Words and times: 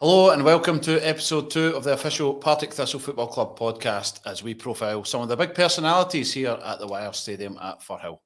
Hello 0.00 0.30
and 0.30 0.44
welcome 0.44 0.78
to 0.78 1.04
episode 1.04 1.50
two 1.50 1.74
of 1.74 1.82
the 1.82 1.92
official 1.92 2.32
Partick 2.32 2.72
Thistle 2.72 3.00
Football 3.00 3.26
Club 3.26 3.58
podcast 3.58 4.20
as 4.26 4.44
we 4.44 4.54
profile 4.54 5.02
some 5.02 5.22
of 5.22 5.28
the 5.28 5.36
big 5.36 5.56
personalities 5.56 6.32
here 6.32 6.56
at 6.64 6.78
the 6.78 6.86
Wyre 6.86 7.12
Stadium 7.12 7.58
at 7.60 7.80
Firhill. 7.80 8.20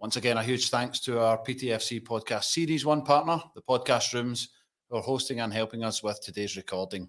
Once 0.00 0.16
again, 0.16 0.38
a 0.38 0.42
huge 0.42 0.70
thanks 0.70 0.98
to 1.02 1.20
our 1.20 1.38
PTFC 1.38 2.02
podcast 2.02 2.46
series 2.46 2.84
one 2.84 3.02
partner, 3.02 3.40
the 3.54 3.62
Podcast 3.62 4.12
Rooms, 4.12 4.48
who 4.90 4.96
are 4.96 5.00
hosting 5.00 5.38
and 5.38 5.52
helping 5.52 5.84
us 5.84 6.02
with 6.02 6.20
today's 6.20 6.56
recording. 6.56 7.08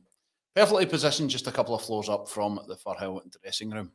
Perfectly 0.55 0.85
positioned 0.85 1.31
just 1.31 1.47
a 1.47 1.51
couple 1.51 1.73
of 1.73 1.81
floors 1.81 2.09
up 2.09 2.29
from 2.29 2.59
the 2.67 2.75
Firhill 2.75 3.21
dressing 3.41 3.71
room. 3.71 3.91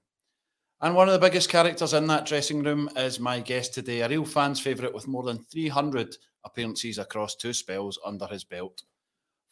And 0.81 0.97
one 0.97 1.07
of 1.07 1.13
the 1.13 1.25
biggest 1.25 1.51
characters 1.51 1.93
in 1.93 2.09
that 2.09 2.27
dressing 2.27 2.65
room 2.65 2.91
is 2.97 3.21
my 3.21 3.39
guest 3.39 3.75
today, 3.75 4.01
a 4.01 4.09
real 4.09 4.25
fan's 4.25 4.59
favourite 4.59 4.93
with 4.93 5.07
more 5.07 5.23
than 5.23 5.45
300 5.53 6.17
appearances 6.45 6.99
across 6.99 7.37
two 7.37 7.53
spells 7.53 7.97
under 8.05 8.27
his 8.27 8.43
belt. 8.43 8.83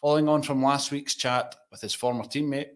Following 0.03 0.29
on 0.29 0.43
from 0.43 0.61
last 0.61 0.91
week's 0.91 1.15
chat 1.15 1.55
with 1.71 1.81
his 1.81 1.95
former 1.95 2.25
teammate 2.25 2.71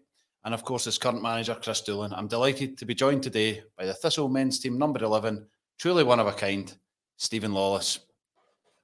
and, 0.45 0.53
of 0.53 0.63
course, 0.63 0.85
his 0.85 0.97
current 0.97 1.21
manager, 1.21 1.55
Kris 1.55 1.81
Doolan, 1.81 2.13
I'm 2.13 2.29
delighted 2.29 2.77
to 2.77 2.85
be 2.85 2.95
joined 2.95 3.21
today 3.21 3.63
by 3.77 3.85
the 3.85 3.93
Thistle 3.93 4.29
men's 4.29 4.61
team 4.61 4.79
number 4.79 5.03
11, 5.03 5.45
truly 5.77 6.05
one 6.05 6.21
of 6.21 6.27
a 6.27 6.31
kind, 6.31 6.73
Steven 7.17 7.53
Lawless. 7.53 7.99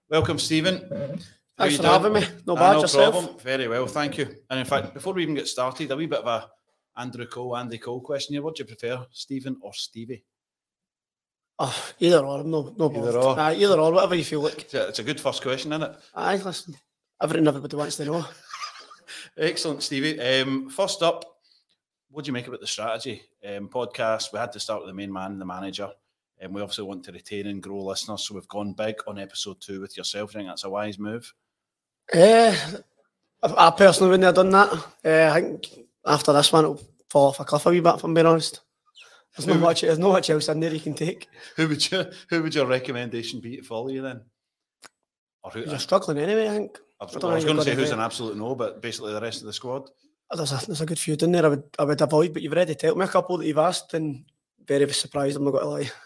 Welcome, 0.09 0.37
Steven. 0.37 1.21
Thanks 1.57 1.77
for 1.77 1.83
having 1.83 2.11
me. 2.11 2.25
No 2.45 2.57
ah, 2.57 2.59
bad, 2.59 2.73
no 2.73 2.81
yourself? 2.81 3.13
problem. 3.13 3.39
Very 3.39 3.69
well, 3.69 3.87
thank 3.87 4.17
you. 4.17 4.27
And 4.49 4.59
in 4.59 4.65
fact, 4.65 4.93
before 4.93 5.13
we 5.13 5.23
even 5.23 5.35
get 5.35 5.47
started, 5.47 5.89
a 5.91 5.95
wee 5.95 6.05
bit 6.05 6.19
of 6.19 6.27
a 6.27 6.49
Andrew 6.97 7.25
Cole, 7.25 7.55
Andy 7.55 7.77
Cole 7.77 8.01
question 8.01 8.33
here. 8.33 8.41
What 8.41 8.57
do 8.57 8.63
you 8.63 8.67
prefer, 8.67 9.05
Steven 9.13 9.55
or 9.61 9.73
Stevie? 9.73 10.25
Oh, 11.59 11.93
either 11.97 12.25
or, 12.25 12.41
I'm 12.41 12.51
no, 12.51 12.75
no 12.77 12.89
Either 12.89 12.99
bothered. 12.99 13.15
or. 13.15 13.39
Aye, 13.39 13.53
either 13.53 13.79
or, 13.79 13.93
whatever 13.93 14.15
you 14.15 14.25
feel 14.25 14.41
like. 14.41 14.63
It's 14.63 14.73
a, 14.73 14.89
it's 14.89 14.99
a 14.99 15.03
good 15.03 15.21
first 15.21 15.41
question, 15.41 15.71
isn't 15.71 15.83
it? 15.83 15.95
Aye, 16.13 16.35
listen, 16.43 16.75
everything 17.21 17.47
everybody 17.47 17.75
wants 17.75 17.97
to 17.97 18.05
know. 18.05 18.25
Excellent, 19.37 19.83
Stevie. 19.83 20.19
Um, 20.19 20.69
first 20.69 21.01
up, 21.01 21.25
what 22.09 22.25
do 22.25 22.29
you 22.29 22.33
make 22.33 22.47
about 22.47 22.59
the 22.59 22.67
strategy 22.67 23.23
um, 23.45 23.67
podcast? 23.69 24.31
We 24.31 24.39
had 24.39 24.51
to 24.53 24.59
start 24.59 24.81
with 24.81 24.89
the 24.89 24.93
main 24.93 25.11
man, 25.11 25.39
the 25.39 25.45
manager, 25.45 25.89
and 26.39 26.53
we 26.53 26.61
obviously 26.61 26.85
want 26.85 27.03
to 27.05 27.11
retain 27.11 27.47
and 27.47 27.61
grow 27.61 27.83
listeners. 27.83 28.25
So 28.25 28.35
we've 28.35 28.47
gone 28.47 28.73
big 28.73 28.95
on 29.07 29.17
episode 29.17 29.59
two 29.61 29.81
with 29.81 29.97
yourself. 29.97 30.31
I 30.31 30.33
think 30.33 30.47
that's 30.49 30.63
a 30.63 30.69
wise 30.69 30.99
move. 30.99 31.33
Eh, 32.11 32.55
I, 33.41 33.67
I 33.67 33.71
personally 33.71 34.11
wouldn't 34.11 34.25
have 34.25 34.35
done 34.35 34.51
that. 34.51 34.85
Eh, 35.03 35.29
I 35.29 35.41
think 35.41 35.67
after 36.05 36.33
this 36.33 36.51
one, 36.51 36.65
it'll 36.65 36.81
fall 37.09 37.29
off 37.29 37.39
a 37.39 37.45
cliff 37.45 37.65
a 37.65 37.69
wee 37.69 37.79
bit, 37.79 37.95
if 37.95 38.03
I'm 38.03 38.13
being 38.13 38.27
honest. 38.27 38.61
There's 39.35 39.47
not 39.47 39.59
much, 39.59 39.81
there's 39.81 39.97
not 39.97 40.11
much 40.11 40.29
else 40.29 40.47
in 40.49 40.59
there 40.59 40.73
you 40.73 40.79
can 40.79 40.93
take. 40.93 41.27
Who 41.55 41.67
would 41.67 41.91
you? 41.91 42.05
Who 42.29 42.43
would 42.43 42.53
your 42.53 42.67
recommendation 42.67 43.39
be 43.39 43.57
to 43.57 43.63
follow 43.63 43.89
you 43.89 44.03
then? 44.03 44.21
Or 45.43 45.49
who? 45.49 45.61
You're 45.61 45.79
struggling 45.79 46.19
anyway, 46.19 46.47
I 46.47 46.51
think. 46.51 46.79
I 47.11 47.15
was, 47.15 47.23
I 47.23 47.33
was 47.35 47.45
going 47.45 47.57
to 47.57 47.63
say 47.63 47.75
who's 47.75 47.91
an 47.91 47.99
absolute 47.99 48.37
no, 48.37 48.55
but 48.55 48.81
basically 48.81 49.13
the 49.13 49.21
rest 49.21 49.41
of 49.41 49.47
the 49.47 49.53
squad. 49.53 49.89
There's 50.31 50.51
a, 50.51 50.65
there's 50.65 50.81
a 50.81 50.85
good 50.85 50.99
few 50.99 51.15
in 51.21 51.31
there 51.31 51.45
I 51.45 51.49
would, 51.49 51.63
I 51.77 51.83
would 51.83 52.01
avoid, 52.01 52.33
but 52.33 52.41
you've 52.41 52.53
already 52.53 52.75
told 52.75 52.97
me 52.97 53.05
a 53.05 53.07
couple 53.07 53.37
that 53.37 53.45
you've 53.45 53.57
asked, 53.57 53.93
and 53.93 54.25
very 54.65 54.91
surprised, 54.91 55.37
I'm 55.37 55.43
not 55.43 55.51
going 55.51 55.63
to 55.63 55.69
lie. 55.69 55.91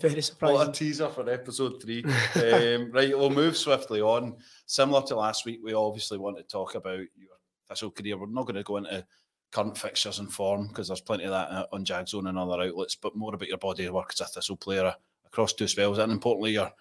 Very 0.00 0.14
What 0.14 0.18
a 0.18 0.22
surprised. 0.22 0.74
teaser 0.74 1.08
for 1.10 1.28
episode 1.28 1.82
three. 1.82 2.02
um, 2.36 2.90
right, 2.90 3.16
we'll 3.16 3.28
move 3.28 3.54
swiftly 3.54 4.00
on. 4.00 4.36
Similar 4.64 5.02
to 5.02 5.16
last 5.16 5.44
week, 5.44 5.60
we 5.62 5.74
obviously 5.74 6.16
want 6.16 6.38
to 6.38 6.42
talk 6.42 6.74
about 6.74 7.00
your 7.00 7.36
Thistle 7.68 7.90
career. 7.90 8.16
We're 8.16 8.26
not 8.26 8.46
going 8.46 8.54
to 8.54 8.62
go 8.62 8.78
into 8.78 9.04
current 9.52 9.76
fixtures 9.76 10.18
and 10.18 10.32
form 10.32 10.68
because 10.68 10.88
there's 10.88 11.02
plenty 11.02 11.24
of 11.24 11.32
that 11.32 11.50
uh, 11.50 11.66
on 11.72 11.84
Jagzone 11.84 12.30
and 12.30 12.38
other 12.38 12.62
outlets, 12.62 12.94
but 12.94 13.14
more 13.14 13.34
about 13.34 13.48
your 13.48 13.58
body 13.58 13.84
of 13.84 13.94
work 13.94 14.10
as 14.14 14.20
a 14.20 14.24
Thistle 14.24 14.56
player 14.56 14.94
across 15.26 15.52
two 15.52 15.68
spells 15.68 15.98
and 15.98 16.10
importantly, 16.10 16.52
your 16.52 16.72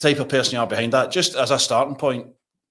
type 0.00 0.18
of 0.18 0.28
person 0.28 0.54
you 0.54 0.60
are 0.60 0.66
behind 0.66 0.92
that. 0.92 1.12
Just 1.12 1.36
as 1.36 1.52
a 1.52 1.58
starting 1.58 1.94
point, 1.94 2.26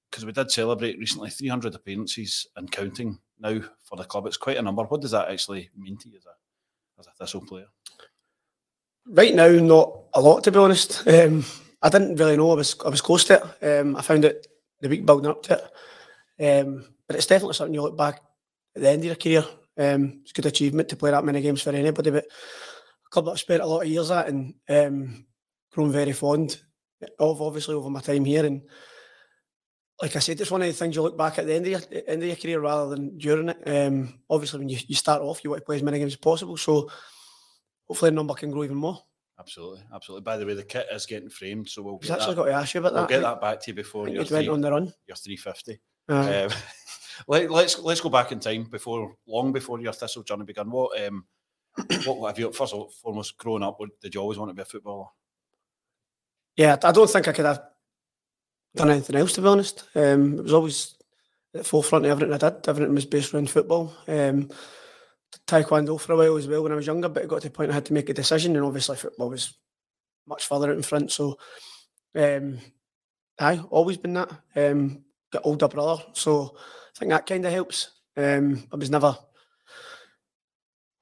because 0.09 0.25
we 0.25 0.31
did 0.31 0.51
celebrate 0.51 0.97
recently 0.97 1.29
300 1.29 1.75
appearances 1.75 2.47
and 2.55 2.71
counting 2.71 3.19
now 3.39 3.59
for 3.83 3.95
the 3.95 4.03
club. 4.03 4.25
It's 4.25 4.37
quite 4.37 4.57
a 4.57 4.61
number. 4.61 4.83
What 4.83 5.01
does 5.01 5.11
that 5.11 5.29
actually 5.29 5.69
mean 5.77 5.97
to 5.97 6.09
you 6.09 6.17
as 6.17 6.25
a, 6.25 6.99
as 6.99 7.07
a 7.07 7.11
Thistle 7.11 7.45
player? 7.45 7.67
Right 9.07 9.33
now, 9.33 9.49
not 9.49 10.03
a 10.13 10.21
lot 10.21 10.43
to 10.43 10.51
be 10.51 10.59
honest. 10.59 11.07
Um, 11.07 11.45
I 11.81 11.89
didn't 11.89 12.15
really 12.15 12.37
know 12.37 12.51
I 12.51 12.55
was 12.55 12.75
I 12.85 12.89
was 12.89 13.01
close 13.01 13.23
to 13.25 13.35
it. 13.61 13.79
Um, 13.79 13.95
I 13.95 14.01
found 14.01 14.25
it 14.25 14.47
the 14.81 14.89
week 14.89 15.05
building 15.05 15.29
up 15.29 15.43
to 15.43 15.53
it. 16.37 16.61
Um, 16.61 16.85
but 17.07 17.15
it's 17.15 17.25
definitely 17.25 17.53
something 17.53 17.73
you 17.73 17.81
look 17.81 17.97
back 17.97 18.21
at 18.75 18.81
the 18.81 18.89
end 18.89 18.99
of 18.99 19.05
your 19.05 19.15
career. 19.15 19.45
Um, 19.77 20.19
it's 20.21 20.31
a 20.31 20.33
good 20.33 20.45
achievement 20.45 20.89
to 20.89 20.95
play 20.95 21.11
that 21.11 21.23
many 21.23 21.41
games 21.41 21.61
for 21.61 21.71
anybody, 21.71 22.11
but 22.11 22.25
a 22.25 23.09
club 23.09 23.25
that 23.25 23.31
I've 23.31 23.39
spent 23.39 23.63
a 23.63 23.65
lot 23.65 23.81
of 23.81 23.87
years 23.87 24.11
at 24.11 24.27
and 24.27 24.53
um, 24.69 25.25
grown 25.71 25.91
very 25.91 26.11
fond 26.11 26.61
of, 27.17 27.41
obviously 27.41 27.75
over 27.75 27.89
my 27.89 28.01
time 28.01 28.25
here. 28.25 28.45
And 28.45 28.61
like 30.01 30.15
I 30.15 30.19
said, 30.19 30.39
it's 30.39 30.51
one 30.51 30.61
of 30.61 30.67
the 30.67 30.73
things 30.73 30.95
you 30.95 31.01
look 31.01 31.17
back 31.17 31.39
at 31.39 31.45
the 31.45 31.53
end 31.53 31.65
of 31.67 31.71
your 31.71 32.01
end 32.07 32.21
of 32.21 32.27
your 32.27 32.37
career 32.37 32.59
rather 32.61 32.89
than 32.89 33.17
during 33.17 33.49
it. 33.49 33.61
Um, 33.65 34.19
obviously, 34.29 34.59
when 34.59 34.69
you, 34.69 34.77
you 34.87 34.95
start 34.95 35.21
off, 35.21 35.43
you 35.43 35.49
want 35.49 35.61
to 35.61 35.65
play 35.65 35.75
as 35.75 35.83
many 35.83 35.99
games 35.99 36.13
as 36.13 36.17
possible. 36.17 36.55
So 36.57 36.89
hopefully, 37.87 38.11
the 38.11 38.15
number 38.15 38.33
can 38.33 38.51
grow 38.51 38.63
even 38.63 38.77
more. 38.77 39.03
Absolutely, 39.39 39.81
absolutely. 39.93 40.23
By 40.23 40.37
the 40.37 40.45
way, 40.45 40.53
the 40.53 40.63
kit 40.63 40.87
is 40.91 41.05
getting 41.05 41.29
framed, 41.29 41.69
so 41.69 41.81
we'll 41.81 41.97
get, 41.97 42.11
actually 42.11 42.35
that, 42.35 42.41
got 42.41 42.45
to 42.45 42.53
ask 42.53 42.73
you 42.73 42.79
about 42.79 42.93
we'll 42.93 43.01
that. 43.03 43.09
get 43.09 43.21
that 43.21 43.41
back 43.41 43.61
to 43.61 43.71
you 43.71 43.75
before 43.75 44.03
I 44.03 44.05
think 44.05 44.15
your, 44.15 44.23
it 44.23 44.31
went 44.31 44.49
on 44.49 44.61
the 44.61 44.71
run. 44.71 44.93
your 45.07 45.15
350. 45.15 45.79
Aye. 46.09 46.43
Um, 46.43 46.51
let, 47.27 47.51
let's 47.51 47.79
let's 47.79 48.01
go 48.01 48.09
back 48.09 48.31
in 48.31 48.39
time 48.39 48.65
before 48.65 49.15
long 49.27 49.51
before 49.51 49.79
your 49.79 49.93
Thistle 49.93 50.23
journey 50.23 50.45
began. 50.45 50.69
What 50.69 51.01
um, 51.01 51.25
what 52.05 52.27
have 52.29 52.39
you 52.39 52.51
first 52.51 52.73
of 52.73 52.79
all, 52.79 52.89
foremost 52.89 53.37
growing 53.37 53.63
up? 53.63 53.79
Did 54.01 54.15
you 54.15 54.21
always 54.21 54.37
want 54.37 54.49
to 54.49 54.55
be 54.55 54.61
a 54.61 54.65
footballer? 54.65 55.07
yeah, 56.55 56.75
I 56.83 56.91
don't 56.91 57.09
think 57.09 57.27
I 57.27 57.31
could 57.31 57.45
have 57.45 57.61
done 58.75 58.89
anything 58.89 59.15
else 59.15 59.33
to 59.33 59.41
be 59.41 59.47
honest. 59.47 59.83
Um, 59.95 60.39
it 60.39 60.43
was 60.43 60.53
always 60.53 60.95
at 61.53 61.59
the 61.59 61.63
forefront 61.63 62.05
of 62.05 62.11
everything 62.11 62.33
I 62.33 62.37
did. 62.37 62.67
Everything 62.67 62.93
was 62.93 63.05
based 63.05 63.33
around 63.33 63.49
football. 63.49 63.95
Um, 64.07 64.49
taekwondo 65.47 65.99
for 65.99 66.13
a 66.13 66.17
while 66.17 66.37
as 66.37 66.47
well 66.47 66.63
when 66.63 66.71
I 66.71 66.75
was 66.75 66.87
younger, 66.87 67.09
but 67.09 67.23
it 67.23 67.29
got 67.29 67.41
to 67.41 67.49
the 67.49 67.53
point 67.53 67.71
I 67.71 67.75
had 67.75 67.85
to 67.85 67.93
make 67.93 68.09
a 68.09 68.13
decision, 68.13 68.55
and 68.55 68.65
obviously 68.65 68.97
football 68.97 69.29
was 69.29 69.57
much 70.27 70.45
further 70.45 70.69
out 70.69 70.77
in 70.77 70.83
front. 70.83 71.11
So, 71.11 71.37
um, 72.15 72.59
I 73.39 73.59
always 73.69 73.97
been 73.97 74.13
that. 74.13 74.31
Um, 74.55 75.03
got 75.31 75.45
older 75.45 75.67
brother, 75.67 76.03
so 76.13 76.55
I 76.55 76.99
think 76.99 77.11
that 77.11 77.25
kind 77.25 77.45
of 77.45 77.51
helps. 77.51 77.91
Um, 78.17 78.67
I 78.71 78.75
was 78.75 78.89
never. 78.89 79.17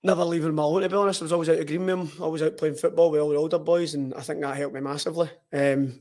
Never 0.04 0.24
leaving 0.24 0.54
my 0.54 0.64
alone, 0.64 0.84
to 0.84 0.90
be 0.90 0.96
honest. 0.96 1.22
I 1.22 1.26
was 1.26 1.34
always 1.34 1.50
out 1.50 1.60
of 1.60 1.66
green 1.66 1.90
him, 1.90 2.12
always 2.22 2.42
out 2.42 2.56
playing 2.56 2.76
football 2.76 3.10
with 3.10 3.20
all 3.20 3.30
the 3.30 3.36
older 3.36 3.58
boys, 3.58 3.96
and 3.96 4.14
I 4.14 4.22
think 4.22 4.40
that 4.42 4.56
helped 4.56 4.76
me 4.76 4.80
massively. 4.80 5.30
Um, 5.52 6.00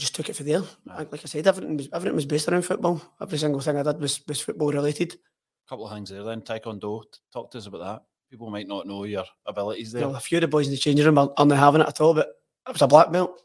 just 0.00 0.14
took 0.14 0.28
it 0.28 0.36
for 0.36 0.42
there. 0.42 0.62
Like 0.86 1.12
I 1.12 1.26
said, 1.26 1.46
everything 1.46 1.76
was 1.76 1.88
everything 1.92 2.16
was 2.16 2.26
based 2.26 2.48
around 2.48 2.62
football. 2.62 3.00
Every 3.20 3.38
single 3.38 3.60
thing 3.60 3.76
I 3.76 3.82
did 3.82 4.00
was, 4.00 4.20
was 4.26 4.40
football 4.40 4.72
related. 4.72 5.14
A 5.14 5.68
couple 5.68 5.86
of 5.86 5.92
things 5.92 6.10
there. 6.10 6.24
Then 6.24 6.42
Taekwondo. 6.42 7.04
Talk 7.32 7.50
to 7.52 7.58
us 7.58 7.66
about 7.66 7.80
that. 7.80 8.02
People 8.30 8.50
might 8.50 8.68
not 8.68 8.86
know 8.86 9.04
your 9.04 9.24
abilities 9.46 9.92
there. 9.92 10.02
Know, 10.02 10.14
a 10.14 10.20
few 10.20 10.38
of 10.38 10.42
the 10.42 10.48
boys 10.48 10.66
in 10.66 10.72
the 10.72 10.78
changing 10.78 11.04
room 11.04 11.18
are, 11.18 11.32
are 11.36 11.46
not 11.46 11.58
having 11.58 11.80
it 11.80 11.88
at 11.88 12.00
all, 12.00 12.14
but 12.14 12.28
I 12.66 12.70
was 12.70 12.82
a 12.82 12.86
black 12.86 13.10
belt 13.10 13.42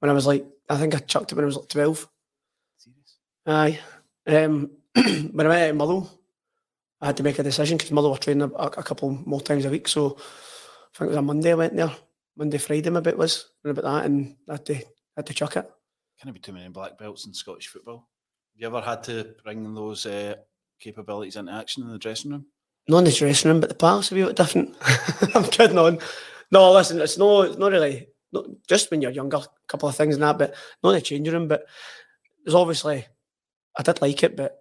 when 0.00 0.10
I 0.10 0.14
was 0.14 0.26
like, 0.26 0.46
I 0.68 0.76
think 0.76 0.94
I 0.94 0.98
chucked 0.98 1.32
it 1.32 1.34
when 1.34 1.44
I 1.44 1.46
was 1.46 1.56
like 1.56 1.68
12. 1.68 2.08
Serious? 2.76 3.16
Aye. 3.46 3.80
Um, 4.26 4.70
when 5.32 5.46
I 5.46 5.48
went 5.48 5.70
to 5.70 5.72
Motherwell, 5.72 6.20
I 7.00 7.06
had 7.06 7.16
to 7.16 7.22
make 7.22 7.38
a 7.38 7.42
decision 7.42 7.78
because 7.78 7.90
Motherwell 7.90 8.12
were 8.12 8.18
training 8.18 8.42
a, 8.42 8.64
a 8.64 8.82
couple 8.82 9.10
more 9.10 9.40
times 9.40 9.64
a 9.64 9.70
week. 9.70 9.88
So 9.88 10.16
I 10.18 10.98
think 10.98 11.06
it 11.06 11.08
was 11.08 11.16
a 11.16 11.22
Monday 11.22 11.52
I 11.52 11.54
went 11.54 11.76
there. 11.76 11.92
Monday, 12.36 12.58
Friday, 12.58 12.90
my 12.90 13.00
bit 13.00 13.18
was, 13.18 13.50
and 13.64 13.76
about 13.76 13.84
that, 13.84 14.06
and 14.06 14.36
I 14.48 14.52
had 14.52 14.66
to, 14.66 14.74
had 15.16 15.26
to 15.26 15.34
chuck 15.34 15.56
it. 15.56 15.68
Can't 16.22 16.34
be 16.34 16.40
too 16.40 16.52
many 16.52 16.68
black 16.68 16.98
belts 16.98 17.26
in 17.26 17.32
Scottish 17.34 17.68
football. 17.68 18.08
Have 18.54 18.60
you 18.60 18.66
ever 18.66 18.80
had 18.80 19.02
to 19.04 19.34
bring 19.44 19.72
those 19.74 20.04
uh, 20.04 20.34
capabilities 20.80 21.36
into 21.36 21.52
action 21.52 21.84
in 21.84 21.90
the 21.90 21.98
dressing 21.98 22.32
room? 22.32 22.46
Not 22.88 22.98
in 22.98 23.04
the 23.04 23.12
dressing 23.12 23.50
room, 23.50 23.60
but 23.60 23.68
the 23.68 23.74
parks 23.76 24.10
are 24.10 24.20
a 24.20 24.26
bit 24.26 24.36
different. 24.36 24.74
I'm 25.34 25.44
kidding 25.44 25.78
on. 25.78 25.98
No, 26.50 26.72
listen, 26.72 27.00
it's 27.00 27.18
no, 27.18 27.42
it's 27.42 27.58
not 27.58 27.70
really, 27.70 28.08
not, 28.32 28.46
just 28.66 28.90
when 28.90 29.00
you're 29.00 29.10
younger, 29.12 29.36
a 29.36 29.46
couple 29.68 29.88
of 29.88 29.94
things 29.96 30.14
and 30.14 30.22
that, 30.22 30.38
but 30.38 30.54
not 30.82 30.90
in 30.90 30.94
the 30.96 31.00
changing 31.02 31.34
room. 31.34 31.46
But 31.46 31.66
there's 32.44 32.54
obviously, 32.54 33.06
I 33.78 33.82
did 33.82 34.00
like 34.02 34.22
it, 34.24 34.36
but 34.36 34.58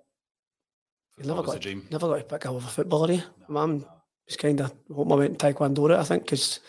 you 1.18 1.26
never 1.26 1.42
got, 1.42 1.60
dream. 1.62 1.88
never 1.90 2.08
got 2.08 2.18
to 2.18 2.24
pick 2.24 2.46
up 2.46 2.54
with 2.54 2.66
a 2.66 2.68
footballer. 2.68 3.14
eh? 3.14 3.22
No, 3.40 3.46
Mum 3.48 3.80
no. 3.80 3.88
was 4.28 4.38
kind 4.38 4.60
of 4.62 4.74
hoping 4.94 5.12
I 5.14 5.16
went 5.16 5.40
Taekwondo 5.40 5.90
route, 5.90 6.00
I 6.00 6.04
think, 6.04 6.24
because 6.26 6.60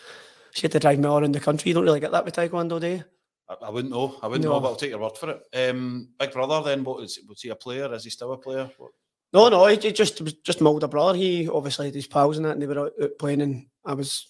she 0.51 0.63
had 0.63 0.71
to 0.71 0.79
drive 0.79 0.97
me 0.97 1.05
all 1.07 1.19
around 1.19 1.35
the 1.35 1.39
country. 1.39 1.69
You 1.69 1.75
don't 1.75 1.83
really 1.83 1.99
get 1.99 2.11
that 2.13 2.25
with 2.25 2.35
Taekwondo, 2.35 2.79
do 2.79 2.87
you? 2.87 3.03
I, 3.49 3.55
I 3.65 3.69
wouldn't 3.69 3.93
know. 3.93 4.17
I 4.21 4.27
wouldn't 4.27 4.45
know, 4.45 4.53
No. 4.53 4.59
but 4.59 4.69
I'll 4.69 4.75
take 4.75 4.91
your 4.91 4.99
word 4.99 5.17
for 5.17 5.31
it. 5.31 5.69
Um, 5.69 6.09
Big 6.19 6.31
brother, 6.31 6.61
then, 6.63 6.83
what 6.83 7.03
is? 7.03 7.19
Was 7.27 7.41
he 7.41 7.49
a 7.49 7.55
player? 7.55 7.91
Is 7.93 8.03
he 8.03 8.09
still 8.09 8.33
a 8.33 8.37
player? 8.37 8.69
What? 8.77 8.91
No, 9.31 9.49
no, 9.49 9.65
it 9.67 9.95
just 9.95 10.21
was 10.21 10.33
just 10.33 10.59
my 10.61 10.69
older 10.69 10.87
brother. 10.87 11.17
He 11.17 11.47
obviously 11.47 11.87
had 11.87 11.95
his 11.95 12.07
pals 12.07 12.37
and 12.37 12.45
that, 12.45 12.53
and 12.53 12.61
they 12.61 12.67
were 12.67 12.79
out, 12.79 12.93
out 13.01 13.11
playing, 13.19 13.41
and 13.41 13.67
I 13.85 13.93
was 13.93 14.27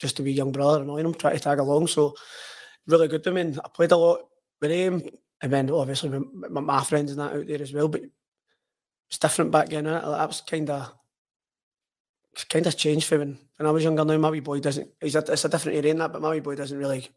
just 0.00 0.18
a 0.18 0.22
wee 0.22 0.32
young 0.32 0.50
brother 0.50 0.82
annoying 0.82 1.06
him, 1.06 1.14
trying 1.14 1.34
to 1.34 1.40
tag 1.40 1.60
along. 1.60 1.86
So 1.86 2.14
really 2.88 3.06
good 3.06 3.24
with 3.24 3.34
me. 3.34 3.40
And 3.40 3.60
I 3.64 3.68
played 3.68 3.92
a 3.92 3.96
lot 3.96 4.20
with 4.60 4.72
him, 4.72 5.02
and 5.40 5.52
then 5.52 5.70
obviously 5.70 6.08
my, 6.08 6.60
my, 6.60 6.82
friends 6.82 7.12
and 7.12 7.20
that 7.20 7.34
out 7.34 7.46
there 7.46 7.62
as 7.62 7.72
well. 7.72 7.86
But 7.86 8.02
it's 9.08 9.18
different 9.18 9.52
back 9.52 9.68
then. 9.68 9.84
That 9.84 10.04
was 10.04 10.40
kind 10.40 10.70
of 10.70 10.92
kind 12.48 12.66
of 12.66 12.76
changed 12.76 13.06
for 13.06 13.18
when, 13.18 13.38
when 13.56 13.68
I 13.68 13.70
was 13.70 13.84
younger. 13.84 14.04
Now 14.04 14.18
my 14.18 14.30
wee 14.30 14.40
boy 14.40 14.58
doesn't. 14.58 14.88
He's 15.00 15.14
a, 15.14 15.18
it's 15.18 15.44
a 15.44 15.48
different 15.48 15.78
area 15.78 15.92
in 15.92 15.98
that, 15.98 16.12
but 16.12 16.22
my 16.22 16.30
wee 16.30 16.40
boy 16.40 16.56
doesn't 16.56 16.78
really 16.78 17.08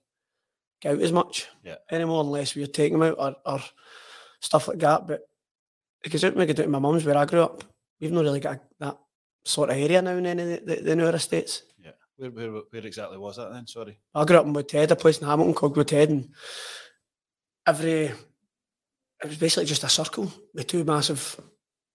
out 0.85 0.99
as 1.01 1.11
much 1.11 1.47
Yeah. 1.63 1.75
anymore 1.91 2.21
unless 2.23 2.55
we're 2.55 2.67
taking 2.67 2.95
him 2.95 3.03
out 3.03 3.15
or, 3.17 3.35
or 3.45 3.61
stuff 4.39 4.67
like 4.67 4.79
that. 4.79 5.07
But 5.07 5.27
because 6.03 6.23
out 6.23 6.35
we 6.35 6.45
go 6.45 6.53
down 6.53 6.65
to 6.65 6.71
my 6.71 6.79
mum's 6.79 7.05
where 7.05 7.17
I 7.17 7.25
grew 7.25 7.41
up, 7.41 7.63
we've 7.99 8.11
not 8.11 8.23
really 8.23 8.39
got 8.39 8.55
a, 8.57 8.61
that 8.79 8.97
sort 9.45 9.69
of 9.69 9.77
area 9.77 10.01
now 10.01 10.11
in 10.11 10.25
any 10.25 10.41
of 10.43 10.65
the, 10.65 10.75
the, 10.75 10.81
the 10.81 10.95
newer 10.95 11.15
estates. 11.15 11.63
Yeah. 11.83 11.91
Where, 12.17 12.31
where, 12.31 12.61
where 12.69 12.85
exactly 12.85 13.17
was 13.17 13.37
that 13.37 13.51
then? 13.51 13.67
Sorry. 13.67 13.99
I 14.13 14.25
grew 14.25 14.37
up 14.37 14.45
in 14.45 14.53
Woodhead, 14.53 14.91
a 14.91 14.95
place 14.95 15.19
in 15.19 15.27
Hamilton 15.27 15.53
called 15.53 15.77
Woodhead, 15.77 16.09
and 16.09 16.29
every 17.65 18.11
it 19.23 19.29
was 19.29 19.37
basically 19.37 19.65
just 19.65 19.83
a 19.83 19.89
circle 19.89 20.31
with 20.53 20.67
two 20.67 20.83
massive 20.83 21.39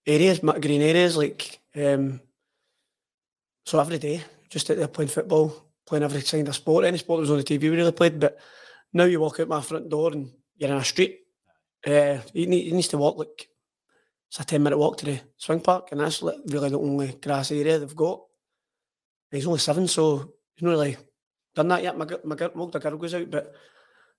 areas, 0.05 0.39
green 0.39 0.81
areas. 0.81 1.15
Like 1.15 1.59
um, 1.75 2.19
so, 3.65 3.79
every 3.79 3.99
day, 3.99 4.21
just 4.49 4.69
out 4.69 4.77
there 4.77 4.87
playing 4.87 5.09
football, 5.09 5.53
playing 5.85 6.03
every 6.03 6.21
kind 6.23 6.47
of 6.47 6.55
sport. 6.55 6.83
Any 6.85 6.97
sport 6.97 7.17
that 7.17 7.21
was 7.21 7.31
on 7.31 7.37
the 7.37 7.43
TV, 7.43 7.61
we 7.61 7.69
really 7.69 7.91
played. 7.91 8.19
But 8.19 8.37
now 8.93 9.05
you 9.05 9.19
walk 9.19 9.39
out 9.39 9.47
my 9.47 9.61
front 9.61 9.89
door 9.89 10.11
and 10.13 10.31
you're 10.57 10.69
in 10.69 10.75
a 10.77 10.83
street. 10.83 11.19
Uh, 11.85 12.17
you 12.33 12.45
need 12.47 12.65
you 12.65 12.73
needs 12.73 12.87
to 12.89 12.97
walk 12.97 13.17
like 13.17 13.47
it's 14.29 14.39
a 14.39 14.45
ten 14.45 14.61
minute 14.63 14.77
walk 14.77 14.97
to 14.97 15.05
the 15.05 15.19
swing 15.37 15.59
park, 15.61 15.89
and 15.91 15.99
that's 15.99 16.21
like 16.21 16.35
really 16.47 16.69
the 16.69 16.79
only 16.79 17.13
grass 17.21 17.51
area 17.51 17.79
they've 17.79 17.95
got. 17.95 18.21
And 19.31 19.37
he's 19.37 19.47
only 19.47 19.59
seven, 19.59 19.87
so 19.87 20.33
he's 20.55 20.63
not 20.63 20.71
really 20.71 20.97
done 21.55 21.67
that 21.69 21.83
yet. 21.83 21.97
My 21.97 22.05
gir- 22.05 22.21
my 22.23 22.35
older 22.55 22.79
girl 22.79 22.97
goes 22.97 23.13
out, 23.13 23.29
but 23.31 23.53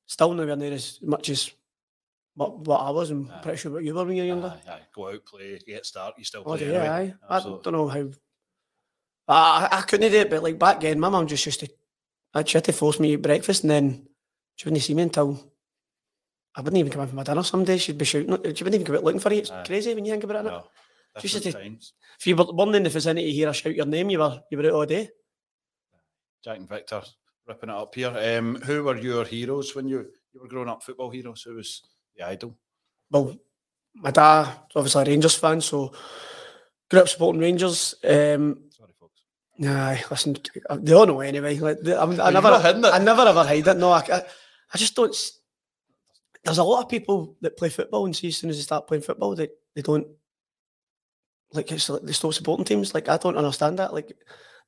still 0.07 0.35
nowhere 0.35 0.57
near 0.57 0.73
as 0.73 0.99
much 1.03 1.29
as 1.31 1.51
what, 2.35 2.59
what 2.61 2.81
I 2.81 2.91
was. 2.91 3.11
I'm 3.11 3.31
Aye. 3.31 3.41
pretty 3.43 3.59
sure 3.59 3.73
what 3.73 3.85
you 3.85 3.95
were 3.95 4.05
when 4.05 4.17
you 4.17 4.23
were 4.23 4.27
younger. 4.29 4.59
Aye, 4.67 4.71
aye. 4.71 4.81
Go 4.95 5.09
out, 5.11 5.25
play, 5.25 5.59
get 5.67 5.87
start. 5.87 6.15
You 6.19 6.25
still 6.25 6.43
Oh, 6.45 6.57
play 6.57 6.67
yeah, 6.71 6.83
anyway. 6.83 7.15
aye. 7.29 7.37
I 7.37 7.41
don't 7.41 7.67
know 7.73 7.89
how. 7.89 8.09
I, 9.29 9.69
I 9.71 9.81
couldn't 9.83 10.11
do 10.11 10.19
it, 10.19 10.31
but 10.31 10.43
like 10.43 10.59
back 10.59 10.81
then, 10.81 10.99
my 11.01 11.09
mum 11.09 11.27
just 11.27 11.47
used 11.47 11.61
to, 11.61 11.69
she 12.45 12.57
had 12.57 12.65
to 12.65 12.73
force 12.73 12.99
me 12.99 13.09
to 13.09 13.15
eat 13.15 13.23
breakfast, 13.23 13.63
and 13.63 13.71
then 13.71 14.09
she 14.57 14.67
wouldn't 14.69 14.83
see 14.83 14.95
me 14.95 15.03
until 15.03 15.53
I 16.55 16.61
wouldn't 16.61 16.79
even 16.79 16.93
come 16.93 17.03
in 17.03 17.09
for 17.09 17.15
my 17.17 17.23
dinner. 17.23 17.43
Some 17.43 17.65
days 17.65 17.83
she'd 17.83 17.99
be 17.99 18.05
shouting, 18.05 18.29
she 18.55 18.65
wouldn't 18.65 18.75
even 18.75 18.85
come 18.85 18.97
out 18.97 19.05
looking 19.05 19.21
for 19.21 19.33
you. 19.33 19.41
It's 19.41 19.51
Aye. 19.51 19.65
crazy 19.67 19.95
when 19.95 20.05
you 20.05 20.13
think 20.13 20.25
about 20.25 20.45
it. 20.45 20.49
No. 20.49 20.65
To- 21.21 21.53
times. 21.53 21.93
If 22.19 22.27
you 22.27 22.37
were 22.37 22.45
born 22.47 22.75
in 22.75 22.83
the 22.85 22.89
vicinity 22.91 23.27
to 23.27 23.33
hear 23.33 23.47
her 23.49 23.53
shout 23.53 23.75
your 23.75 23.87
name, 23.87 24.09
you 24.11 24.19
were 24.19 24.41
you 24.51 24.57
were 24.59 24.67
out 24.67 24.73
all 24.73 24.87
day. 24.87 25.11
Jack 26.43 26.57
and 26.59 26.69
Victor 26.69 27.03
ripping 27.47 27.69
it 27.69 27.75
up 27.75 27.95
here. 27.95 28.39
Um, 28.39 28.57
who 28.57 28.85
were 28.85 28.97
your 28.97 29.25
heroes 29.25 29.75
when 29.75 29.89
you, 29.89 30.07
you 30.33 30.41
were 30.41 30.49
growing 30.49 30.69
up? 30.69 30.83
Football 30.83 31.11
heroes? 31.11 31.43
Who 31.43 31.55
was 31.57 31.83
the 32.17 32.27
idol? 32.27 32.57
Well, 33.11 33.37
my 33.95 34.11
dad's 34.11 34.51
obviously 34.75 35.03
a 35.03 35.07
Rangers 35.07 35.35
fan, 35.35 35.61
so 35.61 35.93
grew 36.91 37.01
up 37.01 37.09
supporting 37.09 37.43
Rangers. 37.43 37.95
Um, 38.03 38.65
Sorry, 38.71 38.93
folks. 38.99 39.23
Nah, 39.59 39.97
listen, 40.11 40.37
they 40.79 40.93
all 40.95 41.07
know 41.07 41.21
anyway. 41.21 41.59
Like, 41.59 41.81
they- 41.81 41.95
I 41.95 42.05
you've 42.05 42.17
never, 42.17 42.51
not 42.51 42.65
hidden 42.65 42.85
it. 42.87 42.95
I 42.95 42.99
never 42.99 43.23
ever 43.23 43.45
hide 43.45 43.67
it. 43.67 43.77
No, 43.77 43.91
I, 43.91 43.99
I, 44.01 44.23
I 44.73 44.79
just 44.79 44.95
don't. 44.95 45.15
There's 46.45 46.59
a 46.59 46.65
lot 46.65 46.83
of 46.83 46.89
people 46.89 47.37
that 47.41 47.57
play 47.57 47.69
football, 47.69 48.05
and 48.05 48.17
see 48.17 48.29
as 48.29 48.37
soon 48.37 48.51
as 48.51 48.57
they 48.57 48.63
start 48.63 48.87
playing 48.87 49.03
football, 49.03 49.35
they, 49.35 49.49
they 49.75 49.83
don't 49.83 50.07
like 51.53 51.71
it's 51.71 51.89
like 51.89 52.03
they 52.03 52.13
stop 52.13 52.35
supporting 52.35 52.65
teams. 52.65 52.95
Like 52.95 53.09
I 53.09 53.17
don't 53.17 53.37
understand 53.37 53.79
that. 53.79 53.93
Like 53.93 54.09
the 54.09 54.15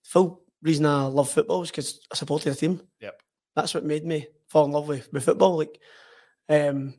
full 0.02 0.42
reason 0.62 0.86
I 0.86 1.04
love 1.04 1.30
football 1.30 1.62
is 1.62 1.70
because 1.70 2.00
I 2.12 2.16
supported 2.16 2.52
a 2.52 2.56
team. 2.56 2.80
Yep. 3.00 3.20
That's 3.56 3.74
what 3.74 3.84
made 3.84 4.04
me 4.04 4.26
fall 4.48 4.66
in 4.66 4.72
love 4.72 4.88
with, 4.88 5.12
with 5.12 5.24
football. 5.24 5.56
Like, 5.58 5.78
um, 6.48 6.94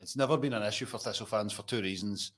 It's 0.00 0.16
never 0.16 0.36
been 0.36 0.52
an 0.52 0.62
issue 0.62 0.86
for 0.86 0.98
Thistle 0.98 1.26
fans 1.26 1.52
for 1.52 1.62
two 1.62 1.80
reasons. 1.80 2.32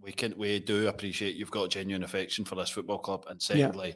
We 0.00 0.12
can 0.12 0.34
we 0.36 0.60
do 0.60 0.88
appreciate 0.88 1.36
you've 1.36 1.50
got 1.50 1.70
genuine 1.70 2.04
affection 2.04 2.44
for 2.44 2.54
this 2.54 2.70
football 2.70 2.98
club, 2.98 3.26
and 3.28 3.40
secondly, 3.40 3.94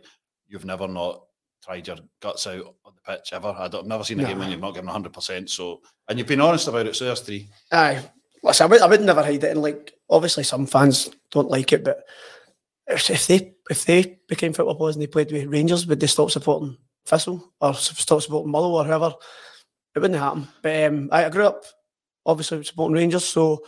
you've 0.48 0.66
never 0.66 0.86
not 0.86 1.24
tried 1.64 1.86
your 1.86 1.96
guts 2.20 2.46
out 2.46 2.74
on 2.84 2.92
the 2.94 3.12
pitch 3.12 3.32
ever. 3.32 3.54
I 3.58 3.68
don't, 3.68 3.82
I've 3.82 3.86
never 3.86 4.04
seen 4.04 4.20
a 4.20 4.24
game 4.24 4.38
when 4.38 4.50
you've 4.50 4.60
not 4.60 4.74
given 4.74 4.88
hundred 4.88 5.12
percent. 5.12 5.50
So, 5.50 5.80
and 6.08 6.18
you've 6.18 6.28
been 6.28 6.40
honest 6.40 6.68
about 6.68 6.86
it. 6.86 6.96
So 6.96 7.06
there's 7.06 7.20
three. 7.20 7.48
Aye. 7.72 8.02
Listen, 8.42 8.64
I 8.64 8.68
would, 8.68 8.82
I 8.82 8.86
would 8.86 9.00
never 9.00 9.22
hide 9.22 9.42
it. 9.42 9.50
And 9.50 9.62
like, 9.62 9.94
obviously, 10.10 10.44
some 10.44 10.66
fans 10.66 11.10
don't 11.30 11.50
like 11.50 11.72
it, 11.72 11.82
but 11.82 12.04
if 12.86 13.08
if 13.08 13.26
they 13.26 13.54
if 13.70 13.84
they 13.86 14.18
became 14.28 14.52
football 14.52 14.74
players 14.74 14.96
and 14.96 15.02
they 15.02 15.06
played 15.06 15.32
with 15.32 15.46
Rangers, 15.46 15.86
would 15.86 16.00
they 16.00 16.06
stop 16.06 16.30
supporting 16.30 16.76
Thistle 17.06 17.52
or 17.60 17.72
stop 17.74 18.20
supporting 18.20 18.52
Mullow 18.52 18.72
or 18.72 18.84
whoever? 18.84 19.14
It 19.94 20.00
wouldn't 20.00 20.20
happen. 20.20 20.48
But 20.60 20.84
um, 20.84 21.08
I, 21.10 21.24
I 21.24 21.30
grew 21.30 21.46
up 21.46 21.64
obviously 22.26 22.62
supporting 22.64 22.96
Rangers, 22.96 23.24
so 23.24 23.64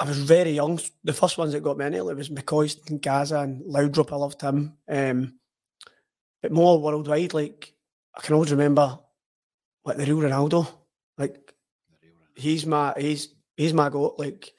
I 0.00 0.04
was 0.04 0.18
very 0.18 0.50
young. 0.50 0.80
The 1.04 1.12
first 1.12 1.38
ones 1.38 1.52
that 1.52 1.62
got 1.62 1.78
me 1.78 1.86
into 1.86 2.08
it 2.08 2.16
was 2.16 2.30
McCoist 2.30 2.90
and 2.90 3.00
Gazza 3.00 3.40
and 3.40 3.62
Laudrup. 3.64 4.12
I 4.12 4.16
loved 4.16 4.40
him. 4.40 4.76
Um, 4.88 5.34
but 6.42 6.52
more 6.52 6.80
worldwide, 6.80 7.34
like 7.34 7.72
I 8.16 8.20
can 8.20 8.34
always 8.34 8.50
remember 8.50 8.98
like 9.84 9.96
the 9.96 10.04
real 10.04 10.18
Ronaldo, 10.18 10.68
like 11.16 11.54
he's 12.34 12.66
my 12.66 12.94
he's 12.96 13.28
he's 13.56 13.74
my 13.74 13.88
goat. 13.88 14.14
Like 14.18 14.52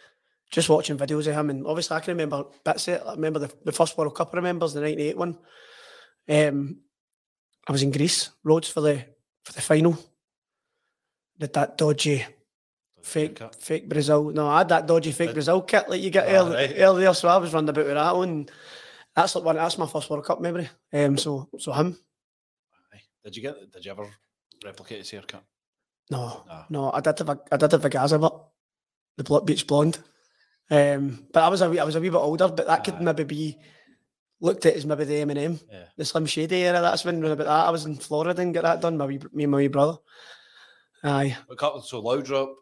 just 0.51 0.69
watching 0.69 0.97
videos 0.97 1.27
of 1.27 1.35
him, 1.35 1.49
and 1.49 1.65
obviously 1.65 1.95
I 1.95 1.99
can 1.99 2.13
remember 2.13 2.45
bits 2.63 2.87
of 2.87 2.95
it. 2.95 3.03
I 3.05 3.11
remember 3.13 3.39
the, 3.39 3.53
the 3.63 3.71
first 3.71 3.97
World 3.97 4.15
Cup. 4.15 4.29
I 4.33 4.37
remember 4.37 4.67
the 4.67 4.81
'98 4.81 5.17
one. 5.17 5.37
Um, 6.27 6.77
I 7.67 7.71
was 7.71 7.83
in 7.83 7.91
Greece, 7.91 8.29
Rhodes 8.43 8.69
for 8.69 8.81
the 8.81 9.05
for 9.43 9.53
the 9.53 9.61
final. 9.61 9.97
Did 11.37 11.53
that 11.53 11.77
dodgy 11.77 12.25
fake 13.01 13.41
fake 13.57 13.87
Brazil? 13.87 14.31
No, 14.31 14.47
I 14.47 14.59
had 14.59 14.69
that 14.69 14.87
dodgy 14.87 15.11
fake 15.11 15.33
Brazil 15.33 15.61
kit 15.61 15.89
like 15.89 16.01
you 16.01 16.09
get 16.09 16.27
early, 16.27 16.55
right. 16.55 16.73
earlier. 16.77 17.13
So 17.13 17.29
I 17.29 17.37
was 17.37 17.53
running 17.53 17.69
about 17.69 17.85
with 17.85 17.95
that 17.95 18.15
one. 18.15 18.49
That's 19.19 19.35
like 19.35 19.43
one. 19.43 19.55
That's 19.57 19.77
my 19.77 19.85
first 19.87 20.09
World 20.09 20.23
Cup 20.25 20.39
memory. 20.39 20.69
Um, 20.93 21.17
so 21.17 21.49
so 21.57 21.73
him. 21.73 21.97
Did 23.23 23.35
you 23.35 23.41
get? 23.41 23.71
Did 23.71 23.83
you 23.85 23.91
ever 23.91 24.09
replicate 24.63 24.99
his 24.99 25.11
haircut? 25.11 25.43
No, 26.09 26.43
No. 26.47 26.63
no, 26.69 26.91
I 26.91 27.01
did 27.01 27.19
have 27.19 27.29
a, 27.29 27.39
I 27.51 27.57
did 27.57 27.71
have 27.73 27.83
a 27.85 27.89
Gazza, 27.89 28.17
but 28.17 28.47
the 29.17 29.23
Blo- 29.23 29.41
beach 29.41 29.67
blonde. 29.67 29.99
Um, 30.71 31.27
but 31.33 31.43
I 31.43 31.49
was 31.49 31.61
a 31.61 31.69
wee, 31.69 31.79
I 31.79 31.83
was 31.83 31.95
a 31.95 31.99
wee 31.99 32.09
bit 32.09 32.17
older, 32.17 32.47
but 32.47 32.65
that 32.67 32.83
could 32.83 32.95
Aye. 32.95 33.01
maybe 33.01 33.23
be 33.25 33.57
looked 34.39 34.65
at 34.65 34.75
as 34.75 34.85
maybe 34.85 35.03
the 35.03 35.15
Eminem, 35.15 35.59
Yeah. 35.69 35.83
the 35.97 36.05
Slim 36.05 36.25
Shady 36.25 36.63
era. 36.63 36.79
That's 36.81 37.03
when 37.03 37.23
about 37.23 37.37
that. 37.39 37.47
I 37.67 37.69
was 37.71 37.85
in 37.85 37.95
Florida 37.97 38.41
and 38.41 38.53
get 38.53 38.63
that 38.63 38.79
done. 38.81 38.97
My 38.97 39.05
wee, 39.05 39.19
me 39.33 39.43
and 39.43 39.51
my 39.51 39.57
wee 39.57 39.67
brother. 39.67 39.97
Aye, 41.03 41.37
A 41.51 41.55
couple. 41.55 41.81
So 41.81 42.01
Laudrup, 42.01 42.53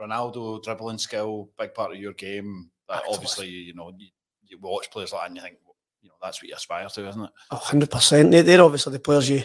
Ronaldo, 0.00 0.62
dribbling 0.62 0.98
skill, 0.98 1.50
big 1.58 1.74
part 1.74 1.92
of 1.92 1.98
your 1.98 2.14
game. 2.14 2.70
That 2.88 3.02
obviously, 3.08 3.48
you 3.48 3.74
know, 3.74 3.92
you, 3.98 4.08
you 4.46 4.58
watch 4.60 4.90
players 4.90 5.12
like 5.12 5.22
that 5.22 5.26
and 5.28 5.36
you 5.36 5.42
think, 5.42 5.56
you 6.02 6.08
know, 6.08 6.14
that's 6.22 6.42
what 6.42 6.48
you 6.48 6.54
aspire 6.54 6.88
to, 6.88 7.08
isn't 7.08 7.22
it? 7.24 7.30
hundred 7.50 7.90
percent. 7.90 8.30
They- 8.30 8.42
They're 8.42 8.62
obviously 8.62 8.92
the 8.92 9.00
players 9.00 9.28
you 9.28 9.42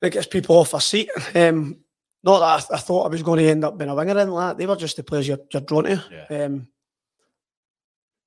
that 0.00 0.10
gets 0.10 0.26
people 0.26 0.56
off 0.58 0.74
a 0.74 0.80
seat. 0.80 1.10
Um, 1.34 1.78
not 2.22 2.40
that 2.40 2.70
I, 2.70 2.74
I 2.76 2.78
thought 2.78 3.04
I 3.04 3.08
was 3.08 3.22
going 3.22 3.38
to 3.38 3.48
end 3.50 3.64
up 3.64 3.78
being 3.78 3.90
a 3.90 3.94
winger 3.94 4.18
in 4.18 4.30
like 4.30 4.50
that. 4.52 4.58
They 4.58 4.66
were 4.66 4.76
just 4.76 4.96
the 4.96 5.02
players 5.02 5.28
you're, 5.28 5.38
you're 5.52 5.62
drawn 5.62 5.84
to. 5.84 6.04
Yeah. 6.10 6.44
Um, 6.44 6.68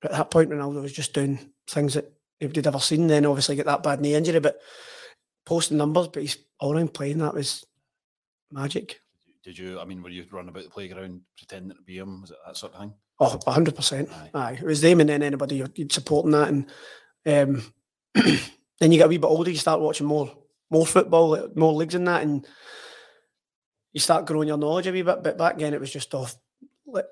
at 0.02 0.12
that 0.12 0.30
point, 0.30 0.50
Ronaldo 0.50 0.82
was 0.82 0.92
just 0.92 1.12
doing 1.12 1.38
things 1.68 1.94
that 1.94 2.10
nobody'd 2.40 2.66
ever 2.66 2.78
seen. 2.78 3.06
Then 3.06 3.26
obviously 3.26 3.56
get 3.56 3.66
that 3.66 3.82
bad 3.82 4.00
knee 4.00 4.14
injury, 4.14 4.40
but 4.40 4.58
posting 5.44 5.76
numbers, 5.76 6.08
but 6.08 6.22
he's 6.22 6.38
all 6.58 6.74
around 6.74 6.94
playing 6.94 7.18
that 7.18 7.34
was 7.34 7.66
magic. 8.50 9.00
Did 9.44 9.58
you? 9.58 9.78
I 9.80 9.84
mean, 9.84 10.02
were 10.02 10.10
you 10.10 10.24
running 10.32 10.48
about 10.50 10.64
the 10.64 10.70
playground 10.70 11.20
pretending 11.36 11.76
to 11.76 11.82
be 11.82 11.98
him? 11.98 12.22
Was 12.22 12.30
it 12.30 12.36
that 12.46 12.56
sort 12.56 12.74
of 12.74 12.80
thing? 12.80 12.94
Oh, 13.20 13.38
a 13.46 13.50
hundred 13.50 13.76
percent. 13.76 14.08
Aye. 14.10 14.30
Aye, 14.34 14.52
it 14.60 14.62
was 14.64 14.80
them 14.80 15.00
and 15.00 15.08
then 15.10 15.22
anybody 15.22 15.62
you'd 15.74 15.92
supporting 15.92 16.32
that, 16.32 16.48
and 16.48 16.70
um, 17.26 17.62
then 18.14 18.92
you 18.92 18.98
get 18.98 19.06
a 19.06 19.08
wee 19.08 19.18
bit 19.18 19.26
older, 19.26 19.50
you 19.50 19.56
start 19.56 19.80
watching 19.80 20.06
more 20.06 20.30
more 20.70 20.86
football, 20.86 21.48
more 21.56 21.72
leagues 21.72 21.94
and 21.94 22.06
that, 22.06 22.22
and 22.22 22.46
you 23.92 24.00
start 24.00 24.26
growing 24.26 24.48
your 24.48 24.56
knowledge 24.56 24.86
a 24.86 24.92
wee 24.92 25.02
bit. 25.02 25.22
But 25.22 25.36
back 25.38 25.58
then, 25.58 25.74
it 25.74 25.80
was 25.80 25.92
just 25.92 26.14
off 26.14 26.36
like 26.86 27.06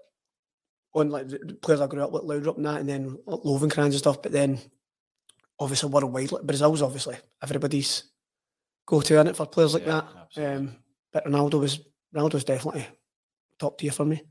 on 0.94 1.10
like 1.10 1.28
the 1.28 1.58
players 1.60 1.80
I 1.80 1.86
grew 1.86 2.02
up 2.02 2.12
with, 2.12 2.22
Laudrup 2.22 2.56
and 2.56 2.66
that, 2.66 2.80
and 2.80 2.88
then 2.88 3.16
Lovenkrands 3.26 3.84
and 3.86 3.94
stuff. 3.94 4.22
But 4.22 4.32
then 4.32 4.58
obviously 5.58 5.90
worldwide, 5.90 6.32
like 6.32 6.42
Brazil's 6.44 6.82
obviously 6.82 7.16
everybody's 7.42 8.04
go 8.86 9.00
to 9.00 9.20
in 9.20 9.26
it 9.26 9.36
for 9.36 9.46
players 9.46 9.74
like 9.74 9.86
Yeah, 9.86 10.02
that. 10.34 10.56
Um, 10.56 10.76
but 11.12 11.26
Ronaldo 11.26 11.60
was 11.60 11.80
Ronaldo 12.14 12.34
was 12.34 12.44
definitely 12.44 12.86
top 13.58 13.78
tier 13.78 13.92
for 13.92 14.04
me. 14.04 14.22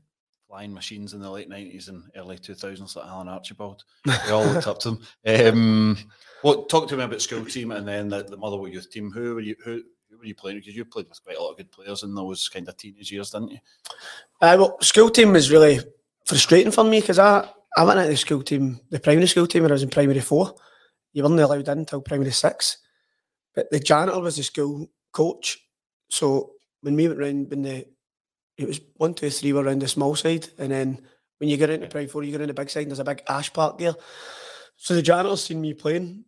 Flying 0.48 0.72
machines 0.72 1.12
in 1.12 1.20
the 1.20 1.30
late 1.30 1.50
nineties 1.50 1.88
and 1.88 2.04
early 2.16 2.38
two 2.38 2.54
thousands, 2.54 2.96
like 2.96 3.06
Alan 3.06 3.28
Archibald. 3.28 3.84
We 4.06 4.32
all 4.32 4.46
looked 4.46 4.66
up 4.66 4.78
to 4.80 4.98
him. 5.24 5.56
Um, 5.56 5.98
what 6.40 6.70
talk 6.70 6.88
to 6.88 6.96
me 6.96 7.04
about 7.04 7.20
school 7.20 7.44
team 7.44 7.70
and 7.70 7.86
then 7.86 8.08
the, 8.08 8.24
the 8.24 8.36
Motherwell 8.38 8.68
youth 8.68 8.90
team. 8.90 9.10
Who 9.10 9.34
were 9.34 9.40
you? 9.40 9.56
Who, 9.62 9.82
who 10.10 10.16
were 10.16 10.24
you 10.24 10.34
playing? 10.34 10.58
Because 10.58 10.74
you 10.74 10.86
played 10.86 11.06
with 11.08 11.22
quite 11.22 11.36
a 11.36 11.42
lot 11.42 11.50
of 11.50 11.58
good 11.58 11.70
players 11.70 12.02
in 12.02 12.14
those 12.14 12.48
kind 12.48 12.66
of 12.66 12.78
teenage 12.78 13.12
years, 13.12 13.30
didn't 13.32 13.50
you? 13.50 13.58
Uh, 14.40 14.56
well, 14.58 14.80
school 14.80 15.10
team 15.10 15.34
was 15.34 15.50
really 15.50 15.80
frustrating 16.24 16.72
for 16.72 16.84
me 16.84 17.00
because 17.00 17.18
I, 17.18 17.46
I 17.76 17.84
went 17.84 17.98
into 17.98 18.12
the 18.12 18.16
school 18.16 18.42
team, 18.42 18.80
the 18.88 19.00
primary 19.00 19.26
school 19.26 19.46
team 19.46 19.64
when 19.64 19.70
I 19.70 19.74
was 19.74 19.82
in 19.82 19.90
primary 19.90 20.20
four. 20.20 20.54
You 21.12 21.24
weren't 21.24 21.38
allowed 21.38 21.68
in 21.68 21.78
until 21.78 22.00
primary 22.00 22.30
six. 22.30 22.78
But 23.54 23.70
the 23.70 23.80
janitor 23.80 24.20
was 24.20 24.36
the 24.36 24.44
school 24.44 24.88
coach. 25.12 25.58
So 26.08 26.52
when 26.80 26.96
we 26.96 27.06
went 27.06 27.20
round, 27.20 27.50
when 27.50 27.62
the 27.62 27.86
it 28.58 28.66
was 28.66 28.80
one, 28.96 29.14
two, 29.14 29.30
three 29.30 29.52
were 29.52 29.62
around 29.62 29.80
the 29.80 29.88
small 29.88 30.14
side, 30.16 30.48
and 30.58 30.72
then 30.72 31.00
when 31.38 31.48
you 31.48 31.56
get 31.56 31.70
into 31.70 31.86
primary 31.86 32.08
four, 32.08 32.24
you 32.24 32.32
get 32.32 32.40
in 32.40 32.48
the 32.48 32.54
big 32.54 32.68
side, 32.68 32.82
and 32.82 32.90
there's 32.90 32.98
a 32.98 33.04
big 33.04 33.22
ash 33.28 33.52
park 33.52 33.78
there. 33.78 33.94
So 34.76 34.94
the 34.94 35.02
janitor 35.02 35.36
seen 35.36 35.60
me 35.60 35.74
playing 35.74 36.24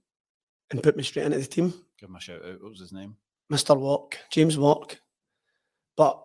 and 0.70 0.82
put 0.82 0.96
me 0.96 1.02
straight 1.02 1.26
into 1.26 1.38
the 1.38 1.46
team. 1.46 1.74
Give 1.98 2.08
him 2.08 2.16
a 2.16 2.20
shout 2.20 2.44
out. 2.44 2.62
What 2.62 2.70
was 2.70 2.80
his 2.80 2.92
name? 2.92 3.16
Mr. 3.52 3.76
Walk, 3.76 4.18
James 4.30 4.56
Walk. 4.56 5.00
But 5.96 6.22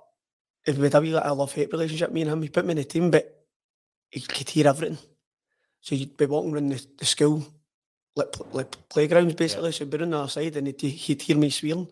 if 0.66 0.78
we 0.78 0.84
had 0.84 0.96
a 0.96 1.02
wee 1.02 1.14
like 1.14 1.26
a 1.26 1.34
love 1.34 1.54
hate 1.54 1.72
relationship, 1.72 2.12
me 2.12 2.22
and 2.22 2.32
him, 2.32 2.42
he 2.42 2.50
put 2.50 2.66
me 2.66 2.72
in 2.72 2.78
the 2.78 2.84
team, 2.84 3.12
but 3.12 3.46
he 4.10 4.22
could 4.22 4.50
hear 4.50 4.68
everything. 4.68 4.98
So 5.82 5.96
you'd 5.96 6.18
be 6.18 6.26
walking 6.26 6.54
around 6.54 6.70
the, 6.70 6.86
the 6.98 7.06
school, 7.06 7.46
like, 8.16 8.34
like 8.54 8.90
playgrounds 8.90 9.34
basically. 9.34 9.70
Yeah. 9.70 9.72
So 9.72 9.86
he'd 9.86 9.92
be 9.92 10.02
on 10.02 10.12
the 10.12 10.18
other 10.20 10.30
side 10.30 10.56
and 10.56 10.68
he'd, 10.68 10.82
he'd 10.82 11.22
hear 11.22 11.38
me 11.38 11.50
swearing, 11.50 11.88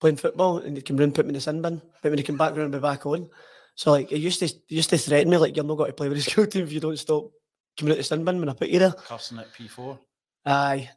playing 0.00 0.16
football, 0.16 0.58
and 0.58 0.76
he'd 0.76 0.84
come 0.84 0.96
round, 0.96 1.14
put 1.14 1.24
me 1.24 1.30
in 1.30 1.34
the 1.34 1.40
sin 1.40 1.62
bin. 1.62 1.80
But 2.02 2.10
when 2.10 2.18
he 2.18 2.24
came 2.24 2.36
back 2.36 2.56
round, 2.56 2.72
be 2.72 2.78
back 2.78 3.06
on. 3.06 3.28
So 3.74 3.92
like, 3.92 4.10
he 4.10 4.16
used 4.16 4.40
to 4.40 4.52
used 4.68 4.90
to 4.90 4.98
threaten 4.98 5.30
me 5.30 5.36
like, 5.36 5.56
"You're 5.56 5.64
not 5.64 5.76
going 5.76 5.90
to 5.90 5.94
play 5.94 6.08
with 6.08 6.18
the 6.18 6.30
school 6.30 6.46
team 6.48 6.64
if 6.64 6.72
you 6.72 6.80
don't 6.80 6.98
stop 6.98 7.30
coming 7.78 7.92
out 7.92 7.98
the 7.98 8.04
sin 8.04 8.24
bin 8.24 8.38
when 8.40 8.48
I 8.48 8.54
put 8.54 8.68
you 8.68 8.78
there." 8.78 8.92
Cussing 8.92 9.38
at 9.38 9.52
P4. 9.52 9.98
Aye. 10.46 10.90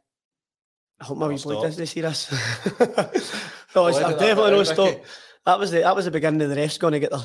I 1.00 1.04
hope 1.04 1.16
my 1.16 1.28
wee 1.28 1.38
boy 1.38 1.62
doesn't 1.62 1.86
see 1.86 2.02
this. 2.02 2.30
no, 3.74 3.86
I'm 3.86 4.18
definitely 4.18 4.50
not 4.50 4.66
stop. 4.66 5.02
That 5.46 5.58
was 5.58 5.70
the 5.70 5.80
that 5.80 5.96
was 5.96 6.04
the 6.04 6.10
beginning 6.10 6.42
of 6.42 6.50
the 6.50 6.56
rest 6.56 6.78
going 6.78 6.92
to 6.92 7.00
get 7.00 7.10
their, 7.10 7.22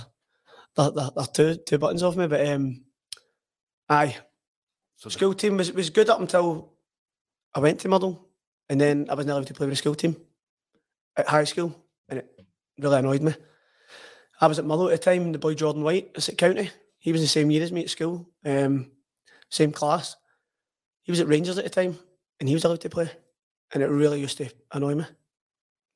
their, 0.77 0.91
their, 0.91 1.09
their 1.15 1.25
two 1.25 1.55
two 1.55 1.77
buttons 1.77 2.01
off 2.01 2.15
me. 2.15 2.27
But 2.27 2.47
um, 2.47 2.85
aye, 3.89 4.15
so 4.95 5.09
school 5.09 5.29
the... 5.29 5.35
team 5.35 5.57
was 5.57 5.73
was 5.73 5.89
good 5.89 6.09
up 6.09 6.21
until 6.21 6.73
I 7.53 7.59
went 7.59 7.81
to 7.81 7.89
Murdoch, 7.89 8.25
and 8.69 8.79
then 8.79 9.07
I 9.09 9.13
wasn't 9.13 9.31
allowed 9.31 9.47
to 9.47 9.53
play 9.53 9.67
with 9.67 9.73
the 9.73 9.77
school 9.77 9.95
team 9.95 10.15
at 11.17 11.27
high 11.27 11.43
school, 11.43 11.75
and 12.09 12.19
it 12.19 12.39
really 12.79 12.99
annoyed 12.99 13.21
me. 13.21 13.33
I 14.41 14.47
was 14.47 14.59
at 14.59 14.65
Murdoch 14.65 14.91
at 14.91 15.01
the 15.01 15.11
time. 15.11 15.31
The 15.31 15.39
boy 15.39 15.53
Jordan 15.53 15.83
White 15.83 16.11
was 16.15 16.29
at 16.29 16.37
County. 16.37 16.69
He 16.99 17.11
was 17.11 17.21
the 17.21 17.27
same 17.27 17.51
year 17.51 17.63
as 17.63 17.71
me 17.71 17.83
at 17.83 17.89
school, 17.89 18.29
um, 18.45 18.91
same 19.49 19.71
class. 19.71 20.15
He 21.03 21.11
was 21.11 21.19
at 21.19 21.27
Rangers 21.27 21.57
at 21.57 21.63
the 21.63 21.69
time, 21.69 21.97
and 22.39 22.49
he 22.49 22.55
was 22.55 22.65
allowed 22.65 22.81
to 22.81 22.89
play 22.89 23.11
and 23.73 23.83
it 23.83 23.87
really 23.87 24.19
used 24.19 24.37
to 24.37 24.49
annoy 24.71 24.95
me. 24.95 25.05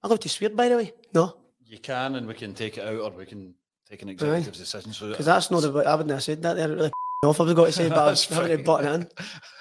I 0.04 0.08
love 0.08 0.20
to 0.22 0.30
swear, 0.30 0.50
by 0.50 0.70
the 0.70 0.78
way. 0.78 0.94
No, 1.14 1.38
you 1.66 1.80
can, 1.80 2.16
and 2.16 2.28
we 2.28 2.34
can 2.34 2.54
take 2.54 2.78
it 2.78 2.86
out, 2.86 3.00
or 3.00 3.12
we 3.12 3.26
can 3.26 3.54
take 3.90 4.02
an 4.02 4.10
executive 4.10 4.54
decision. 4.54 4.94
So 4.94 5.10
because 5.10 5.26
that's 5.26 5.52
not 5.52 5.62
the 5.62 5.72
I 5.72 5.96
wouldn't 5.96 6.12
have 6.12 6.24
said 6.24 6.42
that. 6.44 6.56
There, 6.56 6.70
really 6.70 6.92
off. 7.26 7.40
I 7.40 7.44
was 7.44 7.54
going 7.54 7.72
to 7.72 7.78
say, 7.78 7.90
but 7.90 7.98
I 7.98 8.06
was 8.10 8.26
having 8.26 8.58
to 8.58 8.64
button 8.64 9.02
in. 9.02 9.10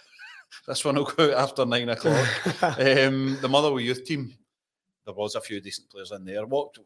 this 0.66 0.84
one 0.84 0.96
will 0.96 1.04
go 1.04 1.30
out 1.30 1.38
after 1.38 1.64
nine 1.64 1.88
o'clock. 1.88 2.26
um, 2.62 3.38
the 3.40 3.48
Motherwell 3.48 3.80
youth 3.80 4.04
team, 4.04 4.34
there 5.08 5.14
was 5.14 5.36
a 5.36 5.40
few 5.40 5.58
decent 5.58 5.88
players 5.88 6.12
in 6.12 6.22
there. 6.26 6.44
What 6.44 6.76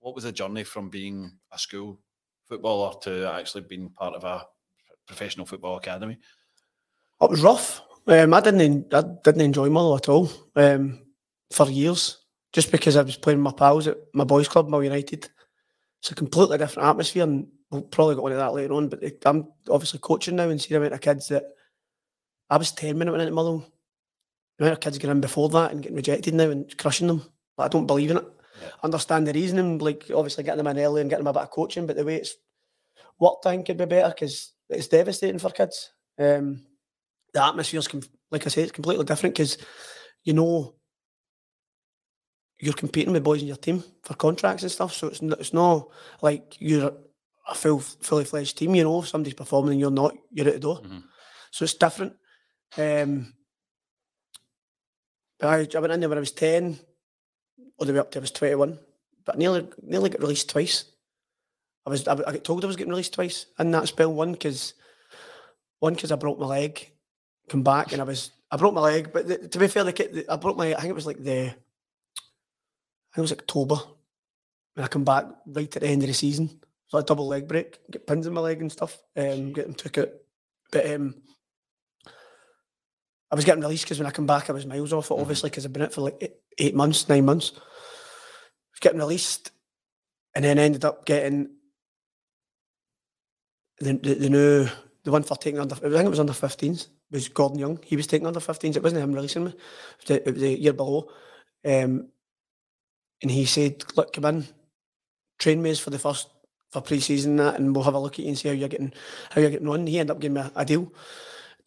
what 0.00 0.14
was 0.16 0.24
the 0.24 0.32
journey 0.32 0.64
from 0.64 0.90
being 0.90 1.30
a 1.52 1.58
school 1.58 2.00
footballer 2.48 2.94
to 3.02 3.32
actually 3.32 3.62
being 3.62 3.90
part 3.90 4.14
of 4.14 4.24
a 4.24 4.44
professional 5.06 5.46
football 5.46 5.76
academy? 5.76 6.18
It 7.22 7.30
was 7.30 7.42
rough. 7.42 7.80
Um, 8.08 8.34
I 8.34 8.40
didn't 8.40 8.92
I 8.92 9.04
didn't 9.22 9.42
enjoy 9.42 9.70
Motherwell 9.70 9.96
at 9.96 10.08
all 10.08 10.30
um, 10.56 11.00
for 11.52 11.70
years, 11.70 12.18
just 12.52 12.72
because 12.72 12.96
I 12.96 13.02
was 13.02 13.16
playing 13.16 13.38
with 13.38 13.54
my 13.54 13.56
pals 13.56 13.86
at 13.86 13.98
my 14.12 14.24
boys' 14.24 14.48
club, 14.48 14.68
Mull 14.68 14.82
United. 14.82 15.28
It's 16.00 16.10
a 16.10 16.14
completely 16.16 16.58
different 16.58 16.88
atmosphere, 16.88 17.22
and 17.22 17.46
we'll 17.70 17.82
probably 17.82 18.16
get 18.16 18.24
into 18.24 18.36
that 18.36 18.52
later 18.52 18.74
on. 18.74 18.88
But 18.88 19.00
I'm 19.24 19.46
obviously 19.70 20.00
coaching 20.00 20.34
now 20.34 20.48
and 20.48 20.60
seeing 20.60 20.80
the 20.80 20.86
amount 20.86 20.94
of 20.94 21.00
kids 21.00 21.28
that 21.28 21.44
I 22.50 22.56
was 22.56 22.72
ten 22.72 22.98
went 22.98 23.08
into 23.10 23.30
Motherwell. 23.30 23.64
The 24.58 24.64
amount 24.64 24.78
of 24.78 24.80
kids 24.80 24.98
getting 24.98 25.16
in 25.16 25.20
before 25.20 25.48
that 25.50 25.72
and 25.72 25.82
getting 25.82 25.96
rejected 25.96 26.34
now 26.34 26.50
and 26.50 26.76
crushing 26.78 27.08
them. 27.08 27.22
But 27.56 27.64
I 27.64 27.68
don't 27.68 27.86
believe 27.86 28.10
in 28.10 28.18
it. 28.18 28.26
Yeah. 28.60 28.68
Understand 28.82 29.26
the 29.26 29.32
reasoning, 29.32 29.78
like 29.78 30.04
obviously 30.14 30.44
getting 30.44 30.58
them 30.62 30.66
in 30.68 30.84
early 30.84 31.00
and 31.00 31.10
getting 31.10 31.24
them 31.24 31.30
a 31.30 31.38
bit 31.38 31.42
of 31.42 31.50
coaching, 31.50 31.86
but 31.86 31.96
the 31.96 32.04
way 32.04 32.16
it's 32.16 32.36
worked 33.18 33.46
in 33.46 33.64
could 33.64 33.76
be 33.76 33.84
better 33.84 34.10
because 34.10 34.52
it's 34.68 34.88
devastating 34.88 35.38
for 35.38 35.50
kids. 35.50 35.90
Um, 36.18 36.62
the 37.32 37.44
atmosphere's 37.44 37.88
like 38.30 38.46
I 38.46 38.48
said, 38.48 38.64
it's 38.64 38.72
completely 38.72 39.04
different 39.04 39.34
because 39.34 39.58
you 40.22 40.32
know 40.32 40.74
you're 42.60 42.74
competing 42.74 43.12
with 43.12 43.24
boys 43.24 43.42
in 43.42 43.48
your 43.48 43.56
team 43.56 43.82
for 44.02 44.14
contracts 44.14 44.62
and 44.62 44.72
stuff. 44.72 44.94
So 44.94 45.08
it's 45.08 45.20
not, 45.20 45.40
it's 45.40 45.52
not 45.52 45.88
like 46.22 46.56
you're 46.60 46.92
a 47.48 47.54
full 47.54 47.80
fully 47.80 48.24
fledged 48.24 48.56
team. 48.56 48.74
You 48.74 48.84
know, 48.84 49.00
if 49.00 49.08
somebody's 49.08 49.34
performing 49.34 49.72
and 49.72 49.80
you're 49.80 49.90
not, 49.90 50.16
you're 50.30 50.46
out 50.46 50.54
the 50.54 50.60
door. 50.60 50.80
Mm-hmm. 50.80 50.98
So 51.50 51.64
it's 51.64 51.74
different. 51.74 52.14
Um, 52.78 53.34
I, 55.48 55.80
went 55.80 55.92
in 55.92 56.00
there 56.00 56.08
when 56.08 56.18
I 56.18 56.20
was 56.20 56.32
ten, 56.32 56.78
all 57.78 57.86
the 57.86 57.92
way 57.92 57.98
up 57.98 58.10
to 58.12 58.18
I 58.18 58.20
was 58.20 58.30
twenty 58.30 58.54
one. 58.54 58.78
But 59.24 59.38
nearly 59.38 59.68
nearly 59.82 60.10
got 60.10 60.20
released 60.20 60.50
twice. 60.50 60.84
I 61.86 61.90
was 61.90 62.06
I, 62.06 62.12
I 62.12 62.16
got 62.16 62.44
told 62.44 62.64
I 62.64 62.66
was 62.66 62.76
getting 62.76 62.92
released 62.92 63.14
twice 63.14 63.46
in 63.58 63.70
that 63.72 63.88
spell. 63.88 64.12
One 64.12 64.32
because 64.32 64.74
one 65.80 65.94
because 65.94 66.12
I 66.12 66.16
broke 66.16 66.38
my 66.38 66.46
leg 66.46 66.90
come 67.48 67.62
back 67.62 67.92
and 67.92 68.00
I 68.00 68.04
was 68.04 68.30
I 68.50 68.56
broke 68.56 68.74
my 68.74 68.80
leg, 68.80 69.10
but 69.12 69.26
the, 69.26 69.48
to 69.48 69.58
be 69.58 69.68
fair, 69.68 69.84
the, 69.84 70.24
I 70.28 70.36
broke 70.36 70.56
my 70.56 70.74
I 70.74 70.80
think 70.80 70.90
it 70.90 70.94
was 70.94 71.06
like 71.06 71.22
the 71.22 71.46
I 71.46 71.50
think 73.14 73.18
it 73.18 73.20
was 73.20 73.32
October 73.32 73.76
when 74.74 74.84
I 74.84 74.88
come 74.88 75.04
back 75.04 75.26
right 75.46 75.76
at 75.76 75.82
the 75.82 75.88
end 75.88 76.02
of 76.02 76.08
the 76.08 76.14
season. 76.14 76.60
So 76.88 76.98
a 76.98 77.02
double 77.02 77.26
leg 77.26 77.48
break, 77.48 77.78
get 77.90 78.06
pins 78.06 78.26
in 78.26 78.34
my 78.34 78.40
leg 78.40 78.60
and 78.60 78.70
stuff, 78.70 78.98
um, 79.16 79.52
get 79.52 79.66
them 79.66 79.74
took 79.74 79.98
it. 79.98 80.26
But 80.70 80.90
um, 80.92 81.14
I 83.34 83.36
was 83.36 83.44
getting 83.44 83.62
released 83.62 83.84
because 83.84 83.98
when 83.98 84.06
I 84.06 84.12
come 84.12 84.26
back, 84.26 84.48
I 84.48 84.52
was 84.52 84.64
miles 84.64 84.92
off 84.92 85.06
it, 85.10 85.14
mm-hmm. 85.14 85.22
obviously, 85.22 85.50
because 85.50 85.66
I've 85.66 85.72
been 85.72 85.82
it 85.82 85.92
for 85.92 86.02
like 86.02 86.16
eight, 86.20 86.34
eight 86.56 86.74
months, 86.74 87.08
nine 87.08 87.24
months. 87.24 87.50
I 87.56 87.58
was 87.58 88.80
getting 88.80 89.00
released, 89.00 89.50
and 90.36 90.44
then 90.44 90.56
ended 90.58 90.84
up 90.84 91.04
getting 91.04 91.50
the, 93.80 93.94
the, 93.94 94.14
the 94.14 94.30
new 94.30 94.68
the 95.02 95.10
one 95.10 95.24
for 95.24 95.36
taking 95.36 95.58
under. 95.58 95.74
I 95.74 95.78
think 95.80 96.06
it 96.06 96.08
was 96.08 96.20
under 96.20 96.32
15s 96.32 96.86
was 97.10 97.28
Gordon 97.28 97.58
Young. 97.58 97.80
He 97.84 97.96
was 97.96 98.06
taking 98.06 98.26
under 98.26 98.40
15s. 98.40 98.76
It 98.76 98.82
wasn't 98.82 99.02
him 99.02 99.12
releasing 99.12 99.44
me. 99.44 99.50
It 99.50 99.56
was 99.98 100.06
the, 100.06 100.28
it 100.28 100.32
was 100.32 100.40
the 100.40 100.60
year 100.60 100.72
below. 100.72 101.10
Um, 101.64 102.08
and 103.20 103.30
he 103.30 103.46
said, 103.46 103.82
look, 103.96 104.12
come 104.12 104.24
in, 104.26 104.46
train 105.38 105.60
me 105.60 105.74
for 105.74 105.90
the 105.90 105.98
first, 105.98 106.28
for 106.70 106.80
pre-season 106.80 107.36
that, 107.36 107.58
and 107.58 107.74
we'll 107.74 107.84
have 107.84 107.94
a 107.94 107.98
look 107.98 108.14
at 108.14 108.20
you 108.20 108.28
and 108.28 108.38
see 108.38 108.48
how 108.48 108.54
you're 108.54 108.68
getting, 108.68 108.92
how 109.30 109.40
you're 109.40 109.50
getting 109.50 109.68
on. 109.68 109.86
He 109.86 109.98
ended 109.98 110.14
up 110.14 110.20
giving 110.20 110.34
me 110.34 110.40
a, 110.40 110.52
a 110.56 110.64
deal. 110.64 110.92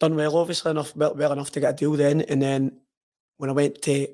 Done 0.00 0.14
well, 0.14 0.36
obviously, 0.36 0.70
enough, 0.70 0.94
well, 0.94 1.14
well 1.14 1.32
enough 1.32 1.50
to 1.52 1.60
get 1.60 1.74
a 1.74 1.76
deal 1.76 1.92
then. 1.92 2.20
And 2.22 2.40
then 2.40 2.80
when 3.36 3.50
I 3.50 3.52
went 3.52 3.82
to 3.82 4.08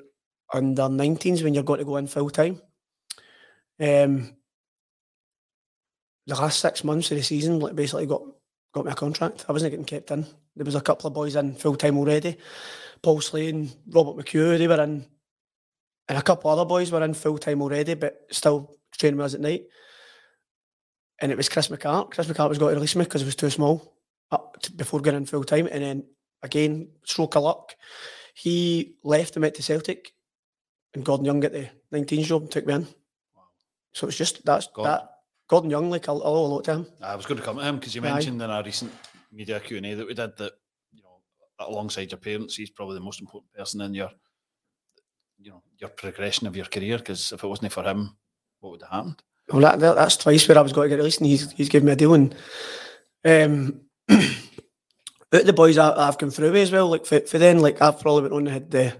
under 0.52 0.84
19s, 0.84 1.42
when 1.42 1.54
you're 1.54 1.62
going 1.62 1.80
to 1.80 1.84
go 1.84 1.96
in 1.96 2.06
full 2.06 2.30
time, 2.30 2.60
um, 3.80 4.34
the 6.26 6.34
last 6.34 6.60
six 6.60 6.84
months 6.84 7.10
of 7.10 7.18
the 7.18 7.22
season, 7.22 7.60
like 7.60 7.74
basically 7.74 8.06
got 8.06 8.22
got 8.72 8.86
me 8.86 8.92
a 8.92 8.94
contract. 8.94 9.44
I 9.48 9.52
wasn't 9.52 9.72
getting 9.72 9.84
kept 9.84 10.10
in. 10.10 10.26
There 10.56 10.64
was 10.64 10.74
a 10.74 10.80
couple 10.80 11.08
of 11.08 11.14
boys 11.14 11.36
in 11.36 11.54
full 11.54 11.76
time 11.76 11.98
already. 11.98 12.38
Paul 13.02 13.20
Slane, 13.20 13.70
Robert 13.88 14.24
McHugh, 14.24 14.56
they 14.56 14.66
were 14.66 14.82
in, 14.82 15.04
and 16.08 16.18
a 16.18 16.22
couple 16.22 16.50
other 16.50 16.64
boys 16.64 16.90
were 16.90 17.04
in 17.04 17.12
full 17.12 17.36
time 17.36 17.60
already, 17.60 17.94
but 17.94 18.26
still 18.30 18.78
training 18.96 19.18
with 19.18 19.26
us 19.26 19.34
at 19.34 19.40
night. 19.40 19.64
And 21.20 21.30
it 21.30 21.36
was 21.36 21.50
Chris 21.50 21.68
McCart. 21.68 22.12
Chris 22.12 22.26
McCart 22.26 22.48
was 22.48 22.58
going 22.58 22.70
to 22.70 22.76
release 22.76 22.96
me 22.96 23.04
because 23.04 23.22
it 23.22 23.26
was 23.26 23.36
too 23.36 23.50
small 23.50 23.93
before 24.76 25.00
going 25.00 25.16
in 25.16 25.26
full 25.26 25.44
time. 25.44 25.68
And 25.70 25.82
then 25.82 26.04
again, 26.42 26.88
stroke 27.04 27.36
of 27.36 27.42
luck, 27.42 27.74
he 28.34 28.96
left 29.02 29.36
and 29.36 29.42
went 29.42 29.54
to 29.56 29.62
Celtic, 29.62 30.12
and 30.94 31.04
Gordon 31.04 31.26
Young 31.26 31.40
got 31.40 31.52
the 31.52 31.68
19 31.92 32.24
job 32.24 32.42
and 32.42 32.50
took 32.50 32.66
me 32.66 32.74
in. 32.74 32.86
So 33.92 34.08
it's 34.08 34.16
just 34.16 34.44
that's 34.44 34.68
that 34.82 35.08
Gordon 35.48 35.70
Young, 35.70 35.90
like 35.90 36.08
I'll, 36.08 36.22
I'll 36.24 36.50
look 36.50 36.64
to 36.64 36.72
him. 36.72 36.86
I 37.00 37.14
was 37.14 37.26
going 37.26 37.38
to 37.38 37.44
come 37.44 37.58
to 37.58 37.64
him 37.64 37.76
because 37.76 37.94
you 37.94 38.02
mentioned 38.02 38.42
Aye. 38.42 38.44
in 38.44 38.50
a 38.50 38.62
recent 38.62 38.92
media 39.32 39.60
Q 39.60 39.76
and 39.76 39.86
A 39.86 39.94
that 39.94 40.06
we 40.06 40.14
did 40.14 40.36
that 40.36 40.52
you 40.92 41.02
know 41.02 41.18
alongside 41.60 42.10
your 42.10 42.18
parents, 42.18 42.56
he's 42.56 42.70
probably 42.70 42.94
the 42.94 43.04
most 43.04 43.20
important 43.20 43.52
person 43.52 43.80
in 43.82 43.94
your 43.94 44.10
you 45.38 45.50
know 45.50 45.62
your 45.78 45.90
progression 45.90 46.46
of 46.46 46.56
your 46.56 46.66
career. 46.66 46.98
Because 46.98 47.32
if 47.32 47.44
it 47.44 47.46
wasn't 47.46 47.72
for 47.72 47.84
him, 47.84 48.16
what 48.60 48.70
would 48.72 48.82
have 48.82 48.90
happened? 48.90 49.22
Well, 49.48 49.60
that, 49.60 49.78
that, 49.80 49.94
that's 49.94 50.16
twice 50.16 50.48
where 50.48 50.56
I 50.56 50.62
was 50.62 50.72
going 50.72 50.88
to 50.88 50.96
get 50.96 51.00
released, 51.00 51.20
and 51.20 51.28
he's 51.28 51.52
he's 51.52 51.68
given 51.68 51.86
me 51.86 51.92
a 51.92 51.96
deal. 51.96 52.14
And 52.14 52.34
um, 53.24 53.80
the 54.08 55.52
boys 55.54 55.78
I, 55.78 56.06
have 56.06 56.18
come 56.18 56.30
through 56.30 56.52
with 56.52 56.62
as 56.62 56.72
well, 56.72 56.88
like 56.88 57.06
for, 57.06 57.20
for 57.20 57.38
then, 57.38 57.60
like 57.60 57.80
I've 57.82 58.00
probably 58.00 58.28
been 58.28 58.36
on 58.36 58.46
had 58.46 58.70
the 58.70 58.96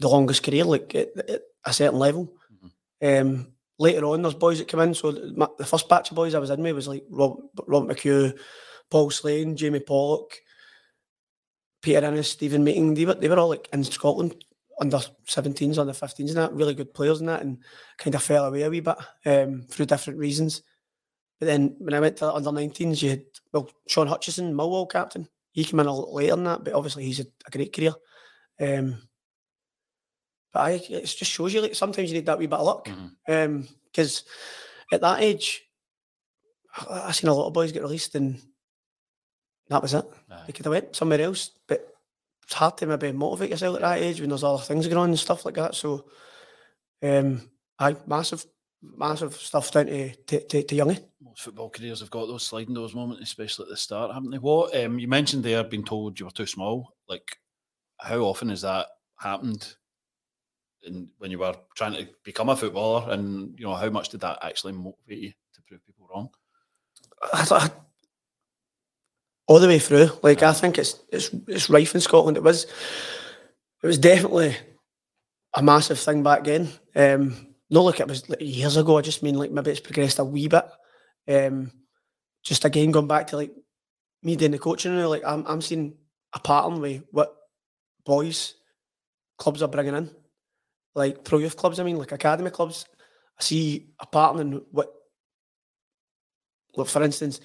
the 0.00 0.08
longest 0.08 0.42
career, 0.42 0.64
like 0.64 0.94
at, 0.94 1.08
at 1.28 1.42
a 1.64 1.72
certain 1.72 1.98
level. 1.98 2.32
Mm-hmm. 2.52 3.28
Um, 3.28 3.52
later 3.78 4.04
on, 4.04 4.22
there's 4.22 4.34
boys 4.34 4.58
that 4.58 4.68
come 4.68 4.80
in. 4.80 4.94
So 4.94 5.12
my, 5.36 5.48
the 5.58 5.66
first 5.66 5.88
batch 5.88 6.10
of 6.10 6.16
boys 6.16 6.34
I 6.34 6.38
was 6.38 6.50
in 6.50 6.62
with 6.62 6.74
was 6.74 6.88
like 6.88 7.04
Rob, 7.10 7.38
Rob 7.66 7.88
McHugh, 7.88 8.38
Paul 8.90 9.10
Slane, 9.10 9.56
Jamie 9.56 9.80
Pollock, 9.80 10.36
Peter 11.82 12.04
Ennis, 12.04 12.30
Stephen 12.30 12.64
Meeting. 12.64 12.94
They 12.94 13.04
were, 13.04 13.14
they 13.14 13.28
were 13.28 13.38
all 13.38 13.48
like 13.48 13.68
in 13.72 13.84
Scotland 13.84 14.44
under 14.80 14.98
17s, 15.26 15.78
under 15.78 15.92
15s, 15.92 16.28
and 16.28 16.36
that 16.36 16.52
really 16.52 16.74
good 16.74 16.94
players 16.94 17.20
and 17.20 17.28
that, 17.28 17.42
and 17.42 17.58
kind 17.98 18.14
of 18.14 18.22
fell 18.22 18.44
away 18.44 18.62
a 18.62 18.70
wee 18.70 18.80
bit 18.80 18.96
um, 19.26 19.62
through 19.68 19.86
different 19.86 20.18
reasons. 20.18 20.62
But 21.38 21.46
then 21.46 21.76
when 21.78 21.94
I 21.94 22.00
went 22.00 22.16
to 22.18 22.32
under 22.32 22.50
19s, 22.50 23.02
you 23.02 23.10
had 23.10 23.22
well 23.52 23.70
Shaun 23.86 24.06
Hutchinson, 24.06 24.54
Millwall 24.54 24.90
captain. 24.90 25.28
He 25.52 25.64
came 25.64 25.80
in 25.80 25.86
a 25.86 25.94
little 25.94 26.14
later 26.14 26.36
than 26.36 26.44
that, 26.44 26.64
but 26.64 26.74
obviously 26.74 27.04
he's 27.04 27.20
a, 27.20 27.26
a 27.46 27.50
great 27.50 27.74
career. 27.74 27.94
Um, 28.60 29.02
but 30.52 30.60
I, 30.60 30.70
it 30.72 31.04
just 31.04 31.30
shows 31.30 31.54
you 31.54 31.60
like 31.60 31.74
sometimes 31.74 32.10
you 32.10 32.16
need 32.16 32.26
that 32.26 32.38
wee 32.38 32.46
bit 32.46 32.58
of 32.58 32.66
luck. 32.66 32.84
Because 32.84 32.94
mm-hmm. 33.28 34.00
um, 34.00 34.14
at 34.92 35.00
that 35.00 35.22
age, 35.22 35.62
I 36.90 37.12
seen 37.12 37.28
a 37.28 37.34
lot 37.34 37.46
of 37.46 37.52
boys 37.52 37.72
get 37.72 37.82
released 37.82 38.14
and 38.14 38.40
that 39.68 39.82
was 39.82 39.94
it. 39.94 40.04
Aye. 40.30 40.42
They 40.46 40.52
could 40.52 40.64
have 40.64 40.72
went 40.72 40.96
somewhere 40.96 41.20
else, 41.20 41.50
but 41.66 41.86
it's 42.44 42.54
hard 42.54 42.78
to 42.78 42.86
maybe 42.86 43.12
motivate 43.12 43.50
yourself 43.50 43.76
at 43.76 43.82
that 43.82 43.98
age 43.98 44.20
when 44.20 44.30
there's 44.30 44.44
other 44.44 44.62
things 44.62 44.86
going 44.86 44.98
on 44.98 45.10
and 45.10 45.18
stuff 45.18 45.44
like 45.44 45.54
that. 45.54 45.74
So, 45.74 46.06
um, 47.02 47.50
I 47.78 47.96
massive 48.06 48.44
massive 48.82 49.34
stuff 49.34 49.70
down 49.70 49.86
to 49.86 50.14
to, 50.14 50.40
to, 50.40 50.62
to 50.62 50.74
Youngie. 50.74 51.04
Most 51.20 51.42
football 51.42 51.70
careers 51.70 52.00
have 52.00 52.10
got 52.10 52.26
those 52.26 52.44
sliding 52.44 52.74
doors 52.74 52.94
moments, 52.94 53.22
especially 53.22 53.64
at 53.64 53.70
the 53.70 53.76
start, 53.76 54.12
haven't 54.12 54.30
they? 54.30 54.38
What 54.38 54.76
um, 54.76 54.98
you 54.98 55.08
mentioned 55.08 55.44
there, 55.44 55.64
being 55.64 55.84
told 55.84 56.18
you 56.18 56.26
were 56.26 56.32
too 56.32 56.46
small. 56.46 56.94
Like, 57.08 57.36
how 57.98 58.20
often 58.20 58.48
has 58.50 58.62
that 58.62 58.86
happened? 59.18 59.74
In, 60.86 61.08
when 61.18 61.32
you 61.32 61.40
were 61.40 61.56
trying 61.74 61.94
to 61.94 62.08
become 62.24 62.48
a 62.48 62.56
footballer, 62.56 63.12
and 63.12 63.58
you 63.58 63.66
know 63.66 63.74
how 63.74 63.90
much 63.90 64.10
did 64.10 64.20
that 64.20 64.38
actually 64.42 64.74
motivate 64.74 65.18
you 65.18 65.32
to 65.54 65.62
prove 65.66 65.84
people 65.84 66.08
wrong? 66.08 66.28
I, 67.32 67.46
I, 67.50 67.70
all 69.48 69.58
the 69.58 69.66
way 69.66 69.80
through, 69.80 70.10
like 70.22 70.42
I 70.42 70.52
think 70.52 70.78
it's 70.78 71.00
it's 71.10 71.30
it's 71.48 71.68
rife 71.68 71.94
in 71.94 72.00
Scotland. 72.00 72.36
It 72.36 72.44
was 72.44 72.64
it 73.82 73.86
was 73.86 73.98
definitely 73.98 74.56
a 75.54 75.62
massive 75.62 75.98
thing 75.98 76.22
back 76.22 76.44
then. 76.44 76.68
Um, 76.94 77.47
not 77.70 77.82
like 77.82 78.00
it 78.00 78.08
was 78.08 78.24
years 78.40 78.76
ago. 78.76 78.98
I 78.98 79.02
just 79.02 79.22
mean 79.22 79.36
like 79.36 79.50
maybe 79.50 79.70
it's 79.70 79.80
progressed 79.80 80.18
a 80.18 80.24
wee 80.24 80.48
bit. 80.48 80.64
Um, 81.28 81.72
just 82.42 82.64
again 82.64 82.90
going 82.90 83.08
back 83.08 83.28
to 83.28 83.36
like 83.36 83.52
me 84.22 84.36
doing 84.36 84.52
the 84.52 84.58
coaching 84.58 84.96
now, 84.96 85.08
like 85.08 85.22
I'm 85.26 85.44
I'm 85.46 85.60
seeing 85.60 85.94
a 86.32 86.40
pattern 86.40 86.80
with 86.80 87.02
what 87.10 87.34
boys 88.04 88.54
clubs 89.36 89.62
are 89.62 89.68
bringing 89.68 89.94
in, 89.94 90.10
like 90.94 91.24
pro 91.24 91.38
youth 91.38 91.56
clubs. 91.56 91.78
I 91.78 91.84
mean, 91.84 91.98
like 91.98 92.12
academy 92.12 92.50
clubs. 92.50 92.86
I 93.38 93.42
see 93.42 93.90
a 94.00 94.06
pattern 94.06 94.40
in 94.40 94.52
what, 94.72 94.92
like 96.74 96.88
for 96.88 97.02
instance, 97.02 97.40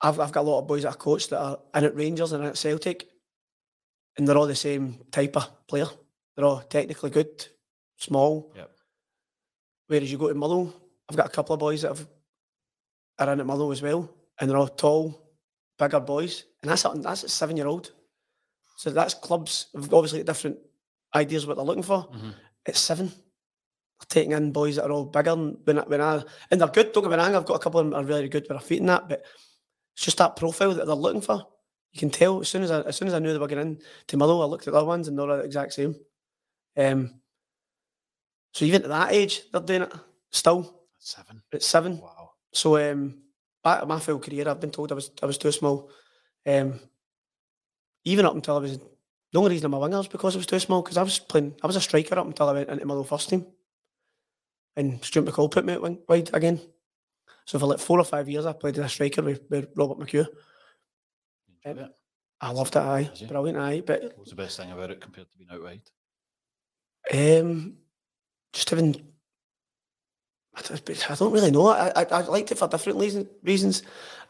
I've 0.00 0.20
I've 0.20 0.32
got 0.32 0.42
a 0.42 0.48
lot 0.48 0.60
of 0.60 0.68
boys 0.68 0.82
that 0.82 0.90
I 0.92 0.94
coach 0.94 1.28
that 1.28 1.40
are 1.40 1.58
in 1.74 1.84
at 1.84 1.96
Rangers 1.96 2.32
and 2.32 2.44
at 2.44 2.58
Celtic, 2.58 3.08
and 4.16 4.28
they're 4.28 4.36
all 4.36 4.46
the 4.46 4.54
same 4.54 5.00
type 5.10 5.36
of 5.36 5.66
player. 5.66 5.88
They're 6.36 6.44
all 6.44 6.60
technically 6.60 7.10
good, 7.10 7.46
small. 7.96 8.52
Yep. 8.54 8.70
Whereas 9.88 10.10
you 10.12 10.18
go 10.18 10.28
to 10.28 10.34
Motherwell, 10.34 10.72
I've 11.10 11.16
got 11.16 11.26
a 11.26 11.30
couple 11.30 11.54
of 11.54 11.60
boys 11.60 11.82
that 11.82 11.88
have, 11.88 12.06
are 13.18 13.32
in 13.32 13.40
at 13.40 13.46
Motherwell 13.46 13.72
as 13.72 13.82
well, 13.82 14.08
and 14.38 14.48
they're 14.48 14.56
all 14.56 14.68
tall, 14.68 15.32
bigger 15.78 16.00
boys, 16.00 16.44
and 16.62 16.70
that's 16.70 16.84
a, 16.84 16.92
that's 16.96 17.24
a 17.24 17.28
seven 17.28 17.56
year 17.56 17.66
old. 17.66 17.92
So 18.76 18.90
that's 18.90 19.14
clubs 19.14 19.68
have 19.74 19.92
obviously 19.92 20.22
different 20.22 20.58
ideas 21.14 21.46
what 21.46 21.56
they're 21.56 21.64
looking 21.64 21.82
for. 21.82 22.06
Mhm. 22.12 22.34
It's 22.66 22.78
seven. 22.78 23.08
They're 23.08 24.06
taking 24.08 24.32
in 24.32 24.52
boys 24.52 24.76
that 24.76 24.84
are 24.84 24.92
all 24.92 25.06
bigger 25.06 25.30
than 25.30 25.58
when 25.64 25.78
I, 25.78 25.82
when 25.82 26.00
I 26.00 26.22
and 26.50 26.60
they're 26.60 26.68
good. 26.68 26.92
Don't 26.92 27.02
get 27.02 27.10
me 27.10 27.16
wrong. 27.16 27.34
I've 27.34 27.44
got 27.46 27.54
a 27.54 27.58
couple 27.58 27.80
of 27.80 27.86
them 27.86 27.90
that 27.92 27.98
are 28.04 28.04
really 28.04 28.28
good 28.28 28.42
with 28.42 28.50
their 28.50 28.60
feet 28.60 28.80
and 28.80 28.88
that, 28.88 29.08
but 29.08 29.24
it's 29.96 30.04
just 30.04 30.18
that 30.18 30.36
profile 30.36 30.74
that 30.74 30.86
they're 30.86 30.94
looking 30.94 31.22
for. 31.22 31.44
You 31.92 31.98
can 31.98 32.10
tell 32.10 32.40
as 32.40 32.48
soon 32.48 32.62
as 32.62 32.70
I 32.70 32.82
as 32.82 32.96
soon 32.96 33.08
as 33.08 33.14
I 33.14 33.18
knew 33.18 33.32
they 33.32 33.38
were 33.38 33.48
getting 33.48 33.66
in 33.66 33.80
to 34.08 34.16
Motherwell, 34.16 34.42
I 34.42 34.46
looked 34.46 34.68
at 34.68 34.72
the 34.72 34.78
other 34.78 34.86
ones 34.86 35.08
and 35.08 35.18
they're 35.18 35.28
all 35.28 35.38
the 35.38 35.42
exact 35.42 35.72
same. 35.72 35.96
Um, 36.76 37.20
so 38.52 38.64
even 38.64 38.82
at 38.82 38.88
that 38.88 39.12
age, 39.12 39.42
they're 39.52 39.60
doing 39.60 39.82
it 39.82 39.92
still 40.30 40.74
Seven. 40.98 41.42
at 41.52 41.62
seven. 41.62 41.98
Wow. 42.00 42.32
So 42.52 42.76
um, 42.76 43.18
back 43.62 43.82
in 43.82 43.88
my 43.88 44.00
full 44.00 44.18
career, 44.18 44.48
I've 44.48 44.60
been 44.60 44.70
told 44.70 44.90
I 44.90 44.94
was 44.96 45.10
I 45.22 45.26
was 45.26 45.38
too 45.38 45.52
small. 45.52 45.90
Um, 46.46 46.80
even 48.04 48.26
up 48.26 48.34
until 48.34 48.56
I 48.56 48.60
was 48.60 48.78
the 48.78 49.38
only 49.38 49.50
reason 49.50 49.66
I'm 49.66 49.74
a 49.74 49.78
winger 49.78 49.98
was 49.98 50.08
because 50.08 50.34
I 50.34 50.38
was 50.38 50.46
too 50.46 50.58
small 50.58 50.82
because 50.82 50.96
I 50.96 51.02
was 51.02 51.18
playing 51.18 51.54
I 51.62 51.66
was 51.66 51.76
a 51.76 51.80
striker 51.80 52.18
up 52.18 52.26
until 52.26 52.48
I 52.48 52.52
went 52.52 52.68
into 52.68 52.84
my 52.86 52.94
little 52.94 53.04
first 53.04 53.28
team, 53.28 53.46
and 54.76 55.02
Stuart 55.04 55.26
McCall 55.26 55.50
put 55.50 55.64
me 55.64 55.74
at 55.74 55.82
wing, 55.82 55.98
wide 56.08 56.30
again. 56.32 56.60
So 57.44 57.58
for 57.58 57.66
like 57.66 57.78
four 57.78 57.98
or 57.98 58.04
five 58.04 58.28
years, 58.28 58.44
I 58.44 58.52
played 58.52 58.78
as 58.78 58.84
a 58.84 58.88
striker 58.88 59.22
with, 59.22 59.42
with 59.48 59.68
Robert 59.76 59.98
McHugh. 59.98 60.26
It. 61.64 61.94
I 62.40 62.50
loved 62.50 62.76
it, 62.76 62.80
aye, 62.80 63.10
brilliant, 63.26 63.58
aye. 63.58 63.82
But 63.84 64.02
what 64.02 64.18
was 64.18 64.30
the 64.30 64.36
best 64.36 64.56
thing 64.56 64.70
about 64.70 64.90
it 64.90 65.00
compared 65.00 65.30
to 65.30 65.38
being 65.38 65.50
out 65.50 65.62
wide? 65.62 65.82
Um, 67.12 67.76
just 68.58 68.70
having. 68.70 69.04
I 70.56 71.14
don't, 71.14 71.30
really 71.32 71.52
know. 71.52 71.68
I, 71.68 71.92
I 71.94 72.04
I 72.10 72.20
liked 72.22 72.50
it 72.50 72.58
for 72.58 72.66
different 72.66 72.98
reasons. 72.98 73.28
Reasons. 73.44 73.82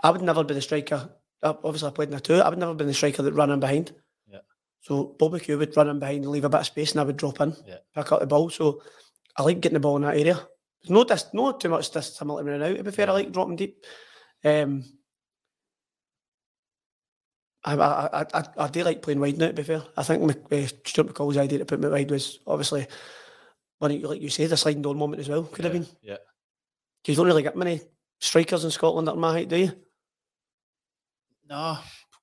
I 0.03 0.11
would 0.11 0.21
never 0.21 0.45
be 0.45 0.53
the 0.53 0.61
striker. 0.61 1.09
Obviously, 1.43 1.89
I 1.89 1.93
played 1.93 2.09
in 2.11 2.15
a 2.15 2.21
two. 2.21 2.35
I 2.35 2.49
would 2.51 2.59
never 2.59 2.75
be 2.75 2.85
the 2.85 2.93
striker 2.93 3.23
that 3.23 3.33
ran 3.33 3.51
in 3.51 3.61
behind. 3.61 3.93
Yeah. 4.31 4.41
So 4.83 5.17
Bob 5.19 5.33
McHugh 5.33 5.59
would 5.59 5.75
run 5.77 5.89
in 5.89 5.99
behind 5.99 6.25
and 6.25 6.31
leave 6.33 6.45
a 6.45 6.51
bit 6.51 6.61
of 6.61 6.67
space, 6.67 6.91
and 6.93 7.01
I 7.01 7.05
would 7.05 7.17
drop 7.17 7.41
in, 7.41 7.57
Yeah. 7.67 7.79
pick 7.95 8.13
up 8.13 8.21
the 8.21 8.27
ball. 8.27 8.51
So 8.51 8.83
I 9.37 9.43
like 9.43 9.61
getting 9.61 9.75
the 9.75 9.81
ball 9.81 9.97
in 9.97 10.03
that 10.03 10.17
area. 10.19 10.35
There's 10.83 10.91
no 10.91 11.05
dis, 11.05 11.27
no 11.33 11.53
too 11.53 11.71
much 11.71 11.91
dissimilar 11.91 12.45
running 12.45 12.63
out. 12.63 12.77
To 12.77 12.85
be 12.85 12.91
fair, 12.91 13.09
I 13.09 13.13
like 13.13 13.33
dropping 13.33 13.57
deep. 13.57 13.85
Um, 14.45 14.85
I, 17.65 17.75
I, 17.75 18.21
I, 18.21 18.27
I, 18.35 18.45
I 18.59 18.69
do 18.69 18.85
like 18.85 19.03
playing 19.03 19.21
wide 19.21 19.39
now, 19.39 19.49
to 19.49 19.53
be 19.55 19.63
fair. 19.63 19.83
I 19.97 20.03
think 20.03 20.23
Mc- 20.23 20.53
uh, 20.53 20.67
Stuart 20.85 21.15
McCall's 21.15 21.37
idea 21.39 21.59
to 21.59 21.65
put 21.65 21.81
me 21.81 21.89
wide 21.89 22.11
was 22.11 22.39
obviously, 22.47 22.87
of, 23.81 23.91
like 24.03 24.21
you 24.23 24.29
said, 24.29 24.53
a 24.53 24.57
sliding 24.57 24.83
door 24.83 24.95
moment 24.95 25.21
as 25.21 25.29
well. 25.29 25.45
Could 25.45 25.65
have 25.65 25.73
been. 25.73 25.83
Yeah, 25.83 25.89
been. 25.89 26.11
Yeah. 26.11 26.17
'Cause 26.17 27.09
you 27.13 27.15
don't 27.17 27.27
really 27.27 27.43
get 27.43 27.57
many 27.57 27.81
strikers 28.21 28.65
in 28.65 28.71
Scotland 28.71 29.09
at 29.09 29.17
my 29.17 29.33
height, 29.33 29.49
do 29.49 29.57
you? 29.57 29.73
No, 31.49 31.79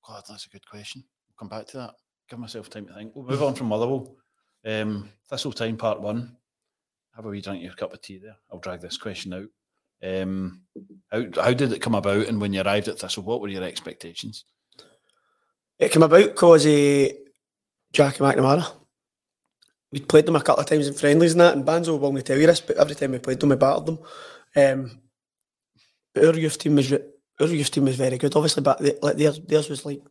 God, 0.07 0.23
that's 0.27 0.45
a 0.45 0.49
good 0.49 0.67
question. 0.67 1.03
We'll 1.27 1.35
come 1.39 1.49
back 1.49 1.67
to 1.67 1.77
that. 1.77 1.95
Give 2.29 2.39
myself 2.39 2.69
time 2.69 2.85
to 2.87 2.93
think. 2.93 3.15
We'll 3.15 3.25
move 3.25 3.41
on 3.43 3.55
from 3.55 3.67
Motherwell. 3.67 4.15
Um, 4.65 5.09
Thistle 5.29 5.51
Time 5.53 5.77
Part 5.77 6.01
One. 6.01 6.35
Have 7.15 7.25
a 7.25 7.29
wee 7.29 7.41
drink 7.41 7.59
of 7.59 7.63
your 7.63 7.73
cup 7.75 7.93
of 7.93 8.01
tea 8.01 8.17
there. 8.17 8.35
I'll 8.51 8.59
drag 8.59 8.81
this 8.81 8.97
question 8.97 9.33
out. 9.33 9.47
Um, 10.03 10.63
how 11.09 11.23
how 11.35 11.53
did 11.53 11.71
it 11.71 11.81
come 11.81 11.95
about? 11.95 12.27
And 12.27 12.41
when 12.41 12.51
you 12.53 12.61
arrived 12.61 12.87
at 12.89 12.99
Thistle, 12.99 13.23
what 13.23 13.41
were 13.41 13.47
your 13.47 13.63
expectations? 13.63 14.43
It 15.79 15.91
came 15.91 16.03
about 16.03 16.25
because 16.25 16.65
uh, 16.65 17.09
Jackie 17.93 18.19
McNamara. 18.19 18.71
We'd 19.91 20.09
played 20.09 20.25
them 20.25 20.35
a 20.35 20.41
couple 20.41 20.61
of 20.61 20.69
times 20.69 20.87
in 20.87 20.93
friendlies 20.93 21.33
and 21.33 21.41
that, 21.41 21.55
and 21.55 21.65
Banzo 21.65 21.97
will 21.97 22.07
only 22.07 22.21
tell 22.21 22.37
you 22.37 22.47
this, 22.47 22.61
but 22.61 22.77
every 22.77 22.95
time 22.95 23.11
we 23.11 23.19
played 23.19 23.39
them, 23.39 23.49
we 23.49 23.55
battled 23.55 23.85
them. 23.85 23.99
Um, 24.55 25.01
our 26.17 26.35
youth 26.35 26.57
team 26.57 26.75
was 26.75 26.91
our 26.91 27.47
youth 27.47 27.71
team 27.71 27.85
was 27.85 27.95
very 27.95 28.17
good, 28.17 28.35
obviously, 28.35 28.63
but 28.63 28.79
they, 28.79 28.97
like 29.01 29.17
theirs, 29.17 29.39
theirs 29.39 29.69
was 29.69 29.85
like 29.85 30.01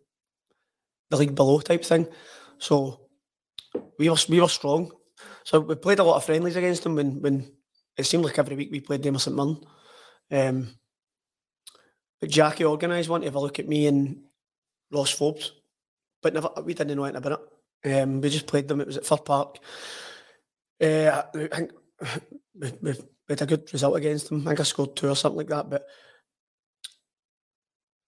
the 1.10 1.16
league 1.16 1.34
below 1.34 1.60
type 1.60 1.84
thing. 1.84 2.06
So 2.58 3.08
we 3.98 4.08
were 4.08 4.16
we 4.28 4.40
were 4.40 4.48
strong. 4.48 4.90
So 5.44 5.60
we 5.60 5.74
played 5.74 5.98
a 5.98 6.04
lot 6.04 6.16
of 6.16 6.24
friendlies 6.24 6.56
against 6.56 6.82
them 6.82 6.96
when 6.96 7.20
when 7.20 7.50
it 7.96 8.04
seemed 8.04 8.24
like 8.24 8.38
every 8.38 8.56
week 8.56 8.70
we 8.70 8.80
played 8.80 9.02
them 9.02 9.16
or 9.16 9.20
St 9.20 9.36
Mirren. 9.36 9.60
Um, 10.30 10.74
but 12.20 12.30
Jackie 12.30 12.64
organised 12.64 13.08
one 13.08 13.20
to 13.20 13.26
have 13.26 13.34
a 13.34 13.40
look 13.40 13.58
at 13.58 13.68
me 13.68 13.86
and 13.86 14.22
Ross 14.92 15.10
Forbes, 15.10 15.52
but 16.22 16.34
never 16.34 16.50
we 16.64 16.74
didn't 16.74 16.96
know 16.96 17.04
anything 17.04 17.18
about 17.18 17.40
it. 17.40 17.53
Um, 17.84 18.20
we 18.20 18.30
just 18.30 18.46
played 18.46 18.68
them. 18.68 18.80
It 18.80 18.86
was 18.86 18.96
at 18.96 19.06
Fir 19.06 19.16
Park. 19.18 19.58
Uh, 20.82 21.22
I 21.34 21.46
think 21.46 21.72
we, 22.54 22.72
we, 22.82 22.94
had 23.28 23.42
a 23.42 23.46
good 23.46 23.72
result 23.72 23.96
against 23.96 24.28
them. 24.28 24.42
I 24.42 24.50
think 24.50 24.60
I 24.60 24.64
scored 24.64 24.96
two 24.96 25.08
or 25.08 25.16
something 25.16 25.38
like 25.38 25.48
that. 25.48 25.70
But 25.70 25.86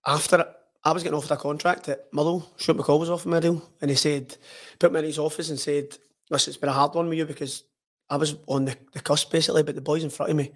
after 0.07 0.41
it, 0.41 0.49
I 0.85 0.93
was 0.93 1.03
getting 1.03 1.17
offered 1.17 1.33
a 1.33 1.37
contract 1.37 1.89
at 1.89 2.13
Motherwell. 2.13 2.51
Stuart 2.57 2.79
McCall 2.79 3.01
was 3.01 3.11
offering 3.11 3.33
me 3.33 3.39
a 3.39 3.41
deal, 3.41 3.71
and 3.81 3.91
he 3.91 3.97
said, 3.97 4.37
put 4.79 4.93
me 4.93 5.01
in 5.01 5.05
his 5.07 5.19
office 5.19 5.51
and 5.51 5.59
said, 5.59 5.97
"Listen, 6.31 6.53
it's 6.53 6.59
been 6.59 6.69
a 6.69 6.73
hard 6.73 6.95
one 6.95 7.09
with 7.09 7.19
you 7.19 7.27
because 7.27 7.65
I 8.09 8.17
was 8.17 8.37
on 8.47 8.67
the, 8.67 8.77
the 8.93 9.01
cusp 9.01 9.33
basically, 9.33 9.63
but 9.63 9.75
the 9.75 9.81
boys 9.81 10.05
in 10.05 10.11
front 10.11 10.31
of 10.31 10.37
me, 10.37 10.53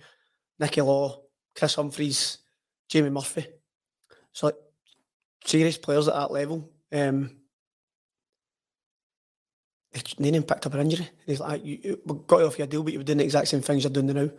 Nicky 0.58 0.82
Law, 0.82 1.22
Chris 1.56 1.74
Humphreys, 1.74 2.38
Jamie 2.88 3.10
Murphy, 3.10 3.46
so 4.32 4.46
like 4.46 4.56
serious 5.44 5.78
players 5.78 6.06
at 6.06 6.14
that 6.14 6.30
level. 6.30 6.70
Um, 6.92 7.39
them 9.92 10.42
picked 10.42 10.66
up 10.66 10.74
an 10.74 10.80
injury. 10.80 11.06
And 11.06 11.26
he's 11.26 11.40
like, 11.40 11.64
you, 11.64 11.78
you- 11.82 12.24
got 12.26 12.42
off 12.42 12.58
your 12.58 12.66
deal, 12.66 12.82
but 12.82 12.92
you 12.92 12.98
were 12.98 13.04
doing 13.04 13.18
the 13.18 13.24
exact 13.24 13.48
same 13.48 13.60
things 13.60 13.84
you're 13.84 13.92
doing 13.92 14.06
now. 14.06 14.30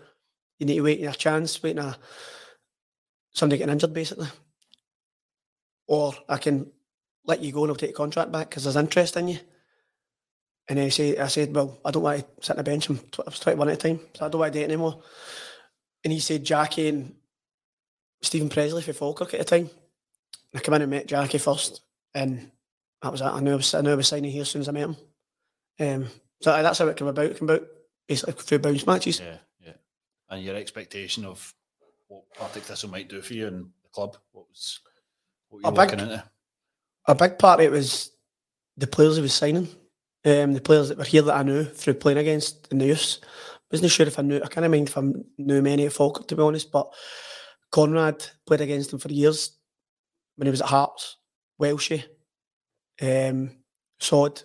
You 0.60 0.66
need 0.66 0.76
to 0.76 0.82
wait 0.82 1.00
your 1.00 1.12
chance, 1.14 1.62
waiting 1.62 1.84
a 1.84 1.98
somebody 3.34 3.58
getting 3.60 3.72
injured, 3.74 3.94
basically. 3.94 4.28
Or 5.88 6.14
I 6.30 6.38
can 6.38 6.72
let 7.26 7.42
you 7.42 7.52
go 7.52 7.64
and 7.64 7.72
I'll 7.72 7.76
take 7.76 7.92
the 7.92 7.96
contract 7.98 8.32
back 8.32 8.50
because 8.50 8.64
there's 8.64 8.76
interest 8.76 9.18
in 9.18 9.28
you. 9.30 9.40
And 10.70 10.78
then 10.78 10.86
he 10.86 10.92
say, 10.92 11.18
I 11.18 11.28
said, 11.28 11.54
well, 11.54 11.80
I 11.84 11.92
don't 11.92 12.04
want 12.04 12.20
to 12.20 12.46
sit 12.46 12.52
on 12.52 12.58
the 12.58 12.64
bench. 12.64 12.88
I'm 12.90 12.98
tw- 12.98 13.22
I 13.22 13.24
was 13.26 13.40
21 13.40 13.70
at 13.70 13.80
the 13.80 13.90
time, 13.90 14.00
so 14.16 14.26
I 14.26 14.30
don't 14.30 14.40
want 14.40 14.54
to 14.54 14.60
do 14.60 14.64
it 14.64 14.68
anymore. 14.70 15.02
And 16.04 16.14
he 16.14 16.20
said, 16.20 16.44
Jackie 16.46 16.88
and 16.88 17.16
Steven 18.22 18.50
Pressley 18.50 18.82
for 18.84 18.94
Falkirk 18.94 19.34
at 19.34 19.40
the 19.40 19.46
time. 19.46 19.70
I 20.56 20.60
come 20.60 20.76
in 20.76 20.84
and 20.84 20.92
met 20.92 21.08
Jackie 21.08 21.40
first, 21.40 21.82
and 22.14 22.52
that 23.02 23.12
was 23.12 23.22
it. 23.22 23.26
I 23.26 23.40
knew 23.40 23.54
I 23.54 23.56
was, 23.56 23.74
I 23.74 23.82
knew 23.82 23.92
I 23.92 23.96
was 23.96 24.08
signing 24.08 24.32
here 24.32 24.42
as 24.44 24.50
soon 24.50 24.62
as 24.62 24.70
I 24.70 24.74
met 24.74 24.84
him. 24.84 24.98
Um, 25.82 26.08
so 26.42 26.52
that's 26.62 26.80
how 26.80 26.88
it 26.88 26.98
came 26.98 27.08
about. 27.08 27.26
It 27.26 27.38
came 27.40 27.50
about 27.50 27.68
basically 28.08 28.34
through 28.34 28.60
bounce 28.60 28.86
matches. 28.86 29.20
Yeah, 29.20 29.38
yeah. 29.66 29.74
And 30.30 30.44
your 30.44 30.56
expectation 30.56 31.26
of 31.26 31.54
what 32.08 32.24
Partick 32.36 32.64
Thistle 32.64 32.90
might 32.90 33.10
do 33.10 33.22
for 33.22 33.34
you 33.34 33.48
and 33.48 33.66
the 33.84 33.90
club. 33.92 34.18
What 34.32 34.46
was 34.50 34.80
what 35.50 35.62
were 35.64 35.70
A 35.70 35.72
you 35.72 35.76
big- 35.78 35.92
looking 36.00 36.12
into? 36.12 36.24
A 37.08 37.16
big 37.16 37.40
part 37.40 37.60
of 37.60 37.66
it 37.66 37.72
was 37.72 38.12
the 38.78 38.86
players 38.88 39.16
he 39.16 39.22
was 39.24 39.34
signing, 39.34 39.68
um, 40.26 40.54
the 40.54 40.62
players 40.62 40.90
that 40.90 40.98
were 41.00 41.04
here 41.04 41.24
that 41.24 41.36
I 41.36 41.44
knew 41.44 41.64
through 41.66 41.96
playing 41.96 42.20
against 42.20 42.68
in 42.72 42.78
the 42.78 42.86
youths. 42.86 43.20
Wasn't 43.72 43.90
sure 43.92 44.06
if 44.06 44.20
I 44.20 44.22
knew. 44.22 44.42
I 44.44 44.48
can't 44.48 44.70
mind 44.70 44.90
if 44.90 44.98
I 44.98 45.02
knew 45.38 45.62
many 45.62 45.86
at 45.86 45.94
Falkirk 45.94 46.28
to 46.28 46.36
be 46.36 46.42
honest, 46.44 46.72
but 46.72 46.94
Conrad 47.72 48.26
played 48.46 48.62
against 48.62 48.94
him 48.94 49.00
for 49.00 49.10
years 49.12 49.58
when 50.36 50.46
he 50.46 50.52
was 50.52 50.62
at 50.62 50.68
Hearts, 50.68 51.18
Welshie, 51.60 52.04
um, 53.02 53.52
Sod. 54.00 54.44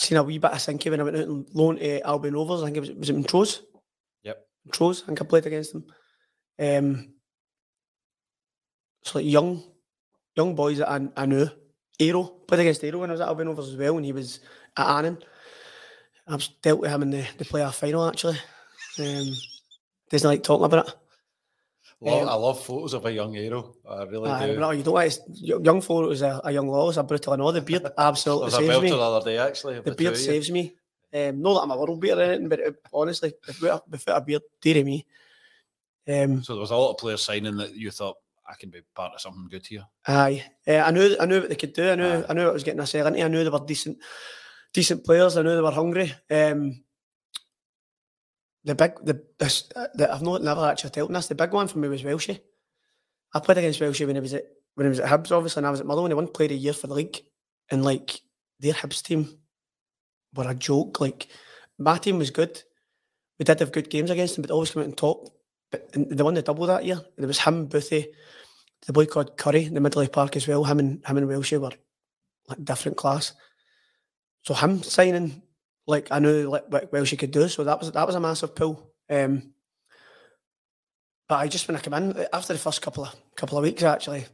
Seen 0.00 0.16
a 0.16 0.22
wee 0.22 0.38
bit 0.38 0.52
of 0.52 0.56
Sinky 0.56 0.90
when 0.90 0.98
I 0.98 1.02
went 1.02 1.16
out 1.18 1.28
and 1.28 1.46
loaned 1.52 1.78
to 1.80 2.00
Albion 2.00 2.32
Rovers. 2.32 2.62
I 2.62 2.66
think 2.66 2.78
it 2.78 2.80
was, 2.80 2.90
was 2.92 3.10
it 3.10 3.12
Montrose? 3.12 3.62
Yep. 4.22 4.38
Montrose. 4.64 5.02
I 5.02 5.06
think 5.06 5.20
I 5.20 5.24
played 5.26 5.44
against 5.44 5.74
them. 5.74 5.84
Um, 6.58 7.12
it's 9.02 9.14
like 9.14 9.26
young, 9.26 9.62
young 10.34 10.54
boys 10.54 10.78
that 10.78 10.88
I, 10.88 11.06
I 11.14 11.26
knew. 11.26 11.46
Aero 11.98 12.22
played 12.22 12.62
against 12.62 12.82
Aero 12.82 13.00
when 13.00 13.10
I 13.10 13.12
was 13.12 13.20
at 13.20 13.28
Albion 13.28 13.48
Rovers 13.48 13.68
as 13.68 13.76
well, 13.76 13.94
when 13.94 14.04
he 14.04 14.12
was 14.12 14.40
at 14.74 14.86
Annan. 14.86 15.18
I've 16.26 16.48
dealt 16.62 16.80
with 16.80 16.90
him 16.90 17.02
in 17.02 17.10
the, 17.10 17.26
the 17.36 17.44
playoff 17.44 17.74
final 17.74 18.08
actually. 18.08 18.38
Um, 18.98 19.34
doesn't 20.10 20.28
like 20.28 20.42
talking 20.42 20.64
about 20.64 20.88
it. 20.88 20.94
Love, 22.02 22.22
um, 22.22 22.28
I 22.30 22.34
love 22.34 22.64
photos 22.64 22.94
of 22.94 23.04
a 23.04 23.12
young 23.12 23.36
Aero. 23.36 23.74
I 23.88 24.04
really 24.04 24.30
uh, 24.30 24.46
do. 24.46 24.58
No, 24.58 24.70
you 24.70 24.82
don't 24.82 24.94
want 24.94 25.12
to, 25.12 25.60
young 25.62 25.82
photos 25.82 26.22
a, 26.22 26.40
a 26.44 26.50
young 26.50 26.66
Lawless, 26.66 26.96
a 26.96 27.02
brutal 27.02 27.34
and 27.34 27.42
all. 27.42 27.52
The 27.52 27.60
beard 27.60 27.86
absolutely 27.98 28.50
saves 28.52 28.82
me. 28.82 28.90
the 28.90 28.98
other 28.98 29.24
day 29.30 29.36
actually. 29.36 29.80
The, 29.80 29.94
beard 29.94 30.16
saves 30.16 30.50
me. 30.50 30.74
Um, 31.12 31.42
not 31.42 31.54
that 31.54 31.60
I'm 31.60 31.70
a 31.72 31.76
world 31.76 32.00
beater 32.00 32.18
or 32.18 32.22
anything, 32.22 32.48
but 32.48 32.60
it, 32.60 32.76
honestly, 32.92 33.34
without, 33.46 33.90
without 33.90 34.16
a 34.16 34.20
beard, 34.22 34.42
dear 34.62 34.82
me. 34.82 35.06
Um, 36.08 36.42
so 36.42 36.54
there 36.54 36.60
was 36.60 36.70
a 36.70 36.76
lot 36.76 36.92
of 36.92 36.98
players 36.98 37.22
signing 37.22 37.56
that 37.58 37.74
you 37.74 37.90
thought 37.90 38.16
I 38.48 38.54
can 38.58 38.70
be 38.70 38.80
part 38.94 39.12
of 39.14 39.20
something 39.20 39.48
good 39.50 39.66
here. 39.66 39.84
Aye, 40.06 40.42
uh, 40.66 40.78
I 40.78 40.90
knew 40.92 41.16
I 41.20 41.26
knew 41.26 41.40
what 41.40 41.50
they 41.50 41.56
could 41.56 41.74
do. 41.74 41.90
I 41.90 41.94
knew 41.96 42.04
aye. 42.04 42.24
I 42.28 42.32
knew 42.32 42.48
I 42.48 42.52
was 42.52 42.64
getting 42.64 42.78
myself 42.78 43.08
into. 43.08 43.22
I 43.22 43.28
knew 43.28 43.44
they 43.44 43.50
were 43.50 43.60
decent, 43.60 43.98
decent 44.72 45.04
players. 45.04 45.36
I 45.36 45.42
knew 45.42 45.54
they 45.54 45.60
were 45.60 45.70
hungry. 45.70 46.14
Um, 46.30 46.82
the 48.64 48.74
big 48.74 48.92
the, 49.02 49.22
the 49.38 49.66
uh, 49.76 50.14
I've 50.14 50.22
not 50.22 50.42
never 50.42 50.66
actually 50.66 50.90
told 50.90 51.12
this. 51.14 51.28
The 51.28 51.34
big 51.34 51.52
one 51.52 51.68
for 51.68 51.78
me 51.78 51.88
was 51.88 52.02
Welshie. 52.02 52.40
I 53.34 53.40
played 53.40 53.58
against 53.58 53.80
Welshie 53.80 54.06
when 54.06 54.16
he 54.16 54.20
was 54.20 54.34
at 54.34 54.44
when 54.74 54.86
he 54.86 54.90
was 54.90 55.00
at 55.00 55.08
Hibs, 55.08 55.32
obviously, 55.32 55.60
and 55.60 55.66
I 55.66 55.70
was 55.70 55.80
at 55.80 55.86
Motherwell. 55.86 56.08
He 56.08 56.14
one 56.14 56.28
played 56.28 56.52
a 56.52 56.54
year 56.54 56.72
for 56.72 56.86
the 56.86 56.94
league, 56.94 57.22
and 57.70 57.84
like 57.84 58.20
their 58.58 58.74
Hibs 58.74 59.02
team 59.02 59.38
were 60.34 60.48
a 60.48 60.54
joke. 60.54 61.00
Like 61.00 61.28
my 61.78 61.98
team 61.98 62.18
was 62.18 62.30
good. 62.30 62.62
We 63.38 63.44
did 63.44 63.60
have 63.60 63.72
good 63.72 63.88
games 63.88 64.10
against 64.10 64.34
them, 64.34 64.42
but 64.42 64.50
always 64.50 64.70
came 64.70 64.82
out 64.82 64.88
on 64.88 64.92
top. 64.92 65.28
But 65.70 65.90
they 65.92 66.22
won 66.22 66.34
the 66.34 66.42
double 66.42 66.66
that 66.66 66.84
year. 66.84 67.00
There 67.16 67.26
was 67.26 67.38
him, 67.38 67.68
Boothie, 67.68 68.08
the 68.86 68.92
boy 68.92 69.06
called 69.06 69.36
Curry, 69.36 69.64
in 69.64 69.74
the 69.74 69.80
Middle 69.80 70.06
Park 70.08 70.36
as 70.36 70.46
well. 70.46 70.64
Him 70.64 70.78
and 70.78 71.06
him 71.06 71.16
and 71.16 71.28
Welshie 71.28 71.60
were 71.60 71.70
like 72.48 72.64
different 72.64 72.98
class. 72.98 73.32
So 74.42 74.54
him 74.54 74.82
signing, 74.82 75.42
like 75.90 76.08
I 76.10 76.18
knew 76.18 76.48
like 76.48 76.64
what 76.68 76.92
Welshie 76.92 77.18
could 77.18 77.30
do. 77.30 77.48
So 77.48 77.64
that 77.64 77.78
was 77.78 77.92
that 77.92 78.06
was 78.06 78.14
a 78.14 78.20
massive 78.20 78.54
pull. 78.54 78.90
Um, 79.08 79.52
but 81.28 81.36
I 81.36 81.48
just 81.48 81.68
when 81.68 81.76
I 81.76 81.80
came 81.80 81.94
in 81.94 82.26
after 82.32 82.52
the 82.52 82.58
first 82.58 82.82
couple 82.82 83.04
of 83.04 83.14
couple 83.36 83.58
of 83.58 83.64
weeks 83.64 83.82
actually, 83.82 84.24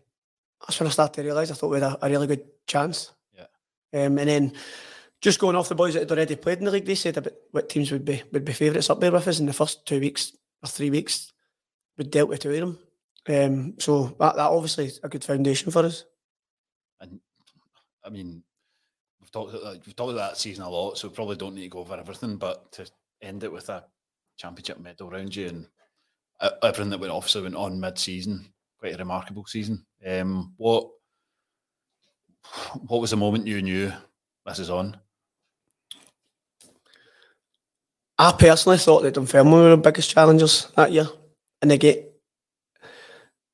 that's 0.61 0.79
when 0.79 0.87
I 0.87 0.91
started 0.91 1.15
to 1.15 1.23
realise 1.23 1.51
I 1.51 1.55
thought 1.55 1.71
we 1.71 1.81
had 1.81 1.93
a, 1.93 2.07
a 2.07 2.11
really 2.11 2.27
good 2.27 2.45
chance. 2.67 3.13
Yeah. 3.35 3.47
Um, 3.93 4.19
and 4.19 4.29
then 4.29 4.53
just 5.21 5.41
going 5.41 5.57
off 5.57 5.69
the 5.69 5.75
boys 5.75 5.95
that 5.95 6.01
had 6.01 6.13
already 6.13 6.37
played 6.37 6.59
in 6.59 6.65
the 6.65 6.71
league, 6.71 6.85
they 6.85 6.95
said 6.95 7.17
about 7.17 7.33
what 7.51 7.69
teams 7.69 7.91
would 7.91 8.05
be 8.05 8.23
would 8.33 8.45
be 8.45 8.53
favourites 8.53 8.91
up 8.91 9.01
there 9.01 9.13
with 9.13 9.27
us 9.27 9.41
in 9.41 9.47
the 9.47 9.53
first 9.53 9.87
two 9.87 10.01
weeks 10.01 10.33
or 10.63 10.69
three 10.69 10.91
weeks. 10.91 11.33
We 11.99 12.05
dealt 12.05 12.29
with 12.29 12.41
two 12.41 12.51
of 12.51 12.57
them, 12.57 12.79
um, 13.29 13.75
so 13.79 14.15
that, 14.21 14.37
that 14.37 14.51
obviously 14.51 14.87
is 14.87 15.01
a 15.03 15.09
good 15.09 15.25
foundation 15.25 15.73
for 15.73 15.85
us. 15.85 16.05
And 17.01 17.21
I 18.05 18.11
mean, 18.11 18.43
we've 19.27 19.33
talked 19.33 19.55
about, 19.55 19.87
we've 19.87 19.97
talked 19.97 20.13
about 20.13 20.31
that 20.31 20.39
season 20.39 20.65
a 20.65 20.71
lot, 20.71 20.97
so 20.97 21.09
we 21.09 21.15
probably 21.15 21.37
don't 21.37 21.55
need 21.55 21.63
to 21.63 21.69
go 21.69 21.81
over 21.81 21.97
everything. 21.97 22.37
But 22.37 22.71
to 22.73 22.89
end 23.23 23.43
it 23.43 23.53
with 23.53 23.69
a 23.69 23.85
championship 24.37 24.79
medal 24.79 25.09
around 25.11 25.35
you 25.35 25.49
and 25.49 25.67
everything 26.63 26.91
that 26.91 27.01
went 27.01 27.13
obviously 27.13 27.43
went 27.43 27.57
on 27.57 27.81
mid-season, 27.81 28.47
quite 28.79 28.95
a 28.95 28.99
remarkable 28.99 29.45
season. 29.47 29.85
Um, 30.07 30.55
what 30.57 30.89
what 32.87 33.01
was 33.01 33.11
the 33.11 33.17
moment 33.17 33.49
you 33.49 33.61
knew 33.61 33.93
this 34.45 34.61
is 34.61 34.71
on? 34.71 34.97
I 38.19 38.33
personally 38.33 38.79
thought 38.79 39.03
that 39.03 39.15
Dunfermline 39.15 39.53
were 39.53 39.71
the 39.71 39.77
biggest 39.77 40.11
challengers 40.11 40.69
that 40.77 40.93
year, 40.93 41.09
and 41.61 41.71
they 41.71 41.79
get 41.79 42.16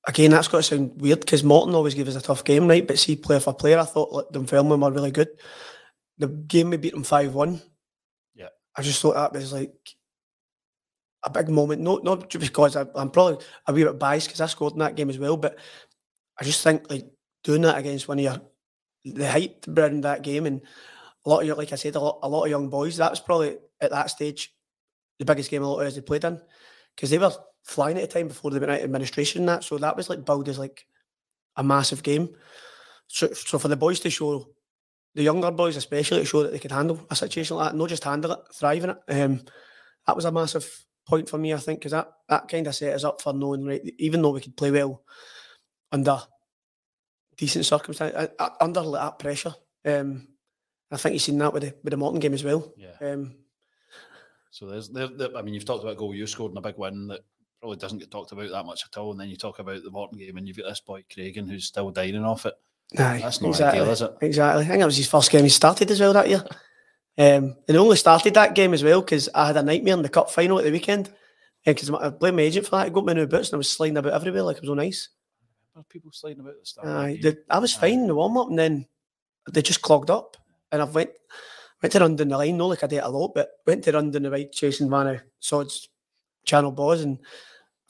again. 0.06 0.30
That's 0.30 0.48
got 0.48 0.58
to 0.58 0.62
sound 0.62 1.00
weird 1.00 1.20
because 1.20 1.44
Morton 1.44 1.74
always 1.74 1.94
gave 1.94 2.08
us 2.08 2.16
a 2.16 2.20
tough 2.20 2.44
game, 2.44 2.68
right? 2.68 2.86
But 2.86 2.98
see, 2.98 3.16
player 3.16 3.40
for 3.40 3.54
player, 3.54 3.78
I 3.78 3.84
thought 3.84 4.12
like, 4.12 4.26
Dunfermline 4.32 4.80
were 4.80 4.90
really 4.90 5.10
good. 5.10 5.28
The 6.18 6.28
game 6.28 6.70
we 6.70 6.76
beat 6.76 6.94
them 6.94 7.04
five 7.04 7.34
one. 7.34 7.60
Yeah, 8.34 8.48
I 8.76 8.82
just 8.82 9.00
thought 9.00 9.14
that 9.14 9.32
was 9.32 9.52
like 9.52 9.74
a 11.24 11.30
big 11.30 11.48
moment. 11.48 11.82
Not 11.82 12.04
not 12.04 12.30
because 12.30 12.76
I, 12.76 12.86
am 12.96 13.10
probably 13.10 13.44
a 13.66 13.72
wee 13.72 13.84
bit 13.84 13.98
biased 13.98 14.28
because 14.28 14.40
I 14.40 14.46
scored 14.46 14.74
in 14.74 14.80
that 14.80 14.96
game 14.96 15.10
as 15.10 15.18
well, 15.18 15.36
but 15.36 15.58
I 16.38 16.44
just 16.44 16.62
think 16.62 16.90
like 16.90 17.06
doing 17.44 17.62
that 17.62 17.78
against 17.78 18.08
one 18.08 18.18
of 18.18 18.24
your 18.24 18.40
the 19.04 19.28
height 19.28 19.64
around 19.68 20.02
that 20.02 20.22
game 20.22 20.46
and 20.46 20.60
a 21.24 21.28
lot 21.28 21.40
of 21.40 21.46
your 21.46 21.56
like 21.56 21.72
I 21.72 21.76
said 21.76 21.96
a 21.96 22.00
lot 22.00 22.20
a 22.22 22.28
lot 22.28 22.44
of 22.44 22.50
young 22.50 22.68
boys. 22.68 22.96
That 22.98 23.10
was 23.10 23.20
probably 23.20 23.58
at 23.80 23.90
that 23.90 24.10
stage 24.10 24.54
the 25.18 25.24
biggest 25.24 25.50
game 25.50 25.62
a 25.62 25.68
lot 25.68 25.80
of 25.80 25.86
us 25.86 25.94
had 25.94 26.06
played 26.06 26.24
in 26.24 26.40
because 26.94 27.10
they 27.10 27.18
were 27.18 27.32
flying 27.64 27.96
at 27.96 28.02
the 28.02 28.06
time 28.18 28.28
before 28.28 28.50
they 28.50 28.58
went 28.58 28.72
out 28.72 28.80
administration 28.80 29.42
and 29.42 29.48
that. 29.48 29.64
So 29.64 29.78
that 29.78 29.96
was 29.96 30.10
like 30.10 30.24
billed 30.24 30.48
as 30.48 30.58
like 30.58 30.86
a 31.56 31.62
massive 31.62 32.02
game. 32.02 32.30
So, 33.08 33.32
so 33.32 33.58
for 33.58 33.68
the 33.68 33.76
boys 33.76 34.00
to 34.00 34.10
show, 34.10 34.48
the 35.14 35.22
younger 35.22 35.50
boys 35.50 35.76
especially, 35.76 36.20
to 36.20 36.24
show 36.24 36.42
that 36.42 36.52
they 36.52 36.58
could 36.58 36.72
handle 36.72 37.06
a 37.10 37.16
situation 37.16 37.56
like 37.56 37.72
that, 37.72 37.76
not 37.76 37.88
just 37.88 38.04
handle 38.04 38.32
it, 38.32 38.40
thrive 38.54 38.84
in 38.84 38.90
it. 38.90 38.98
Um, 39.08 39.42
that 40.06 40.16
was 40.16 40.24
a 40.24 40.32
massive 40.32 40.86
point 41.06 41.28
for 41.28 41.38
me, 41.38 41.52
I 41.52 41.58
think, 41.58 41.80
because 41.80 41.92
that, 41.92 42.10
that 42.28 42.48
kind 42.48 42.66
of 42.66 42.74
set 42.74 42.94
us 42.94 43.04
up 43.04 43.20
for 43.20 43.32
knowing, 43.32 43.64
right, 43.64 43.82
even 43.98 44.22
though 44.22 44.30
we 44.30 44.40
could 44.40 44.56
play 44.56 44.70
well 44.70 45.02
under 45.90 46.18
decent 47.36 47.66
circumstances, 47.66 48.30
uh, 48.38 48.48
under 48.60 48.90
that 48.92 49.18
pressure. 49.18 49.54
Um, 49.84 50.28
I 50.90 50.96
think 50.96 51.14
you've 51.14 51.22
seen 51.22 51.38
that 51.38 51.52
with 51.52 51.62
the, 51.62 51.74
with 51.82 51.90
the 51.90 51.96
Morton 51.96 52.20
game 52.20 52.34
as 52.34 52.44
well. 52.44 52.72
Yeah. 52.76 52.96
Um, 53.00 53.34
so 54.50 54.66
there's 54.66 54.90
there, 54.90 55.08
there, 55.08 55.36
I 55.36 55.42
mean, 55.42 55.54
you've 55.54 55.64
talked 55.64 55.82
about 55.82 55.96
goal 55.96 56.14
you 56.14 56.26
scored 56.26 56.52
in 56.52 56.58
a 56.58 56.62
big 56.62 56.76
win 56.76 57.08
that 57.08 57.20
probably 57.62 57.78
doesn't 57.78 57.98
get 57.98 58.10
talked 58.10 58.32
about 58.32 58.50
that 58.50 58.66
much 58.66 58.84
at 58.84 58.98
all. 58.98 59.12
And 59.12 59.20
then 59.20 59.28
you 59.28 59.36
talk 59.36 59.60
about 59.60 59.84
the 59.84 59.90
Morton 59.90 60.18
game 60.18 60.36
and 60.36 60.48
you've 60.48 60.56
got 60.56 60.68
this 60.68 60.80
boy 60.80 61.04
Craigan 61.08 61.48
who's 61.48 61.66
still 61.66 61.92
dining 61.92 62.24
off 62.24 62.44
it. 62.44 62.54
Aye, 62.98 63.20
That's 63.22 63.40
not 63.40 63.50
exactly, 63.50 63.80
ideal, 63.80 63.92
is 63.92 64.02
it? 64.02 64.16
Exactly. 64.20 64.64
I 64.64 64.66
think 64.66 64.80
that 64.80 64.86
was 64.86 64.96
his 64.96 65.08
first 65.08 65.30
game 65.30 65.44
he 65.44 65.48
started 65.48 65.88
as 65.92 66.00
well 66.00 66.12
that 66.12 66.28
year. 66.28 66.44
Um, 67.16 67.54
and 67.68 67.76
only 67.76 67.96
started 67.96 68.34
that 68.34 68.56
game 68.56 68.74
as 68.74 68.82
well 68.82 69.00
because 69.00 69.28
I 69.32 69.46
had 69.46 69.56
a 69.56 69.62
nightmare 69.62 69.94
in 69.94 70.02
the 70.02 70.08
cup 70.08 70.28
final 70.28 70.58
at 70.58 70.64
the 70.64 70.72
weekend. 70.72 71.12
Because 71.64 71.88
I 71.88 72.08
blamed 72.10 72.36
my 72.38 72.42
agent 72.42 72.66
for 72.66 72.72
that. 72.72 72.86
I 72.86 72.88
got 72.88 73.06
my 73.06 73.12
new 73.12 73.28
boots 73.28 73.50
and 73.50 73.54
I 73.54 73.58
was 73.58 73.70
sliding 73.70 73.96
about 73.96 74.12
everywhere 74.12 74.42
like 74.42 74.56
it 74.56 74.62
was 74.62 74.70
on 74.70 74.80
ice. 74.80 75.10
People 75.88 76.10
sliding 76.10 76.40
about 76.40 76.54
the 76.58 76.66
start. 76.66 76.88
Aye, 76.88 77.20
the, 77.22 77.44
I 77.48 77.60
was 77.60 77.74
fine 77.74 78.00
in 78.00 78.06
the 78.08 78.14
warm 78.16 78.36
up 78.38 78.48
and 78.48 78.58
then 78.58 78.86
they 79.52 79.62
just 79.62 79.82
clogged 79.82 80.10
up. 80.10 80.36
And 80.72 80.82
I've 80.82 80.96
went 80.96 81.10
went 81.80 81.92
to 81.92 82.00
run 82.00 82.16
down 82.16 82.28
the 82.28 82.38
line, 82.38 82.56
not 82.56 82.66
like 82.66 82.82
I 82.82 82.88
did 82.88 83.04
a 83.04 83.08
lot, 83.08 83.34
but 83.36 83.50
went 83.64 83.84
to 83.84 83.92
run 83.92 84.10
down 84.10 84.22
the 84.22 84.30
right 84.32 84.50
chasing 84.50 84.92
of 84.92 85.20
Sod's 85.38 85.88
channel 86.44 86.72
balls 86.72 87.02
and 87.02 87.18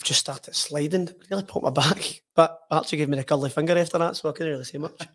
just 0.03 0.21
started 0.21 0.55
sliding. 0.55 1.09
Really 1.31 1.45
put 1.45 1.63
my 1.63 1.71
back. 1.71 2.23
But 2.35 2.61
Archie 2.71 2.97
gave 2.97 3.11
me 3.11 3.19
the 3.19 3.25
curly 3.25 3.51
finger 3.51 3.77
after 3.77 3.99
that, 3.99 4.17
so 4.17 4.31
I 4.31 4.33
couldn't 4.33 4.53
really 4.53 4.65
say 4.65 4.79
much. 4.79 4.99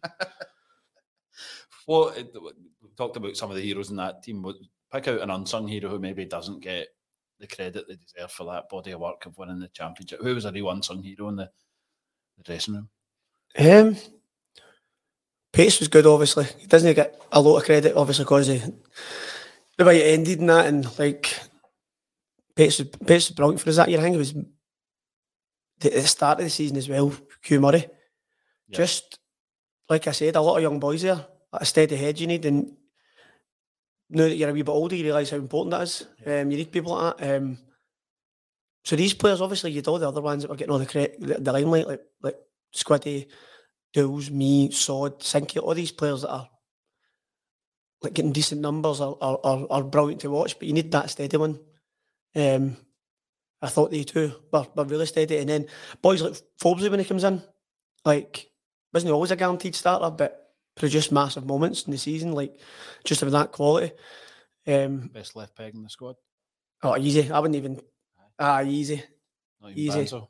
well, 1.88 2.14
we 2.16 2.90
talked 2.96 3.18
about 3.18 3.36
some 3.36 3.50
of 3.50 3.56
the 3.56 3.64
heroes 3.64 3.90
in 3.90 3.96
that 3.96 4.22
team. 4.22 4.46
Pick 4.94 5.08
out 5.08 5.22
an 5.22 5.32
unsung 5.32 5.68
hero 5.68 5.90
who 5.90 5.98
maybe 5.98 6.26
doesn't 6.26 6.60
get 6.60 6.90
the 7.40 7.48
credit 7.48 7.88
they 7.88 7.96
deserve 7.96 8.32
for 8.32 8.46
that 8.46 8.70
body 8.70 8.92
of 8.92 9.00
work 9.00 9.26
of 9.26 9.36
winning 9.40 9.60
the 9.60 9.68
championship. 9.70 10.22
Who 10.22 10.36
was 10.36 10.46
a 10.46 10.52
real 10.52 10.70
unsung 10.70 11.02
hero 11.02 11.28
in 11.30 11.38
the, 11.38 11.50
the 12.38 12.44
dressing 12.44 12.76
room? 12.76 12.90
Um, 13.58 13.98
Pace 15.52 15.80
was 15.80 15.88
good, 15.88 16.06
obviously. 16.06 16.46
He 16.60 16.68
doesn't 16.68 16.94
get 16.94 17.20
a 17.32 17.42
lot 17.42 17.58
of 17.58 17.66
credit, 17.66 17.96
obviously, 17.96 18.26
because 18.26 18.48
the 19.78 19.86
way 19.86 20.02
it 20.02 20.20
ended 20.20 20.40
and 20.40 20.50
that. 20.50 20.68
And 20.68 21.00
like, 21.00 21.34
Pace 22.56 22.80
was, 22.80 22.90
Pace 22.90 23.30
was 23.30 23.36
brilliant 23.36 23.62
for 23.62 23.70
us 23.70 23.78
that 23.78 23.90
year. 23.90 24.00
I 24.00 24.04
think 24.04 24.16
it 24.16 24.20
was 24.20 24.36
the, 25.80 25.90
the 25.90 26.02
start 26.08 26.40
of 26.40 26.46
the 26.46 26.50
season 26.50 26.78
as 26.78 26.90
well. 26.90 27.14
Hugh 27.42 27.60
Murray. 27.60 27.88
Yeah. 28.68 28.78
Just 28.78 29.20
like 29.90 30.08
I 30.08 30.12
said, 30.12 30.36
a 30.36 30.42
lot 30.42 30.58
of 30.58 30.64
young 30.64 30.80
boys 30.80 31.02
there. 31.02 31.26
A 31.54 31.66
steady 31.66 31.96
head 31.96 32.20
you 32.20 32.28
need. 32.28 32.46
And 32.46 32.74
now 34.10 34.24
that 34.24 34.36
you're 34.36 34.50
a 34.50 34.54
wee 34.54 34.62
bit 34.62 34.72
older, 34.72 34.96
you 34.96 35.04
realise 35.04 35.30
how 35.30 35.38
important 35.38 35.72
that 35.72 35.82
is. 35.84 36.06
Yeah. 36.26 36.42
Um, 36.42 36.52
you 36.52 36.58
need 36.58 36.72
people 36.72 36.94
like 36.94 37.18
that. 37.18 37.38
Um, 37.38 37.58
so 38.84 38.96
these 38.96 39.14
players, 39.14 39.42
obviously, 39.42 39.72
you'd 39.72 39.88
all 39.88 40.00
the 40.00 40.08
other 40.08 40.22
ones 40.22 40.44
that 40.44 40.50
were 40.50 40.56
getting 40.56 40.72
all 40.72 40.80
the 40.80 40.86
credit, 40.86 41.20
the, 41.20 41.36
the 41.36 41.52
limelight, 41.52 41.88
like 41.88 42.02
like 42.22 42.38
Squiddy, 42.74 43.28
Dools, 43.94 44.30
me, 44.30 44.72
Sod, 44.72 45.20
Sinky, 45.20 45.62
all 45.62 45.74
these 45.74 45.92
players 45.92 46.22
that 46.22 46.32
are 46.32 46.50
like 48.02 48.14
getting 48.14 48.32
decent 48.32 48.62
numbers 48.62 49.02
are, 49.02 49.18
are, 49.20 49.40
are, 49.44 49.68
are 49.70 49.84
brilliant 49.84 50.22
to 50.22 50.30
watch, 50.30 50.58
but 50.58 50.68
you 50.68 50.74
need 50.74 50.92
that 50.92 51.10
steady 51.10 51.38
one. 51.38 51.60
Um, 52.36 52.78
I 53.62 53.68
thought 53.68 53.92
they 53.92 54.04
too 54.04 54.34
were, 54.52 54.68
were 54.76 54.86
really 54.86 55.06
steady. 55.06 55.38
And 55.38 55.50
then 55.50 55.68
boys 56.02 56.22
like 56.22 56.34
Forbesy 56.62 56.90
when 56.90 57.00
he 57.00 57.06
comes 57.06 57.24
in, 57.24 57.42
like, 58.06 58.50
wasn't 58.94 59.10
he 59.10 59.14
always 59.14 59.32
a 59.32 59.36
guaranteed 59.36 59.76
starter, 59.76 60.10
but 60.12 60.54
produced 60.76 61.12
massive 61.12 61.46
moments 61.46 61.84
in 61.84 61.92
the 61.92 61.98
season, 61.98 62.32
like 62.34 62.60
just 63.04 63.24
of 63.24 63.32
that 63.32 63.52
quality. 63.52 63.94
Um, 64.68 65.10
Best 65.14 65.36
left 65.36 65.56
peg 65.56 65.74
in 65.74 65.84
the 65.84 65.90
squad. 65.90 66.16
Oh, 66.84 66.98
easy. 66.98 67.32
I 67.32 67.40
wouldn't 67.40 67.56
even. 67.56 67.82
Ah, 68.38 68.62
easy. 68.62 69.04
easy. 69.74 70.00
Banzo. 70.00 70.28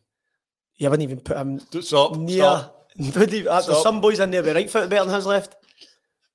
Yeah, 0.78 0.88
I 0.88 0.92
wouldn't 0.92 1.10
even 1.10 1.20
put 1.20 1.38
him 1.38 1.60
stop, 1.82 2.16
near 2.16 2.44
stop. 2.44 2.92
There's 2.98 3.84
some 3.84 4.00
boys 4.00 4.20
in 4.20 4.32
there 4.32 4.42
with 4.42 4.56
right 4.56 4.70
foot 4.70 4.90
better 4.90 5.06
than 5.06 5.16
his 5.16 5.26
left. 5.26 5.56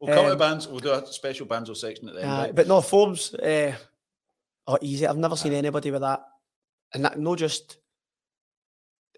We'll 0.00 0.14
come 0.14 0.26
um, 0.26 0.33
to 0.33 0.37
bands. 0.37 0.68
We'll 0.68 0.81
do 0.81 0.92
a 0.92 1.07
special 1.07 1.46
banjo 1.46 1.74
section 1.74 2.09
at 2.09 2.14
the 2.14 2.22
end. 2.22 2.31
Uh, 2.31 2.52
but 2.52 2.68
no, 2.68 2.81
Forbes. 2.81 3.35
Uh, 3.35 3.74
oh, 4.66 4.78
easy. 4.81 5.07
I've 5.07 5.16
never 5.16 5.37
seen 5.37 5.55
anybody 5.55 5.90
with 5.90 6.02
that 6.02 6.24
and 6.94 7.05
that 7.05 7.18
not 7.18 7.38
just 7.38 7.76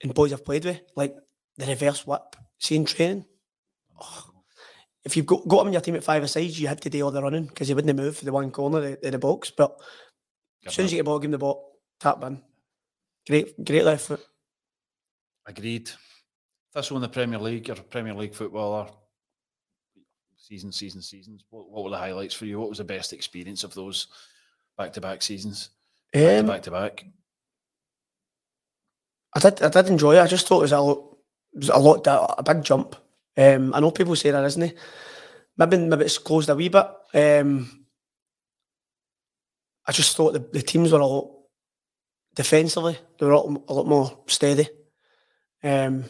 in 0.03 0.11
boys 0.11 0.33
I've 0.33 0.45
played 0.45 0.65
with, 0.65 0.81
like 0.97 1.15
the 1.57 1.67
reverse 1.67 2.07
whip, 2.07 2.37
seeing 2.59 2.85
training. 2.85 3.25
Oh, 4.01 4.31
if 5.05 5.17
you've 5.17 5.27
got, 5.27 5.47
got 5.47 5.63
him 5.63 5.67
in 5.69 5.73
your 5.75 5.83
team 5.83 5.97
at 5.97 6.05
five 6.05 6.23
aside, 6.23 6.51
you 6.51 6.67
had 6.67 6.81
to 6.83 6.91
do 6.91 7.03
all 7.03 7.11
the 7.11 7.23
running 7.23 7.47
because 7.47 7.69
he 7.69 7.75
wouldn't 7.75 7.97
move 7.97 8.17
for 8.17 8.25
the 8.25 8.33
one 8.33 8.51
corner 8.51 8.97
of 9.03 9.13
the 9.13 9.19
box. 9.19 9.51
But 9.51 9.79
as 10.67 10.75
soon 10.75 10.87
as 10.87 10.93
you 10.93 10.97
get 10.97 11.03
the 11.03 11.11
ball, 11.11 11.19
give 11.19 11.27
him 11.27 11.33
the 11.33 11.39
ball, 11.39 11.79
tap 12.01 12.23
in. 12.25 12.41
Great, 13.27 13.65
great 13.65 13.85
left 13.85 14.07
foot. 14.07 14.27
Agreed. 15.47 15.91
Thistle 16.73 16.97
in 16.97 17.03
the 17.03 17.09
Premier 17.09 17.39
League, 17.39 17.69
you're 17.69 17.77
a 17.77 17.83
Premier 17.83 18.15
League 18.15 18.35
footballer. 18.35 18.89
Season, 20.37 20.73
season, 20.73 21.01
seasons. 21.01 21.45
What, 21.51 21.71
what 21.71 21.85
were 21.85 21.91
the 21.91 21.99
highlights 21.99 22.35
for 22.35 22.47
you? 22.47 22.59
What 22.59 22.69
was 22.69 22.79
the 22.79 22.85
best 22.85 23.13
experience 23.13 23.65
of 23.65 23.75
those 23.75 24.09
back 24.77 24.93
to 24.95 25.01
back 25.01 25.23
seasons? 25.23 25.71
Back 26.13 26.41
Um, 26.41 26.47
to 26.47 26.53
back 26.53 26.63
to 26.63 26.71
back. 26.71 27.05
I 29.35 29.41
did, 29.41 29.63
I 29.63 29.69
did 29.69 29.89
enjoy 29.89 30.17
it. 30.17 30.21
I 30.21 30.27
just 30.27 30.47
thought 30.47 30.61
it 30.61 30.71
was 30.71 30.73
a 30.73 30.83
was 31.55 31.69
a 31.69 31.79
lot, 31.79 32.07
a 32.07 32.43
big 32.43 32.65
jump. 32.65 32.97
Um, 33.37 33.75
I 33.75 33.81
know 33.81 33.91
people 33.91 34.17
say 34.17 34.31
that, 34.31 34.45
isn't 34.45 34.63
it? 34.63 34.79
Maybe, 35.57 35.79
maybe 35.79 36.05
it's 36.05 36.19
closed 36.19 36.49
a 36.49 36.55
wee 36.55 36.69
bit. 36.69 36.87
Um, 37.15 37.87
I 39.87 39.93
just 39.93 40.17
thought 40.17 40.33
the, 40.33 40.41
the 40.41 40.63
teams 40.63 40.93
were 40.93 41.01
a 41.01 41.07
lot 41.07 41.31
defensively. 42.35 42.99
They 43.19 43.27
were 43.27 43.33
a 43.33 43.41
lot, 43.41 43.63
a 43.69 43.75
lot 43.75 43.87
more 43.87 44.19
steady. 44.27 44.69
Um, 45.63 46.05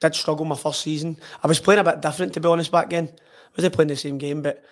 did 0.00 0.14
struggle 0.14 0.46
my 0.46 0.56
first 0.56 0.80
season. 0.80 1.18
I 1.42 1.46
was 1.46 1.60
playing 1.60 1.80
a 1.80 1.84
bit 1.84 2.00
different, 2.00 2.32
to 2.34 2.40
be 2.40 2.48
honest, 2.48 2.72
back 2.72 2.90
then. 2.90 3.08
I 3.08 3.50
wasn't 3.56 3.74
playing 3.74 3.88
the 3.88 3.96
same 3.96 4.18
game, 4.18 4.42
but 4.42 4.64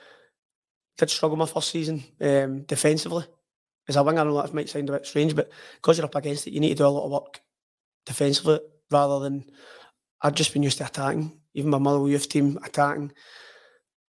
did 0.96 1.11
struggle 1.11 1.37
my 1.37 1.46
first 1.46 1.70
season 1.70 2.02
um, 2.20 2.62
defensively. 2.62 3.24
As 3.88 3.96
a 3.96 4.03
winger, 4.03 4.20
I 4.20 4.24
know 4.24 4.40
that 4.40 4.53
might 4.53 4.68
sound 4.68 4.88
a 4.90 4.92
bit 4.92 5.07
strange, 5.07 5.35
but 5.35 5.51
because 5.77 5.96
you're 5.96 6.05
up 6.05 6.14
against 6.14 6.46
it, 6.46 6.53
you 6.53 6.61
need 6.61 6.70
to 6.70 6.74
do 6.74 6.87
a 6.87 6.88
lot 6.88 7.07
of 7.07 7.11
work 7.11 7.40
defensively 8.05 8.61
rather 8.90 9.20
than 9.20 9.44
I'd 10.20 10.37
just 10.37 10.53
been 10.53 10.62
used 10.62 10.79
to 10.79 10.87
attacking. 10.87 11.38
Even 11.55 11.70
my 11.70 11.79
Motherwell 11.79 12.09
youth 12.09 12.29
team 12.29 12.59
attacking. 12.62 13.12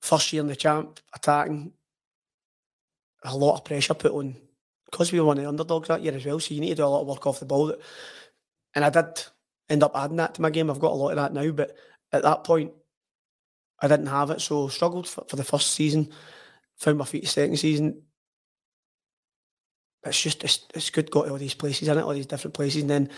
First 0.02 0.32
year 0.32 0.42
in 0.42 0.48
the 0.48 0.56
champ, 0.56 1.00
attacking. 1.14 1.74
A 3.26 3.36
lot 3.36 3.56
of 3.56 3.66
pressure 3.66 3.94
put 3.94 4.14
on 4.14 4.36
because 4.86 5.12
we 5.12 5.20
were 5.20 5.26
one 5.26 5.38
of 5.38 5.44
the 5.44 5.50
underdogs 5.50 5.88
that 5.88 6.04
year 6.04 6.14
as 6.16 6.26
well. 6.26 6.40
So 6.40 6.54
you 6.54 6.62
need 6.62 6.70
to 6.70 6.76
do 6.76 6.86
a 6.86 6.88
lot 6.88 7.02
of 7.02 7.08
work 7.08 7.26
off 7.28 7.40
the 7.40 7.46
ball. 7.46 7.68
That, 7.68 7.80
and 8.76 8.86
I 8.86 8.90
did 8.90 9.24
end 9.68 9.84
up 9.84 9.92
adding 9.96 10.18
that 10.18 10.36
to 10.36 10.42
my 10.42 10.52
game. 10.52 10.70
I've 10.70 10.80
got 10.80 10.92
a 10.92 10.96
lot 10.96 11.10
of 11.10 11.16
that 11.18 11.34
now, 11.34 11.52
but 11.52 11.76
at 12.14 12.24
that 12.24 12.44
point, 12.44 12.72
I 13.82 13.88
didn't 13.88 14.08
have 14.08 14.30
it. 14.30 14.42
So 14.42 14.68
struggled 14.68 15.08
for, 15.08 15.26
for 15.28 15.36
the 15.36 15.44
first 15.44 15.72
season. 15.72 16.12
Found 16.78 17.00
my 17.00 17.06
feet 17.06 17.28
second 17.28 17.58
season. 17.58 18.04
It's 20.06 20.22
just 20.22 20.44
it's, 20.44 20.66
it's 20.74 20.90
good 20.90 21.10
got 21.12 21.26
to 21.26 21.32
all 21.32 21.38
these 21.38 21.54
places 21.56 21.88
it, 21.88 21.98
all 21.98 22.14
these 22.14 22.26
different 22.28 22.54
places. 22.54 22.82
And 22.82 22.90
then 22.90 23.10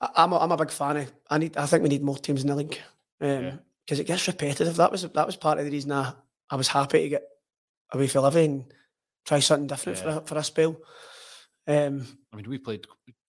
I- 0.00 0.10
I'm 0.16 0.32
a, 0.32 0.38
I'm 0.38 0.52
a 0.52 0.56
big 0.56 0.70
fan 0.70 0.96
of. 0.98 1.12
I 1.30 1.38
need. 1.38 1.56
I 1.56 1.66
think 1.66 1.82
we 1.82 1.88
need 1.88 2.02
more 2.02 2.18
teams 2.18 2.42
in 2.42 2.48
the 2.48 2.56
league 2.56 2.78
because 3.18 3.52
Yeah. 3.90 3.98
it 4.02 4.06
gets 4.06 4.26
repetitive. 4.26 4.76
That 4.76 4.90
was 4.92 5.02
that 5.02 5.26
was 5.26 5.36
part 5.36 5.58
of 5.58 5.64
the 5.64 5.70
reason 5.70 5.92
I, 5.92 6.12
I 6.50 6.56
was 6.56 6.68
happy 6.68 7.02
to 7.02 7.08
get 7.08 7.22
away 7.92 8.06
for 8.08 8.20
living 8.20 8.50
and 8.52 8.74
try 9.26 9.38
something 9.40 9.66
different 9.66 9.98
for 9.98 10.08
Yeah. 10.08 10.16
a, 10.16 10.20
for 10.22 10.38
a 10.38 10.44
spell. 10.44 10.76
Um, 11.66 12.06
I 12.32 12.36
mean, 12.36 12.48
we 12.48 12.58
played 12.58 12.86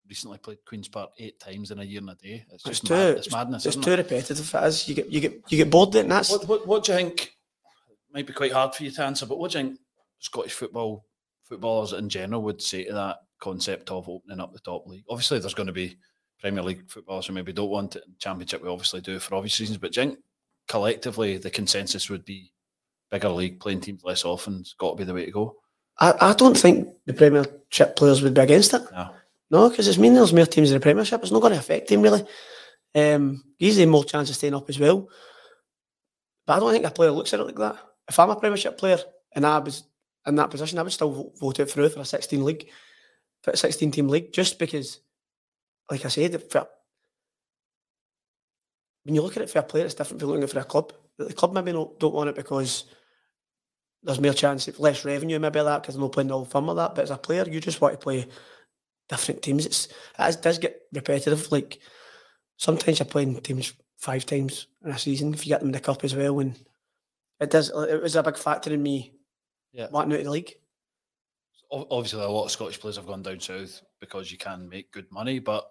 recently 0.08 0.38
played 0.40 0.58
Queens 0.66 0.88
Park 0.88 1.12
eight 1.20 1.40
times 1.40 1.70
in 1.72 1.80
a 1.80 1.84
year 1.84 2.00
and 2.00 2.10
a 2.10 2.16
day. 2.16 2.46
It's 2.52 2.66
it's 2.66 2.80
just 2.80 2.88
too 2.88 2.94
mad, 2.94 3.10
it's 3.18 3.28
it's, 3.28 3.36
madness. 3.36 3.66
it's 3.66 3.76
too 3.76 3.92
it? 3.92 3.98
repetitive. 3.98 4.56
It 4.56 4.64
is. 4.64 4.88
You 4.88 4.96
get 4.96 5.12
you 5.12 5.22
get 5.22 5.44
you 5.50 5.58
get 5.58 5.70
bored 5.70 5.94
and 5.96 6.12
that's 6.12 6.32
What, 6.32 6.48
what, 6.48 6.68
what 6.68 6.84
do 6.84 6.92
you 6.94 6.98
think? 6.98 7.34
Might 8.12 8.26
be 8.26 8.34
quite 8.34 8.52
hard 8.52 8.74
for 8.74 8.84
you 8.84 8.90
to 8.92 9.04
answer, 9.04 9.28
but 9.28 9.38
what 9.38 9.52
do 9.52 9.60
you 9.60 9.66
think 9.66 9.80
Scottish 10.18 10.54
football 10.54 11.06
footballers 11.50 11.94
in 11.94 12.08
general 12.08 12.44
would 12.44 12.62
say 12.62 12.86
to 12.86 12.94
that 12.94 13.18
concept 13.40 13.90
of 13.92 14.08
opening 14.08 14.40
up 14.40 14.54
the 14.54 14.60
top 14.60 14.88
league? 14.88 15.04
Obviously, 15.10 15.40
there's 15.40 15.54
going 15.54 15.68
to 15.68 15.74
be 15.74 15.98
Premier 16.40 16.64
League 16.64 16.90
footballers 16.90 17.28
who 17.28 17.34
maybe 17.34 17.52
don't 17.52 17.70
want 17.70 17.96
it. 17.96 18.04
and 18.06 18.18
Championship, 18.20 18.62
we 18.62 18.70
obviously 18.70 19.02
do 19.02 19.20
for 19.20 19.36
obvious 19.36 19.60
reasons. 19.60 19.78
But 19.78 19.92
do 19.92 20.02
you 20.02 20.08
think 20.08 20.20
collectively 20.68 21.38
the 21.38 21.50
consensus 21.50 22.10
would 22.10 22.24
be 22.24 22.54
bigger 23.12 23.30
league, 23.30 23.60
playing 23.60 23.82
teams 23.82 24.04
less 24.04 24.24
often? 24.24 24.60
It's 24.62 24.74
got 24.74 24.92
to 24.92 24.96
be 24.96 25.04
the 25.04 25.14
way 25.14 25.26
to 25.26 25.32
go. 25.32 25.56
I, 26.00 26.14
I 26.22 26.34
don't 26.34 26.58
think 26.58 26.88
the 27.06 27.14
Premiership 27.14 27.96
players 27.96 28.22
would 28.22 28.34
be 28.34 28.42
against 28.42 28.74
it. 28.74 28.84
No. 28.92 29.10
No, 29.52 29.70
because 29.70 29.88
it's 29.88 29.98
mean 29.98 30.14
there's 30.14 30.32
more 30.32 30.46
teams 30.46 30.70
in 30.70 30.76
the 30.76 30.80
Premiership. 30.80 31.22
It's 31.22 31.32
not 31.32 31.42
going 31.42 31.54
to 31.54 31.60
affect 31.60 31.92
him 31.92 32.02
really. 32.02 32.24
Um, 32.96 33.44
gives 33.60 33.78
him 33.78 33.90
more 33.90 34.04
chance 34.04 34.30
of 34.30 34.36
staying 34.36 34.54
up 34.54 34.70
as 34.70 34.80
well. 34.80 35.10
But 36.46 36.58
I 36.58 36.60
don't 36.60 36.72
think 36.72 36.86
a 36.86 36.92
player 36.92 37.12
looks 37.12 37.34
at 37.34 37.40
it 37.40 37.46
like 37.46 37.56
that. 37.58 37.78
If 38.08 38.18
I'm 38.20 38.30
a 38.30 38.36
Premiership 38.36 38.78
player 38.78 39.00
and 39.34 39.46
I 39.46 39.58
was 39.60 39.84
in 40.30 40.36
that 40.36 40.52
position, 40.52 40.80
I 40.80 40.84
would 40.84 40.94
still 40.94 41.34
vote 41.40 41.60
it 41.60 41.70
through 41.70 41.90
for 41.90 42.00
a 42.00 42.06
16 42.06 42.46
league, 42.46 42.70
for 43.44 43.52
a 43.52 43.58
16 43.58 43.92
team 43.92 44.08
league, 44.08 44.32
just 44.32 44.60
because, 44.60 45.00
like 45.92 46.06
I 46.06 46.08
said, 46.08 46.42
for, 46.50 46.68
when 49.04 49.16
you 49.16 49.22
look 49.22 49.36
at 49.36 49.44
it 49.44 49.50
for 49.50 49.60
a 49.60 49.64
player, 49.64 49.86
it's 49.86 49.96
different 49.96 50.22
from 50.22 50.30
looking 50.30 50.48
for 50.48 50.60
a 50.60 50.64
club. 50.64 50.94
The 51.18 51.34
club 51.34 51.54
maybe 51.54 51.74
not, 51.74 52.00
don't 52.00 52.14
want 52.14 52.30
it 52.30 52.36
because 52.36 52.86
there's 54.04 54.22
more 54.22 54.34
chance 54.34 54.68
of 54.68 54.80
less 54.80 55.04
revenue, 55.04 55.40
maybe 55.40 55.60
that 55.60 55.82
because 55.82 55.96
they're 55.96 56.02
not 56.02 56.14
playing 56.14 56.32
all 56.32 56.46
fun 56.46 56.68
with 56.68 56.78
that. 56.78 56.96
But 56.96 57.04
as 57.04 57.12
a 57.12 57.18
player, 57.18 57.46
you 57.50 57.60
just 57.60 57.82
want 57.82 57.96
to 57.96 58.00
play 58.00 58.28
different 59.10 59.42
teams. 59.42 59.66
It's 59.66 59.90
it 60.18 60.42
does 60.42 60.60
get 60.60 60.82
repetitive. 60.94 61.52
Like 61.52 61.80
sometimes 62.58 63.00
you're 63.00 63.06
playing 63.06 63.42
teams 63.42 63.74
five 63.98 64.26
times 64.26 64.68
in 64.86 64.92
a 64.92 64.98
season 64.98 65.34
if 65.34 65.46
you 65.46 65.50
get 65.50 65.60
them 65.60 65.70
in 65.70 65.74
the 65.74 65.80
cup 65.80 66.04
as 66.04 66.16
well, 66.16 66.40
and 66.40 66.58
it 67.42 67.50
does. 67.50 67.70
It 67.70 68.02
was 68.02 68.16
a 68.16 68.24
big 68.24 68.38
factor 68.38 68.72
in 68.72 68.82
me 68.82 69.19
Yeah. 69.74 69.88
wanting 69.92 70.14
out 70.14 70.20
of 70.20 70.26
the 70.26 70.32
league. 70.32 70.54
Obviously, 71.72 72.22
a 72.24 72.28
lot 72.28 72.46
of 72.46 72.52
Scottish 72.52 72.80
players 72.80 72.96
have 72.96 73.06
gone 73.06 73.22
down 73.22 73.40
south 73.40 73.82
because 74.00 74.32
you 74.32 74.38
can 74.40 74.68
make 74.68 74.92
good 74.92 75.06
money, 75.12 75.38
but 75.40 75.70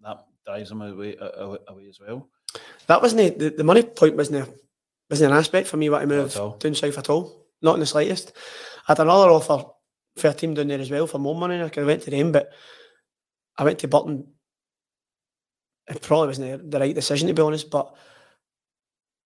that 0.00 0.24
drives 0.44 0.68
them 0.70 0.82
away, 0.82 1.16
away, 1.20 1.86
as 1.88 2.00
well. 2.00 2.28
That 2.88 3.00
wasn't 3.02 3.38
the, 3.38 3.50
the 3.50 3.62
money 3.64 3.82
point 3.82 4.16
wasn't 4.16 4.48
a, 4.48 4.52
wasn't 5.08 5.30
an 5.32 5.38
aspect 5.38 5.68
for 5.68 5.76
me 5.76 5.90
what 5.90 6.02
I 6.02 6.06
Not 6.06 6.08
move 6.08 6.26
at 6.30 6.36
all. 6.36 6.56
down 6.56 6.74
south 6.74 6.98
at 6.98 7.10
all. 7.10 7.46
Not 7.62 7.74
in 7.74 7.80
the 7.80 7.86
slightest. 7.86 8.32
I 8.88 8.92
had 8.92 9.00
another 9.00 9.30
offer 9.30 9.64
for 10.16 10.28
a 10.28 10.34
team 10.34 10.54
down 10.54 10.68
there 10.68 10.80
as 10.80 10.90
well 10.90 11.06
for 11.06 11.18
more 11.18 11.36
money. 11.36 11.60
I 11.60 11.68
could 11.68 11.78
have 11.82 11.86
went 11.86 12.02
to 12.02 12.10
them, 12.10 12.32
but 12.32 12.50
I 13.56 13.62
went 13.64 13.78
to 13.80 13.88
Burton. 13.88 14.26
It 15.88 16.02
probably 16.02 16.28
wasn't 16.28 16.62
the, 16.62 16.78
the 16.78 16.80
right 16.80 16.94
decision 16.94 17.28
to 17.28 17.34
be 17.34 17.42
honest, 17.42 17.70
but 17.70 17.94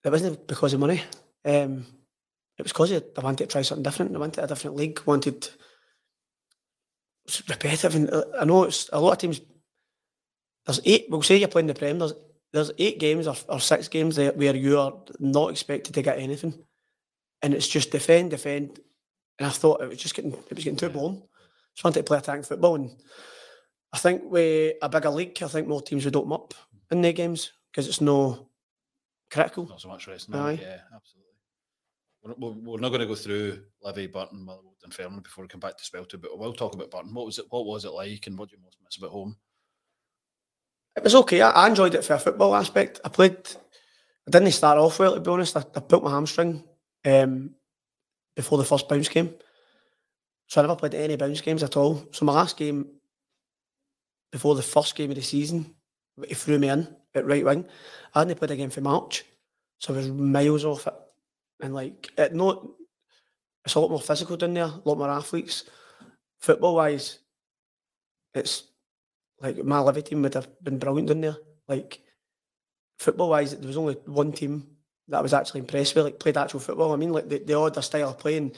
it 0.05 0.11
wasn't 0.11 0.47
because 0.47 0.75
of 0.75 0.81
money. 0.81 1.03
Um, 1.45 1.87
it 2.59 2.63
was 2.63 2.73
because 2.73 2.93
I 2.93 3.21
wanted 3.21 3.45
to 3.45 3.53
try 3.53 3.63
something 3.63 3.83
different. 3.83 4.15
I 4.15 4.19
wanted 4.19 4.45
a 4.45 4.47
different 4.47 4.77
league. 4.77 5.01
Wanted 5.07 5.49
repetitive, 7.49 7.95
and 7.95 8.11
I 8.39 8.45
know 8.45 8.65
it's 8.65 8.91
a 8.93 9.01
lot 9.01 9.13
of 9.13 9.19
teams. 9.19 9.41
There's 10.67 10.81
eight. 10.85 11.07
We'll 11.09 11.23
say 11.23 11.37
you're 11.37 11.49
playing 11.49 11.69
the 11.69 11.75
Prem. 11.75 11.99
There's 11.99 12.15
there's 12.53 12.71
eight 12.79 12.99
games 12.99 13.27
or, 13.27 13.37
or 13.49 13.61
six 13.61 13.89
games 13.89 14.17
there 14.17 14.33
where 14.33 14.55
you 14.55 14.79
are 14.79 14.93
not 15.19 15.51
expected 15.51 15.95
to 15.95 16.03
get 16.03 16.19
anything, 16.19 16.55
and 17.41 17.55
it's 17.55 17.69
just 17.69 17.91
defend, 17.91 18.31
defend. 18.31 18.81
And 19.39 19.47
I 19.47 19.51
thought 19.51 19.83
it 19.83 19.89
was 19.89 19.99
just 19.99 20.15
getting 20.15 20.33
it 20.33 20.55
was 20.55 20.65
getting 20.65 20.77
too 20.77 20.91
boring. 20.91 21.23
Just 21.75 21.85
wanted 21.85 22.01
to 22.01 22.05
play 22.05 22.19
attacking 22.19 22.43
football, 22.43 22.75
and 22.75 22.91
I 23.93 23.99
think 23.99 24.23
with 24.25 24.75
a 24.83 24.89
bigger 24.89 25.11
league, 25.11 25.43
I 25.43 25.49
think 25.49 25.69
more 25.69 25.83
teams 25.83 26.05
would 26.05 26.17
open 26.17 26.33
up 26.33 26.55
in 26.91 27.01
their 27.01 27.13
games 27.13 27.53
because 27.71 27.89
it's 27.89 28.01
no 28.01 28.49
critical. 29.31 29.67
Not 29.67 29.81
so 29.81 29.89
much 29.89 30.07
rest. 30.07 30.29
No, 30.29 30.47
Aye. 30.47 30.59
yeah, 30.61 30.81
absolutely. 30.95 31.22
We're, 32.23 32.51
we're, 32.51 32.79
not 32.79 32.91
going 32.91 33.01
to 33.01 33.07
go 33.07 33.17
through 33.17 33.63
Levy, 33.83 34.07
Burton, 34.07 34.45
Motherwell, 34.45 34.77
and 34.85 34.93
Fairland 34.93 35.25
before 35.25 35.43
we 35.43 35.49
come 35.49 35.61
back 35.61 35.77
to 35.77 35.85
Spelter, 35.85 36.19
but 36.19 36.39
we'll 36.39 36.53
talk 36.53 36.75
about 36.75 36.91
Burton. 36.91 37.15
What 37.15 37.27
was 37.27 37.39
it? 37.39 37.47
What 37.51 37.67
was 37.67 37.85
it 37.85 37.93
like, 37.93 38.27
and 38.27 38.39
what 38.39 38.49
do 38.49 38.57
you 38.57 38.63
most 38.63 38.79
miss 38.85 38.97
about 38.97 39.11
home? 39.11 39.37
It 40.97 41.03
was 41.03 41.15
okay. 41.17 41.41
I, 41.41 41.67
enjoyed 41.67 41.95
it 41.95 42.05
for 42.05 42.15
a 42.15 42.19
football 42.19 42.55
aspect. 42.55 43.01
I 43.05 43.09
played. 43.09 43.37
I 44.27 44.31
didn't 44.31 44.53
start 44.53 44.79
off 44.79 44.99
well, 44.99 45.15
to 45.15 45.21
be 45.21 45.31
honest. 45.31 45.57
I, 45.57 45.61
I 45.75 45.81
pulled 45.81 46.05
my 46.05 46.11
hamstring 46.11 46.63
um, 47.05 47.55
before 48.37 48.59
the 48.59 48.65
first 48.65 48.89
bounce 48.89 49.09
game, 49.09 49.35
so 50.47 50.61
I 50.61 50.65
never 50.65 50.77
played 50.77 50.95
any 50.95 51.17
bounce 51.17 51.41
games 51.41 51.65
at 51.65 51.77
all. 51.77 52.07
So 52.13 52.25
my 52.25 52.35
last 52.35 52.57
game 52.57 52.87
before 54.31 54.55
the 54.55 54.63
first 54.63 54.95
game 54.95 55.11
of 55.11 55.17
the 55.17 55.23
season, 55.23 55.75
he 56.27 56.35
threw 56.35 56.59
me 56.59 56.69
in 56.69 56.95
at 57.15 57.27
right 57.27 57.45
wing. 57.45 57.67
I 58.15 58.21
hadn't 58.21 58.39
played 58.39 58.53
again 58.53 58.71
for 58.71 58.81
March, 58.81 59.25
so 59.79 59.93
I 59.93 59.97
was 59.97 60.11
miles 60.11 60.65
off 60.65 60.87
it. 60.87 60.95
And 61.61 61.75
like, 61.75 62.11
it 62.17 62.35
not, 62.35 62.67
it's 63.65 63.75
a 63.75 63.81
lot 63.81 63.91
more 63.91 64.01
physical 64.01 64.37
down 64.37 64.55
there, 64.55 64.65
a 64.65 64.83
lot 64.85 64.99
more 64.99 65.11
athletes. 65.11 65.65
Football 66.41 66.77
wise, 66.77 67.19
it's 68.35 68.65
like 69.41 69.63
my 69.65 69.81
Livy 69.81 70.03
team 70.03 70.23
would 70.23 70.35
have 70.35 70.49
been 70.63 70.79
brilliant 70.79 71.09
down 71.09 71.21
there. 71.21 71.37
Like 71.69 72.01
football 72.99 73.31
wise, 73.31 73.57
there 73.57 73.67
was 73.67 73.77
only 73.77 73.95
one 74.07 74.33
team 74.33 74.67
that 75.09 75.19
I 75.19 75.23
was 75.23 75.35
actually 75.35 75.61
impressed 75.61 75.95
with, 75.95 76.05
like 76.05 76.19
played 76.19 76.37
actual 76.37 76.61
football. 76.61 76.93
I 76.93 76.97
mean, 76.97 77.13
like 77.13 77.29
they, 77.29 77.39
they 77.39 77.55
all 77.55 77.65
had 77.65 77.75
their 77.75 77.83
style 77.83 78.11
of 78.11 78.19
playing. 78.19 78.53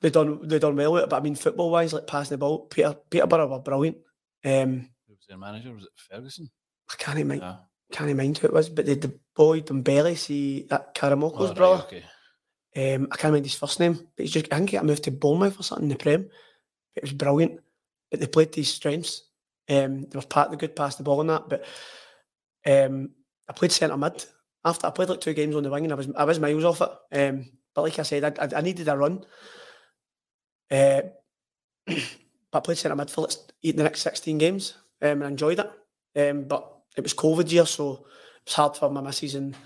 They 0.00 0.10
done 0.10 0.46
they 0.46 0.58
done 0.58 0.76
well 0.76 0.92
with 0.92 1.04
it, 1.04 1.10
but 1.10 1.16
I 1.16 1.20
mean 1.20 1.34
football 1.34 1.70
wise, 1.70 1.92
like 1.92 2.06
passing 2.06 2.34
the 2.34 2.38
ball, 2.38 2.66
Peter 2.66 2.94
Peterborough 3.10 3.48
were 3.48 3.58
brilliant. 3.60 3.98
Um, 4.44 4.90
Who 5.06 5.14
was 5.14 5.26
their 5.28 5.38
manager? 5.38 5.72
Was 5.72 5.84
it 5.84 5.90
Ferguson? 5.96 6.50
I 6.90 6.96
can't 6.96 7.26
mind 7.26 7.40
Yeah. 7.40 7.56
Can't 7.92 8.16
mind 8.16 8.38
who 8.38 8.46
it 8.46 8.52
was, 8.52 8.68
but 8.68 8.86
they 8.86 8.94
the 8.94 9.18
boy 9.36 9.60
Dembélé, 9.60 10.16
see 10.16 10.66
that 10.70 10.94
Karamoko's 10.94 11.36
Oh, 11.40 11.46
right, 11.48 11.56
brother. 11.56 11.82
okay. 11.84 12.04
Um, 12.94 13.04
I 13.12 13.16
can't 13.16 13.24
remember 13.32 13.46
his 13.46 13.54
first 13.54 13.78
name, 13.78 13.94
but 13.94 14.22
he's 14.24 14.32
just 14.32 14.52
I 14.52 14.56
think 14.56 14.70
he 14.70 14.76
got 14.76 14.84
moved 14.84 15.04
to 15.04 15.10
Bournemouth 15.12 15.60
or 15.60 15.62
something 15.62 15.84
in 15.84 15.90
the 15.90 15.96
Prem. 15.96 16.28
It 16.96 17.02
was 17.02 17.12
brilliant. 17.12 17.60
but 18.10 18.20
they 18.20 18.26
played 18.26 18.52
these 18.52 18.72
strengths. 18.72 19.22
Um, 19.68 20.02
they 20.02 20.16
were 20.18 20.22
part 20.26 20.50
the 20.50 20.56
good 20.56 20.74
pass 20.76 20.96
the 20.96 21.02
ball 21.04 21.20
on 21.20 21.26
that, 21.28 21.48
but 21.48 21.64
um, 22.66 23.10
I 23.48 23.52
played 23.52 23.72
centre 23.72 23.96
mid. 23.96 24.24
After 24.64 24.86
I 24.86 24.90
played 24.90 25.08
like 25.10 25.20
two 25.20 25.34
games 25.34 25.54
on 25.56 25.62
the 25.62 25.70
wing, 25.70 25.84
and 25.84 25.92
I 25.92 25.96
was 25.96 26.08
I 26.16 26.24
was 26.24 26.40
miles 26.40 26.64
off 26.64 26.80
it. 26.80 26.90
Um, 27.28 27.46
but 27.74 27.82
like 27.82 27.98
I 27.98 28.02
said, 28.02 28.24
I, 28.24 28.44
I, 28.44 28.58
I 28.58 28.60
needed 28.62 28.88
a 28.88 28.96
run. 28.96 29.24
Uh, 30.70 31.02
but 31.86 31.98
I 32.54 32.60
played 32.60 32.78
centre 32.78 32.96
mid 32.96 33.10
for 33.10 33.26
the 33.62 33.72
next 33.82 34.00
sixteen 34.02 34.38
games, 34.38 34.74
um, 35.02 35.22
and 35.22 35.24
enjoyed 35.24 35.60
it. 35.60 36.30
Um, 36.30 36.44
but 36.44 36.73
it 36.96 37.02
was 37.02 37.14
COVID 37.14 37.50
year, 37.50 37.66
so 37.66 37.92
it 37.92 38.46
was 38.46 38.54
hard 38.54 38.76
for 38.76 38.90
my 38.90 39.00
missus 39.00 39.34
and 39.34 39.56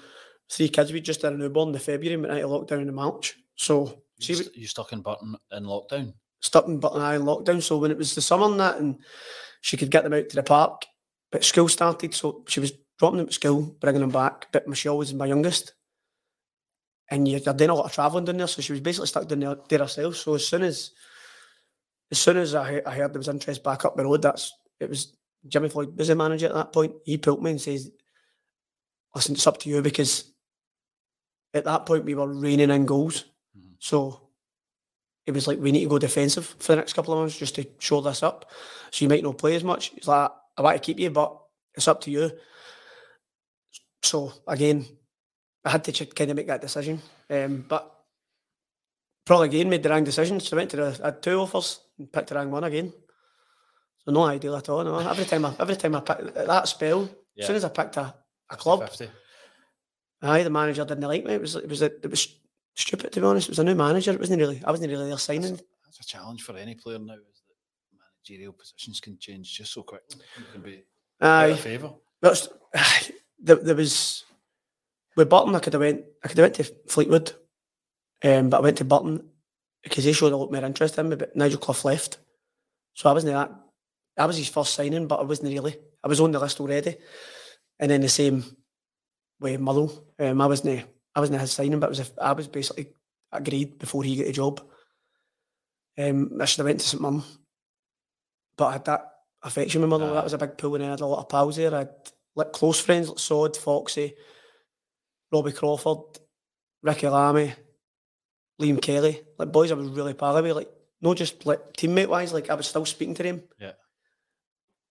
three 0.50 0.68
kids. 0.68 0.92
We 0.92 1.00
just 1.00 1.22
had 1.22 1.32
a 1.32 1.36
newborn 1.36 1.70
in 1.74 1.78
February, 1.78 2.16
went 2.16 2.32
into 2.32 2.48
lockdown 2.48 2.82
in 2.82 2.94
March. 2.94 3.36
So 3.56 4.02
you, 4.18 4.34
st- 4.34 4.56
you 4.56 4.66
stuck 4.66 4.92
in 4.92 5.02
Burton 5.02 5.36
in 5.52 5.64
lockdown. 5.64 6.14
Stuck 6.40 6.66
in 6.66 6.80
Burton 6.80 7.02
I 7.02 7.16
in 7.16 7.22
lockdown. 7.22 7.62
So 7.62 7.78
when 7.78 7.90
it 7.90 7.98
was 7.98 8.14
the 8.14 8.22
summer 8.22 8.46
and 8.46 8.60
that, 8.60 8.78
and 8.78 8.98
she 9.60 9.76
could 9.76 9.90
get 9.90 10.04
them 10.04 10.14
out 10.14 10.28
to 10.28 10.36
the 10.36 10.42
park, 10.42 10.84
but 11.30 11.44
school 11.44 11.68
started, 11.68 12.14
so 12.14 12.44
she 12.48 12.60
was 12.60 12.72
dropping 12.98 13.18
them 13.18 13.26
at 13.26 13.34
school, 13.34 13.76
bringing 13.80 14.00
them 14.00 14.10
back. 14.10 14.46
But 14.52 14.68
Michelle 14.68 14.98
was 14.98 15.12
my 15.12 15.26
youngest, 15.26 15.74
and 17.10 17.28
you're 17.28 17.40
doing 17.40 17.70
a 17.70 17.74
lot 17.74 17.86
of 17.86 17.92
travelling 17.92 18.24
down 18.24 18.38
there, 18.38 18.46
so 18.46 18.62
she 18.62 18.72
was 18.72 18.80
basically 18.80 19.08
stuck 19.08 19.28
down 19.28 19.40
there, 19.40 19.56
there 19.68 19.80
herself. 19.80 20.16
So 20.16 20.34
as 20.34 20.46
soon 20.46 20.62
as 20.62 20.92
as 22.10 22.18
soon 22.18 22.38
as 22.38 22.54
I, 22.54 22.80
I 22.86 22.94
heard 22.94 23.12
there 23.12 23.18
was 23.18 23.28
interest 23.28 23.62
back 23.62 23.84
up 23.84 23.96
the 23.96 24.04
road, 24.04 24.22
that's 24.22 24.52
it 24.80 24.88
was 24.88 25.17
Jimmy 25.46 25.68
Floyd 25.68 25.96
was 25.96 26.08
the 26.08 26.14
manager 26.14 26.46
at 26.46 26.54
that 26.54 26.72
point. 26.72 26.94
He 27.04 27.16
pulled 27.16 27.42
me 27.42 27.52
and 27.52 27.60
says, 27.60 27.90
"Listen, 29.14 29.34
it's 29.34 29.46
up 29.46 29.58
to 29.58 29.68
you," 29.68 29.82
because 29.82 30.32
at 31.54 31.64
that 31.64 31.86
point 31.86 32.04
we 32.04 32.14
were 32.14 32.32
raining 32.32 32.70
in 32.70 32.86
goals. 32.86 33.24
Mm-hmm. 33.56 33.74
So 33.78 34.28
it 35.26 35.32
was 35.32 35.46
like 35.46 35.58
we 35.58 35.72
need 35.72 35.84
to 35.84 35.90
go 35.90 35.98
defensive 35.98 36.46
for 36.58 36.72
the 36.72 36.76
next 36.76 36.94
couple 36.94 37.12
of 37.12 37.20
months 37.20 37.36
just 37.36 37.54
to 37.56 37.66
show 37.78 38.00
this 38.00 38.22
up. 38.22 38.50
So 38.90 39.04
you 39.04 39.08
might 39.08 39.22
not 39.22 39.38
play 39.38 39.54
as 39.54 39.64
much. 39.64 39.92
It's 39.96 40.08
like 40.08 40.30
I 40.56 40.62
want 40.62 40.76
to 40.76 40.82
keep 40.82 40.98
you, 40.98 41.10
but 41.10 41.38
it's 41.74 41.88
up 41.88 42.00
to 42.02 42.10
you. 42.10 42.32
So 44.02 44.32
again, 44.46 44.86
I 45.64 45.70
had 45.70 45.84
to 45.84 46.06
kind 46.06 46.30
of 46.30 46.36
make 46.36 46.46
that 46.46 46.62
decision. 46.62 47.02
Um, 47.28 47.64
but 47.68 47.94
probably 49.26 49.48
again 49.48 49.68
made 49.68 49.82
the 49.82 49.90
wrong 49.90 50.04
decision. 50.04 50.40
So 50.40 50.56
I 50.56 50.60
went 50.60 50.70
to 50.70 50.76
the 50.76 51.00
I 51.02 51.06
had 51.08 51.22
two 51.22 51.38
offers 51.38 51.80
and 51.98 52.10
picked 52.10 52.30
the 52.30 52.34
wrong 52.34 52.50
one 52.50 52.64
again. 52.64 52.92
No 54.08 54.24
ideal 54.24 54.56
at 54.56 54.68
all. 54.68 54.84
No. 54.84 54.98
Every 54.98 55.24
time 55.24 55.44
I 55.44 55.54
every 55.60 55.76
time 55.76 55.94
I 55.94 56.00
picked 56.00 56.34
that 56.34 56.68
spell, 56.68 57.08
yeah. 57.34 57.42
as 57.42 57.46
soon 57.46 57.56
as 57.56 57.64
I 57.64 57.68
picked 57.68 57.96
a, 57.96 58.14
a 58.50 58.56
club, 58.56 58.88
50. 58.88 59.10
aye, 60.22 60.42
the 60.42 60.50
manager 60.50 60.84
didn't 60.84 61.06
like 61.06 61.24
me. 61.24 61.34
It 61.34 61.40
was 61.40 61.56
it 61.56 61.68
was 61.68 61.82
it 61.82 62.10
was 62.10 62.36
stupid 62.74 63.12
to 63.12 63.20
be 63.20 63.26
honest. 63.26 63.48
It 63.48 63.52
was 63.52 63.58
a 63.58 63.64
new 63.64 63.74
manager. 63.74 64.12
It 64.12 64.20
wasn't 64.20 64.40
really 64.40 64.62
I 64.64 64.70
wasn't 64.70 64.90
really 64.90 65.08
there 65.08 65.18
signing. 65.18 65.52
That's, 65.52 65.62
that's 65.84 66.00
a 66.00 66.06
challenge 66.06 66.42
for 66.42 66.56
any 66.56 66.74
player 66.74 66.98
now. 66.98 67.14
Is 67.14 67.42
that 67.46 67.98
managerial 67.98 68.52
positions 68.52 69.00
can 69.00 69.18
change 69.18 69.52
just 69.52 69.72
so 69.72 69.82
quick. 69.82 70.02
It 70.10 70.52
can 70.52 70.62
be 70.62 70.84
aye. 71.20 71.46
a 71.46 71.56
favour. 71.56 71.92
That's 72.22 72.48
there, 73.38 73.56
there 73.56 73.74
was 73.74 74.24
with 75.16 75.28
Burton. 75.28 75.54
I 75.54 75.60
could 75.60 75.72
have 75.72 75.82
went. 75.82 76.04
I 76.24 76.28
could 76.28 76.38
have 76.38 76.44
went 76.44 76.54
to 76.54 76.64
Fleetwood, 76.88 77.32
um, 78.24 78.50
but 78.50 78.58
I 78.58 78.60
went 78.60 78.78
to 78.78 78.84
Burton 78.84 79.28
because 79.82 80.04
he 80.04 80.12
showed 80.12 80.32
a 80.32 80.36
lot 80.36 80.52
more 80.52 80.64
interest 80.64 80.98
in 80.98 81.08
me. 81.08 81.16
But 81.16 81.36
Nigel 81.36 81.58
Clough 81.58 81.88
left, 81.88 82.18
so 82.94 83.10
I 83.10 83.12
wasn't 83.12 83.34
that. 83.34 83.52
That 84.18 84.26
was 84.26 84.36
his 84.36 84.48
first 84.48 84.74
signing, 84.74 85.06
but 85.06 85.20
I 85.20 85.22
wasn't 85.22 85.52
really. 85.52 85.76
I 86.02 86.08
was 86.08 86.20
on 86.20 86.32
the 86.32 86.40
list 86.40 86.60
already, 86.60 86.96
and 87.78 87.88
then 87.88 88.00
the 88.00 88.08
same 88.08 88.44
way 89.40 89.56
Motherwell. 89.56 90.04
Um, 90.18 90.40
I 90.40 90.46
wasn't. 90.46 90.84
I 91.14 91.20
wasn't 91.20 91.40
his 91.40 91.52
signing, 91.52 91.78
but 91.78 91.88
was. 91.88 92.12
I 92.20 92.32
was 92.32 92.48
basically 92.48 92.88
agreed 93.30 93.78
before 93.78 94.02
he 94.02 94.16
got 94.16 94.26
a 94.26 94.32
job. 94.32 94.60
Um, 95.96 96.32
I 96.40 96.46
should 96.46 96.58
have 96.58 96.66
went 96.66 96.80
to 96.80 96.86
St 96.86 97.00
Mirren, 97.00 97.22
but 98.56 98.66
I 98.66 98.72
had 98.72 98.84
that 98.86 99.06
affection 99.40 99.82
with 99.82 99.90
Motherwell. 99.90 100.14
Uh, 100.14 100.16
that 100.16 100.24
was 100.24 100.32
a 100.32 100.38
big 100.38 100.58
pull, 100.58 100.74
and 100.74 100.84
I 100.84 100.90
had 100.90 101.00
a 101.00 101.06
lot 101.06 101.20
of 101.20 101.28
pals 101.28 101.54
there. 101.54 101.72
I 101.72 101.78
had 101.78 101.94
like 102.34 102.52
close 102.52 102.80
friends 102.80 103.08
like 103.08 103.20
Sod, 103.20 103.56
Foxy, 103.56 104.14
Robbie 105.30 105.52
Crawford, 105.52 106.18
Ricky 106.82 107.06
Lamie, 107.06 107.54
Liam 108.60 108.82
Kelly, 108.82 109.22
like 109.38 109.52
boys 109.52 109.70
I 109.70 109.74
was 109.74 109.90
really 109.90 110.14
proud 110.14 110.44
of, 110.44 110.56
like 110.56 110.70
not 111.00 111.16
just 111.16 111.46
like 111.46 111.72
teammate 111.74 112.08
wise, 112.08 112.32
like 112.32 112.50
I 112.50 112.54
was 112.54 112.66
still 112.66 112.84
speaking 112.84 113.14
to 113.14 113.22
them. 113.22 113.42
Yeah. 113.60 113.72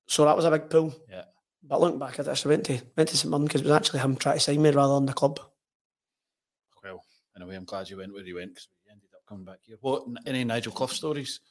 So 0.07 0.25
that 0.25 0.35
was 0.35 0.45
a 0.45 0.51
big 0.51 0.69
pull. 0.69 0.95
Yeah. 1.09 1.23
But 1.63 1.81
looking 1.81 1.99
back 1.99 2.17
at 2.19 2.25
this, 2.25 2.45
I 2.45 2.49
went 2.49 2.65
to 2.65 2.81
went 2.95 3.09
to 3.09 3.17
St 3.17 3.29
Mirren 3.29 3.45
because 3.45 3.61
it 3.61 3.65
was 3.65 3.73
actually 3.73 3.99
him 3.99 4.15
trying 4.15 4.37
to 4.37 4.39
sign 4.39 4.61
me 4.61 4.71
rather 4.71 4.95
than 4.95 5.05
the 5.05 5.13
club. 5.13 5.39
Well, 6.83 7.03
anyway, 7.35 7.55
I'm 7.55 7.65
glad 7.65 7.89
you 7.89 7.97
went 7.97 8.13
where 8.13 8.23
you 8.23 8.35
went 8.35 8.51
because 8.51 8.69
we 8.85 8.91
ended 8.91 9.09
up 9.13 9.21
coming 9.27 9.45
back 9.45 9.59
here. 9.63 9.77
What 9.81 10.05
any 10.25 10.43
Nigel 10.43 10.71
Clough 10.71 10.87
stories? 10.87 11.41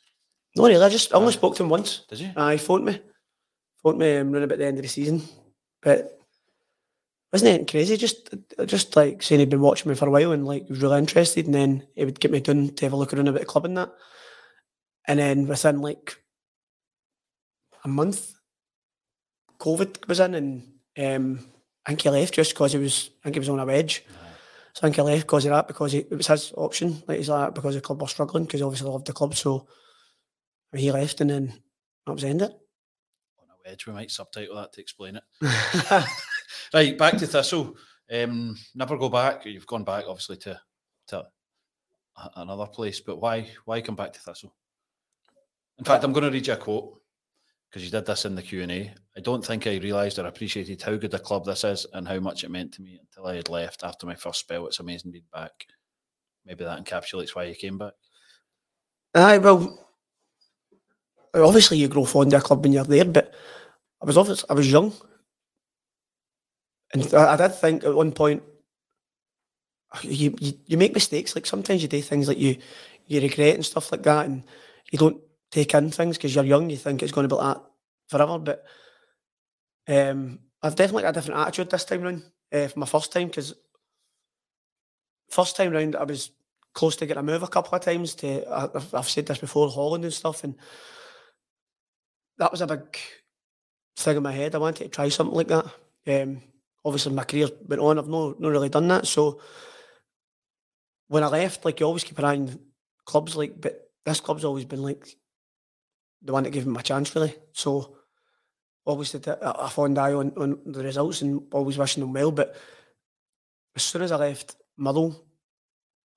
No, 0.57 0.67
really. 0.67 0.83
I 0.83 0.89
just 0.89 1.13
I 1.13 1.17
only 1.17 1.29
uh, 1.29 1.33
spoke 1.33 1.57
to 1.57 1.65
him 1.65 1.69
once. 1.69 2.07
Did 2.09 2.21
you? 2.21 2.31
Uh, 2.35 2.51
he 2.51 2.59
phoned 2.59 2.87
me. 2.87 3.01
Phoned 3.83 3.99
me 3.99 4.17
um, 4.17 4.33
around 4.33 4.45
about 4.45 4.59
the 4.59 4.67
end 4.67 4.79
of 4.79 4.83
the 4.83 4.89
season. 4.89 5.23
But 5.83 6.19
wasn't 7.31 7.61
it 7.61 7.71
crazy? 7.71 7.99
Just 7.99 8.35
just 8.65 8.97
like 8.97 9.23
saying 9.23 9.41
he'd 9.41 9.51
been 9.51 9.61
watching 9.61 9.91
me 9.91 9.97
for 9.97 10.09
a 10.09 10.11
while 10.11 10.33
and 10.33 10.47
like 10.47 10.69
was 10.71 10.81
really 10.81 10.99
interested, 10.99 11.45
and 11.45 11.55
then 11.55 11.87
he 11.95 12.07
would 12.07 12.21
get 12.21 12.31
me 12.31 12.41
done 12.41 12.71
to 12.71 12.87
have 12.87 12.95
a 12.95 12.97
look 12.97 13.13
around 13.13 13.29
about 13.29 13.41
the 13.41 13.47
club 13.47 13.67
and 13.67 13.77
that. 13.77 13.93
And 15.07 15.19
then 15.19 15.47
within 15.47 15.83
like 15.83 16.17
a 17.85 17.89
month, 17.89 18.33
COVID 19.59 20.09
was 20.09 20.21
in, 20.21 20.35
and 20.35 20.63
um, 20.99 21.47
I 21.85 21.91
think 21.91 22.03
he 22.03 22.11
left 22.11 22.35
just 22.35 22.53
because 22.53 22.73
he 22.73 22.79
was. 22.79 23.11
I 23.21 23.25
think 23.25 23.37
he 23.37 23.41
was 23.41 23.49
on 23.49 23.61
a 23.61 23.67
wedge. 23.67 24.05
So 24.75 24.81
I 24.81 24.87
think 24.87 24.97
he 24.97 25.03
left 25.03 25.23
because 25.23 25.47
of 25.47 25.53
that, 25.53 25.69
because 25.69 25.93
he, 25.93 25.99
it 25.99 26.11
was 26.11 26.27
his 26.27 26.53
option. 26.57 27.03
Like 27.07 27.19
he's 27.19 27.29
like 27.29 27.55
because 27.55 27.75
the 27.75 27.81
club 27.81 28.01
was 28.01 28.11
struggling, 28.11 28.45
because 28.45 28.63
obviously 28.63 28.91
loved 28.91 29.07
the 29.07 29.13
club. 29.13 29.35
So 29.35 29.67
he 30.75 30.93
left, 30.93 31.21
and 31.21 31.31
then 31.31 31.55
that 32.07 32.13
was 32.13 32.23
the 32.23 32.29
end 32.29 32.43
it 32.43 32.61
edge. 33.67 33.87
We 33.87 33.93
might 33.93 34.11
subtitle 34.11 34.57
that 34.57 34.73
to 34.73 34.81
explain 34.81 35.17
it. 35.17 35.25
right, 36.75 36.97
back 36.97 37.19
to 37.19 37.27
Thistle. 37.27 37.77
Um, 38.13 38.57
never 38.75 38.97
go 38.97 39.09
back. 39.09 39.45
You've 39.45 39.67
gone 39.67 39.85
back, 39.85 40.05
obviously, 40.07 40.37
to 40.39 40.59
to 41.09 41.27
another 42.37 42.67
place. 42.67 43.01
But 43.01 43.21
why 43.21 43.49
why 43.65 43.81
come 43.81 43.97
back 43.97 44.13
to 44.13 44.21
Thistle? 44.21 44.55
In 45.79 45.85
fact, 45.85 46.05
I'm 46.05 46.13
going 46.13 46.25
to 46.25 46.31
read 46.31 46.47
you 46.47 46.55
a 46.55 46.57
quote 46.57 47.01
because 47.69 47.85
you 47.85 47.91
did 47.91 48.07
this 48.07 48.25
in 48.25 48.35
the 48.35 48.43
Q 48.43 48.63
and 48.63 48.73
A. 48.73 48.95
I 49.17 49.21
don't 49.21 49.45
think 49.45 49.67
I 49.67 49.77
realised 49.77 50.19
or 50.19 50.27
appreciated 50.27 50.83
how 50.83 50.97
good 50.97 51.15
a 51.15 51.19
club 51.19 51.45
this 51.45 51.65
is 51.65 51.87
and 51.93 52.07
how 52.07 52.21
much 52.21 52.45
it 52.45 52.51
meant 52.51 52.73
to 52.75 52.83
me 52.83 52.99
until 53.01 53.27
I 53.27 53.37
had 53.37 53.49
left 53.49 53.83
after 53.83 54.07
my 54.07 54.15
first 54.15 54.41
spell. 54.41 54.67
It's 54.67 54.81
amazing 54.81 55.11
being 55.11 55.25
back. 55.33 55.67
Maybe 56.45 56.65
that 56.65 56.85
encapsulates 56.85 57.35
why 57.35 57.45
you 57.45 57.55
came 57.55 57.79
back. 57.79 57.95
Aye, 59.15 59.39
well, 59.39 59.87
obviously 61.35 61.79
you 61.79 61.89
grow 61.89 62.05
fond 62.05 62.33
of 62.33 62.41
a 62.41 62.45
club 62.45 62.63
when 62.63 62.73
you're 62.73 62.85
there, 62.85 63.05
but 63.05 63.35
I 64.01 64.07
was 64.07 64.17
obviously 64.17 64.49
I 64.51 64.55
was 64.55 64.71
young, 64.71 64.93
and 66.93 67.15
I, 67.15 67.35
I 67.35 67.37
did 67.37 67.55
think 67.55 67.85
at 67.85 67.95
one 67.95 68.13
point 68.13 68.43
you, 70.03 70.35
you, 70.39 70.53
you 70.67 70.77
make 70.77 70.95
mistakes. 70.95 71.35
Like 71.35 71.47
sometimes 71.47 71.83
you 71.83 71.89
do 71.89 72.01
things 72.03 72.29
like 72.29 72.39
you 72.39 72.59
you 73.07 73.21
regret 73.21 73.55
and 73.55 73.65
stuff 73.65 73.91
like 73.91 74.03
that, 74.03 74.27
and 74.27 74.45
you 74.93 74.99
don't 74.99 75.21
take 75.51 75.75
in 75.75 75.91
things 75.91 76.17
because 76.17 76.35
you're 76.35 76.45
young. 76.45 76.71
You 76.71 76.77
think 76.77 77.03
it's 77.03 77.13
going 77.13 77.29
to 77.29 77.35
be 77.35 77.39
like 77.41 77.57
that 77.57 77.65
forever, 78.09 78.39
but 78.39 78.65
um, 79.89 80.41
I've 80.63 80.77
definitely 80.77 81.03
got 81.03 81.11
a 81.11 81.21
different 81.21 81.41
attitude 81.41 81.71
this 81.71 81.85
time 81.85 82.03
round 82.03 82.25
uh, 82.53 82.69
for 82.69 82.79
my 82.79 82.87
first 82.87 83.13
time 83.13 83.29
because 83.29 83.55
first 85.31 85.57
time 85.57 85.73
round 85.73 85.97
I 85.97 86.05
was 86.05 86.31
close 86.75 86.97
to 86.97 87.07
getting 87.07 87.21
a 87.21 87.23
move 87.23 87.43
a 87.43 87.49
couple 87.49 87.75
of 87.75 87.83
times. 87.83 88.15
To 88.17 88.45
I've, 88.51 88.95
I've 88.95 89.09
said 89.09 89.27
this 89.27 89.39
before, 89.39 89.71
Holland 89.71 90.05
and 90.05 90.13
stuff, 90.13 90.45
and 90.45 90.57
that 92.39 92.53
was 92.53 92.61
a 92.61 92.67
big 92.67 92.97
thing 93.97 94.17
in 94.17 94.23
my 94.23 94.33
head. 94.33 94.55
I 94.55 94.59
wanted 94.59 94.85
to 94.85 94.89
try 94.91 95.09
something 95.09 95.37
like 95.37 95.49
that. 95.49 95.67
Um, 96.07 96.43
obviously, 96.85 97.13
my 97.13 97.25
career 97.25 97.49
went 97.67 97.83
on. 97.83 97.99
I've 97.99 98.09
not, 98.09 98.41
not 98.41 98.51
really 98.51 98.69
done 98.69 98.89
that. 98.89 99.07
So 99.07 99.41
when 101.09 101.23
I 101.23 101.29
left, 101.29 101.65
like 101.65 101.81
you 101.81 101.87
always 101.87 102.05
keep 102.05 102.19
an 102.19 102.25
eye 102.25 102.37
on 102.37 102.59
clubs, 103.05 103.37
like, 103.37 103.61
but 103.61 103.91
this 104.05 104.21
club's 104.21 104.45
always 104.45 104.65
been 104.65 104.83
like 104.83 105.17
the 106.27 106.33
one 106.33 106.43
that 106.43 106.51
gave 106.51 106.67
me 106.67 106.73
my 106.73 106.83
chance, 106.83 107.15
really. 107.15 107.35
So 107.53 107.97
a, 108.87 109.39
a 109.41 109.69
fond 109.69 109.99
eye 109.99 110.13
on, 110.13 110.33
on 110.37 110.59
the 110.67 110.83
results 110.83 111.23
and 111.23 111.43
always 111.53 111.79
wishing 111.79 112.03
them 112.03 112.13
well. 112.13 112.31
But 112.31 112.57
as 113.75 113.83
soon 113.83 114.03
as 114.03 114.13
I 114.13 114.17
left 114.17 114.57
Motherwell, 114.77 115.25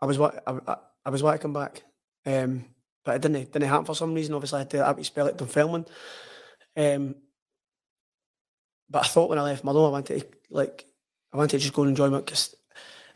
I 0.02 0.06
was 0.06 0.18
what 0.18 0.44
I, 0.46 0.58
I, 0.68 0.76
I 1.06 1.10
was 1.10 1.24
wanting 1.24 1.40
to 1.40 1.42
come 1.42 1.54
back. 1.54 1.84
Um, 2.26 2.66
but 3.04 3.16
it 3.16 3.22
didn't 3.22 3.52
didn't 3.52 3.70
happen 3.70 3.86
for 3.86 3.96
some 3.96 4.14
reason. 4.14 4.36
Obviously, 4.36 4.58
I 4.58 4.60
had 4.60 4.70
to, 4.72 4.84
I 4.84 4.88
had 4.88 4.98
to 4.98 5.04
spell 5.04 5.28
it 5.28 5.38
Dunfermline. 5.38 5.86
Um, 6.76 7.16
but 8.90 9.06
I 9.06 9.08
thought 9.08 9.30
when 9.30 9.40
I 9.40 9.44
left 9.44 9.64
Motherwell, 9.64 9.88
I 9.88 9.92
wanted 9.92 10.20
to 10.20 10.28
like 10.50 10.86
I 11.34 11.38
wanted 11.38 11.52
to 11.52 11.60
just 11.60 11.74
go 11.74 11.84
and 11.84 11.90
enjoy 11.90 12.10
my 12.10 12.18
because 12.18 12.56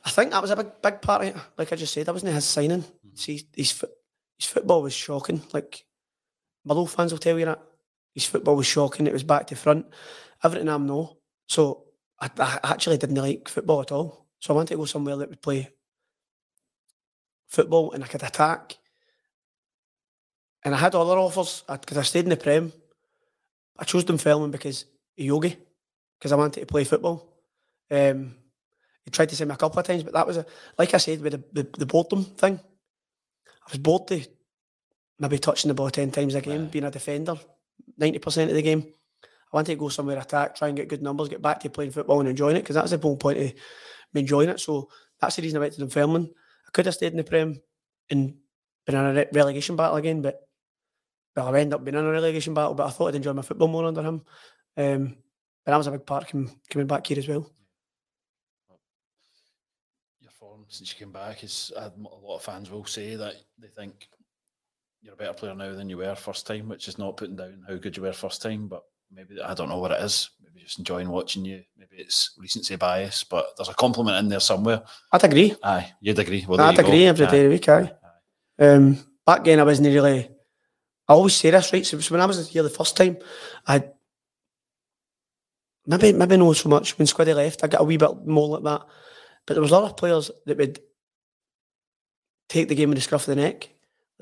I 0.05 0.09
think 0.09 0.31
that 0.31 0.41
was 0.41 0.51
a 0.51 0.55
big 0.55 0.81
big 0.81 1.01
part 1.01 1.21
of 1.21 1.27
it. 1.27 1.35
Like 1.57 1.71
I 1.71 1.75
just 1.75 1.93
said, 1.93 2.05
that 2.05 2.13
wasn't 2.13 2.33
his 2.33 2.45
signing. 2.45 2.81
Mm-hmm. 2.81 3.15
See, 3.15 3.47
his 3.55 3.83
his 4.37 4.47
football 4.47 4.81
was 4.81 4.93
shocking. 4.93 5.41
Like 5.51 5.85
Motherwell 6.65 6.87
fans 6.87 7.11
will 7.11 7.19
tell 7.19 7.37
you 7.37 7.45
that 7.45 7.61
his 8.13 8.25
football 8.25 8.55
was 8.55 8.67
shocking. 8.67 9.07
It 9.07 9.13
was 9.13 9.23
back 9.23 9.47
to 9.47 9.55
front, 9.55 9.85
everything 10.43 10.69
I 10.69 10.77
know. 10.77 11.17
So 11.47 11.85
I, 12.19 12.29
I 12.37 12.59
actually 12.63 12.97
didn't 12.97 13.15
like 13.15 13.49
football 13.49 13.81
at 13.81 13.91
all. 13.91 14.27
So 14.39 14.53
I 14.53 14.55
wanted 14.55 14.73
to 14.73 14.77
go 14.77 14.85
somewhere 14.85 15.15
that 15.17 15.29
would 15.29 15.41
play 15.41 15.69
football 17.47 17.91
and 17.91 18.03
I 18.03 18.07
could 18.07 18.23
attack 18.23 18.77
and 20.63 20.73
I 20.73 20.77
had 20.77 20.95
other 20.95 21.17
offers 21.17 21.63
because 21.67 21.97
I 21.97 22.03
stayed 22.03 22.23
in 22.23 22.29
the 22.29 22.37
Prem. 22.37 22.71
I 23.77 23.83
chose 23.83 24.03
Dunfermline 24.03 24.51
because 24.51 24.85
Yogi, 25.15 25.57
because 26.17 26.31
I 26.31 26.35
wanted 26.35 26.61
to 26.61 26.65
play 26.65 26.83
football. 26.83 27.29
Um, 27.91 28.35
he 29.03 29.11
tried 29.11 29.29
to 29.29 29.35
send 29.35 29.49
me 29.49 29.55
a 29.55 29.57
couple 29.57 29.79
of 29.79 29.85
times, 29.85 30.03
but 30.03 30.13
that 30.13 30.25
was 30.25 30.37
a 30.37 30.45
like 30.77 30.93
I 30.93 30.97
said 30.97 31.21
with 31.21 31.33
the, 31.33 31.63
the, 31.63 31.79
the 31.79 31.85
boredom 31.85 32.23
thing. 32.23 32.59
I 33.47 33.71
was 33.71 33.77
bored 33.77 34.07
to 34.07 34.25
maybe 35.19 35.39
touching 35.39 35.69
the 35.69 35.73
ball 35.73 35.89
ten 35.89 36.11
times 36.11 36.35
a 36.35 36.41
game, 36.41 36.67
being 36.67 36.85
a 36.85 36.91
defender, 36.91 37.35
ninety 37.97 38.19
percent 38.19 38.49
of 38.49 38.55
the 38.55 38.61
game. 38.61 38.93
I 39.23 39.57
wanted 39.57 39.73
to 39.73 39.79
go 39.79 39.89
somewhere 39.89 40.17
attack, 40.17 40.55
try 40.55 40.67
and 40.69 40.77
get 40.77 40.87
good 40.87 41.03
numbers, 41.03 41.29
get 41.29 41.41
back 41.41 41.59
to 41.59 41.69
playing 41.69 41.91
football 41.91 42.19
and 42.19 42.29
enjoying 42.29 42.55
it 42.55 42.61
because 42.61 42.75
that's 42.75 42.91
the 42.91 42.97
whole 42.97 43.17
point 43.17 43.37
of 43.37 43.53
me 44.13 44.21
enjoying 44.21 44.49
it. 44.49 44.59
So 44.59 44.89
that's 45.21 45.35
the 45.35 45.43
reason 45.43 45.57
I 45.57 45.59
went 45.61 45.73
to 45.73 45.79
Dunfermline. 45.79 46.31
I 46.67 46.71
could 46.71 46.85
have 46.87 46.95
stayed 46.95 47.13
in 47.13 47.17
the 47.17 47.23
Prem 47.23 47.61
and 48.09 48.35
been 48.85 48.95
in 48.95 49.17
a 49.17 49.25
relegation 49.31 49.75
battle 49.75 49.97
again, 49.97 50.21
but 50.23 50.41
well, 51.35 51.53
I 51.53 51.59
ended 51.59 51.75
up 51.75 51.83
being 51.83 51.95
in 51.95 52.05
a 52.05 52.11
relegation 52.11 52.53
battle, 52.53 52.73
but 52.73 52.87
I 52.87 52.89
thought 52.89 53.09
I'd 53.09 53.15
enjoy 53.15 53.33
my 53.33 53.41
football 53.43 53.67
more 53.67 53.85
under 53.85 54.01
him. 54.01 54.21
Um, 54.75 55.17
but 55.63 55.71
that 55.71 55.77
was 55.77 55.87
a 55.87 55.91
big 55.91 56.05
part 56.05 56.27
coming, 56.27 56.59
coming 56.69 56.87
back 56.87 57.05
here 57.05 57.19
as 57.19 57.27
well. 57.27 57.49
Your 60.19 60.31
form 60.31 60.65
since 60.67 60.91
you 60.91 60.99
came 60.99 61.13
back 61.13 61.43
is 61.43 61.71
a 61.75 61.91
lot 61.97 62.37
of 62.37 62.43
fans 62.43 62.69
will 62.69 62.85
say 62.85 63.15
that 63.15 63.35
they 63.59 63.67
think 63.67 64.07
you're 65.03 65.13
a 65.13 65.17
better 65.17 65.33
player 65.33 65.53
now 65.53 65.73
than 65.73 65.89
you 65.89 65.97
were 65.97 66.15
first 66.15 66.47
time, 66.47 66.69
which 66.69 66.87
is 66.87 66.97
not 66.97 67.17
putting 67.17 67.35
down 67.35 67.63
how 67.67 67.75
good 67.75 67.95
you 67.97 68.03
were 68.03 68.13
first 68.13 68.41
time, 68.41 68.67
but 68.67 68.83
maybe 69.11 69.39
I 69.41 69.53
don't 69.53 69.69
know 69.69 69.79
what 69.79 69.91
it 69.91 70.01
is. 70.01 70.29
Maybe 70.41 70.61
just 70.61 70.79
enjoying 70.79 71.09
watching 71.09 71.43
you. 71.43 71.61
Maybe 71.77 71.97
it's 71.97 72.31
recency 72.37 72.77
bias, 72.77 73.23
but 73.25 73.47
there's 73.57 73.69
a 73.69 73.73
compliment 73.73 74.17
in 74.17 74.29
there 74.29 74.39
somewhere. 74.39 74.81
I'd 75.11 75.23
agree. 75.23 75.55
Aye, 75.61 75.91
you'd 75.99 76.19
agree. 76.19 76.45
Well, 76.47 76.61
I'd 76.61 76.79
agree 76.79 77.03
go. 77.03 77.09
every 77.09 77.27
day 77.27 77.39
of 77.39 77.43
the 77.43 77.49
week. 77.49 77.69
Aye. 77.69 77.91
aye. 78.59 78.65
Um, 78.65 78.97
back 79.25 79.43
then, 79.43 79.59
I 79.59 79.63
wasn't 79.63 79.87
really. 79.87 80.29
I 81.07 81.13
always 81.13 81.35
say 81.35 81.51
this, 81.51 81.73
right? 81.73 81.85
So 81.85 81.97
when 82.13 82.21
I 82.21 82.25
was 82.25 82.47
here 82.47 82.63
the 82.63 82.69
first 82.69 82.95
time, 82.95 83.17
I 83.67 83.83
maybe 85.85 86.13
maybe 86.13 86.37
not 86.37 86.55
so 86.55 86.69
much 86.69 86.97
when 86.97 87.07
Squiddy 87.07 87.35
left. 87.35 87.63
I 87.63 87.67
got 87.67 87.81
a 87.81 87.83
wee 87.83 87.97
bit 87.97 88.25
more 88.25 88.47
like 88.47 88.63
that, 88.63 88.87
but 89.45 89.55
there 89.55 89.61
was 89.61 89.71
a 89.71 89.79
lot 89.79 89.91
of 89.91 89.97
players 89.97 90.31
that 90.45 90.57
would 90.57 90.79
take 92.47 92.69
the 92.69 92.75
game 92.75 92.91
in 92.91 92.95
the 92.95 93.01
scruff 93.01 93.27
of 93.27 93.35
the 93.35 93.41
neck. 93.41 93.69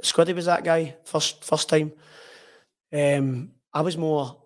Squiddy 0.01 0.33
was 0.33 0.45
that 0.45 0.63
guy 0.63 0.95
first 1.03 1.43
first 1.43 1.69
time. 1.69 1.91
Um, 2.93 3.51
I 3.73 3.81
was 3.81 3.97
more 3.97 4.37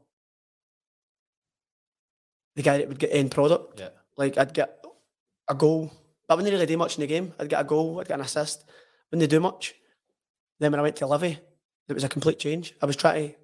the 2.56 2.64
guy 2.64 2.78
that 2.78 2.88
would 2.88 3.00
get 3.00 3.14
end 3.14 3.32
product. 3.32 3.80
Yeah. 3.80 3.90
Like 4.18 4.38
I'd 4.38 4.54
get 4.54 4.84
a 5.48 5.56
goal, 5.56 5.92
but 6.28 6.34
I 6.34 6.38
wouldn't 6.38 6.54
really 6.54 6.66
do 6.66 6.78
much 6.78 6.98
in 6.98 7.02
the 7.02 7.08
game. 7.08 7.34
I'd 7.40 7.50
get 7.50 7.62
a 7.62 7.66
goal, 7.66 8.00
I'd 8.00 8.08
get 8.08 8.20
an 8.20 8.26
assist. 8.26 8.66
Wouldn't 9.12 9.30
they 9.30 9.36
do 9.36 9.40
much? 9.40 9.76
Then 10.60 10.72
when 10.72 10.80
I 10.80 10.84
went 10.84 10.96
to 10.98 11.08
Livy, 11.08 11.38
it 11.88 11.94
was 11.94 12.04
a 12.04 12.10
complete 12.10 12.40
change. 12.40 12.74
I 12.82 12.86
was 12.86 12.96
trying 12.96 13.16
to, 13.16 13.30
it 13.34 13.38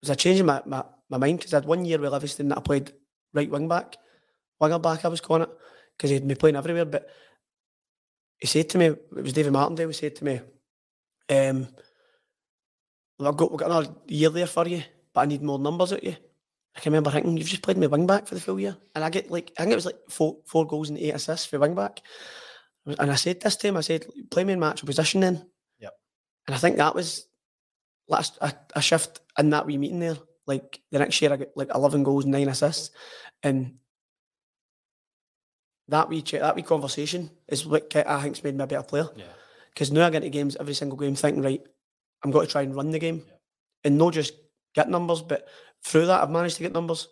was 0.00 0.10
a 0.10 0.16
change 0.16 0.40
in 0.40 0.46
my, 0.46 0.62
my, 0.64 0.84
my 1.10 1.18
mind 1.18 1.38
because 1.38 1.52
I 1.52 1.58
had 1.58 1.66
one 1.66 1.84
year 1.84 1.98
with 1.98 2.12
Livingston 2.12 2.48
that 2.48 2.58
I 2.58 2.62
played 2.62 2.92
right 3.32 3.50
wing 3.50 3.68
back, 3.68 3.96
winger 4.60 4.78
back 4.78 5.04
I 5.04 5.08
was 5.08 5.20
calling 5.20 5.42
it, 5.42 5.50
because 5.96 6.10
he 6.10 6.14
had 6.14 6.24
me 6.24 6.34
playing 6.34 6.56
everywhere. 6.56 6.84
But 6.84 7.10
he 8.38 8.46
said 8.46 8.68
to 8.70 8.78
me, 8.78 8.86
it 8.86 9.10
was 9.10 9.32
David 9.32 9.52
Martindale, 9.52 9.88
he 9.88 9.94
said 9.94 10.16
to 10.16 10.24
me, 10.24 10.40
um, 11.30 11.68
I've 13.20 13.36
got, 13.36 13.50
we've 13.50 13.60
got 13.60 13.70
another 13.70 13.94
year 14.06 14.30
there 14.30 14.46
for 14.46 14.66
you, 14.66 14.82
but 15.12 15.22
I 15.22 15.26
need 15.26 15.42
more 15.42 15.58
numbers 15.58 15.92
at 15.92 16.04
you. 16.04 16.16
I 16.76 16.80
can 16.80 16.92
remember 16.92 17.10
thinking, 17.10 17.36
you've 17.36 17.48
just 17.48 17.62
played 17.62 17.76
me 17.76 17.86
wing 17.86 18.06
back 18.06 18.26
for 18.26 18.34
the 18.34 18.40
full 18.40 18.58
year. 18.58 18.76
And 18.94 19.04
I 19.04 19.10
get 19.10 19.30
like, 19.30 19.52
I 19.58 19.62
think 19.62 19.72
it 19.72 19.76
was 19.76 19.86
like 19.86 19.98
four, 20.08 20.38
four 20.46 20.66
goals 20.66 20.88
and 20.88 20.98
eight 20.98 21.14
assists 21.14 21.46
for 21.46 21.58
wing 21.58 21.74
back. 21.74 22.00
And 22.98 23.10
I 23.10 23.14
said 23.14 23.40
this 23.40 23.56
to 23.56 23.68
him, 23.68 23.76
I 23.76 23.80
said, 23.80 24.06
play 24.30 24.44
me 24.44 24.52
in 24.52 24.60
match 24.60 24.84
position 24.84 25.20
then. 25.20 25.46
Yep. 25.78 25.92
And 26.48 26.54
I 26.54 26.58
think 26.58 26.76
that 26.76 26.94
was 26.94 27.26
last 28.08 28.36
a, 28.40 28.52
a, 28.74 28.82
shift 28.82 29.20
in 29.38 29.50
that 29.50 29.66
wee 29.66 29.78
meeting 29.78 30.00
there. 30.00 30.18
Like 30.46 30.80
the 30.90 30.98
next 30.98 31.22
year, 31.22 31.32
I 31.32 31.36
got 31.36 31.48
like 31.56 31.70
11 31.74 32.02
goals, 32.02 32.26
nine 32.26 32.48
assists. 32.48 32.90
And 33.42 33.76
that 35.88 36.08
wee, 36.08 36.22
that 36.32 36.56
wee 36.56 36.62
conversation 36.62 37.30
is 37.48 37.64
what 37.64 37.94
I 37.96 38.20
think's 38.20 38.44
made 38.44 38.56
me 38.56 38.64
a 38.64 38.66
better 38.66 38.82
player. 38.82 39.08
Yeah. 39.16 39.24
Because 39.74 39.90
now 39.90 40.06
I 40.06 40.10
get 40.10 40.22
into 40.22 40.30
games, 40.30 40.56
every 40.58 40.74
single 40.74 40.96
game, 40.96 41.16
thinking, 41.16 41.42
right, 41.42 41.60
I'm 42.22 42.30
going 42.30 42.46
to 42.46 42.52
try 42.52 42.62
and 42.62 42.74
run 42.74 42.90
the 42.90 42.98
game. 42.98 43.22
Yeah. 43.26 43.34
And 43.84 43.98
not 43.98 44.14
just 44.14 44.34
get 44.74 44.88
numbers, 44.88 45.20
but 45.20 45.48
through 45.82 46.06
that, 46.06 46.22
I've 46.22 46.30
managed 46.30 46.56
to 46.56 46.62
get 46.62 46.72
numbers. 46.72 47.08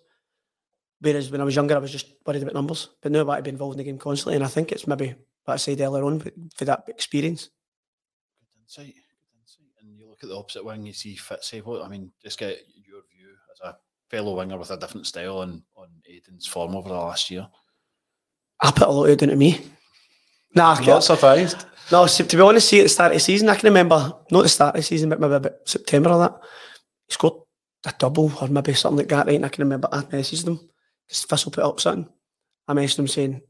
Whereas 1.00 1.30
when 1.30 1.40
I 1.40 1.44
was 1.44 1.56
younger, 1.56 1.74
I 1.74 1.78
was 1.78 1.90
just 1.90 2.14
worried 2.24 2.42
about 2.42 2.54
numbers. 2.54 2.88
But 3.02 3.10
now 3.10 3.20
I 3.20 3.24
want 3.24 3.38
to 3.38 3.42
be 3.42 3.50
involved 3.50 3.74
in 3.74 3.78
the 3.78 3.84
game 3.84 3.98
constantly. 3.98 4.36
And 4.36 4.44
I 4.44 4.48
think 4.48 4.70
it's 4.70 4.86
maybe 4.86 5.16
what 5.44 5.54
I 5.54 5.56
said 5.56 5.80
earlier 5.80 6.04
on 6.04 6.20
for 6.54 6.64
that 6.64 6.84
experience. 6.86 7.50
Good 8.38 8.62
insight. 8.62 8.94
Good 8.94 9.40
insight. 9.40 9.66
And 9.80 9.98
you 9.98 10.08
look 10.08 10.22
at 10.22 10.28
the 10.28 10.36
opposite 10.36 10.64
wing, 10.64 10.86
you 10.86 10.92
see 10.92 11.16
Fitzy. 11.16 11.64
What 11.64 11.82
I 11.82 11.88
mean, 11.88 12.12
just 12.22 12.38
get 12.38 12.60
your 12.76 13.00
view 13.10 13.30
as 13.52 13.60
a 13.68 13.76
fellow 14.08 14.36
winger 14.36 14.56
with 14.56 14.70
a 14.70 14.76
different 14.76 15.08
style 15.08 15.38
on, 15.38 15.64
on 15.74 15.88
Aidan's 16.08 16.46
form 16.46 16.76
over 16.76 16.88
the 16.88 16.94
last 16.94 17.30
year. 17.30 17.48
I 18.60 18.70
put 18.70 18.86
a 18.86 18.90
lot 18.92 19.06
of 19.06 19.10
it 19.10 19.22
into 19.22 19.34
me. 19.34 19.60
Nah, 20.54 20.74
I'm 20.74 20.84
not 20.84 21.04
surprised. 21.04 21.64
No, 21.90 22.06
to 22.06 22.24
be 22.24 22.40
honest, 22.40 22.68
see 22.68 22.80
at 22.80 22.84
the 22.84 22.88
start 22.88 23.12
of 23.12 23.16
the 23.16 23.20
season, 23.20 23.48
I 23.48 23.54
can 23.54 23.68
remember 23.68 24.14
not 24.30 24.42
the 24.42 24.48
start 24.48 24.74
of 24.74 24.80
the 24.80 24.82
season, 24.82 25.08
but 25.08 25.20
maybe 25.20 25.34
about 25.34 25.56
September 25.66 26.10
or 26.10 26.18
that. 26.20 26.40
He 27.06 27.12
scored 27.12 27.42
a 27.84 27.92
double 27.98 28.32
or 28.40 28.48
maybe 28.48 28.74
something 28.74 28.98
like 28.98 29.08
that, 29.08 29.26
right? 29.26 29.36
And 29.36 29.44
I 29.44 29.48
can 29.48 29.64
remember 29.64 29.88
I 29.92 30.02
messaged 30.02 30.44
them 30.44 30.60
because 31.06 31.24
Thistle 31.24 31.52
put 31.52 31.64
up 31.64 31.80
something. 31.80 32.08
I 32.68 32.74
messaged 32.74 32.98
him 32.98 33.08
saying, 33.08 33.42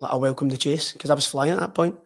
like, 0.00 0.12
I 0.12 0.16
welcome 0.16 0.48
the 0.48 0.56
chase 0.56 0.92
because 0.92 1.10
I 1.10 1.14
was 1.14 1.26
flying 1.26 1.52
at 1.52 1.60
that 1.60 1.74
point. 1.74 1.96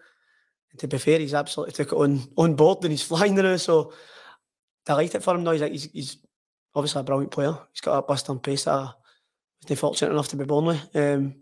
And 0.71 0.81
to 0.81 0.89
be 0.89 0.99
fair, 0.99 1.19
he's 1.19 1.35
absolutely 1.35 1.75
took 1.75 1.93
it 1.93 1.97
on 1.97 2.23
on 2.37 2.55
board 2.55 2.79
and 2.83 2.91
he's 2.91 3.03
flying 3.09 3.35
now. 3.35 3.57
So 3.57 3.93
delighted 4.87 5.23
for 5.23 5.35
him 5.35 5.45
now. 5.45 5.53
He's 5.53 5.61
like, 5.61 5.73
he's, 5.73 5.91
he's 5.93 6.17
obviously 6.75 7.01
a 7.01 7.05
brilliant 7.05 7.31
player. 7.31 7.57
He's 7.73 7.81
got 7.81 7.99
a 7.99 8.03
bust 8.03 8.31
on 8.31 8.41
pace 8.41 8.65
that 8.65 8.75
I 8.75 8.93
was 9.69 9.79
fortunate 9.79 10.11
enough 10.11 10.29
to 10.29 10.37
be 10.37 10.45
born 10.45 10.65
with. 10.65 10.97
Um, 10.97 11.35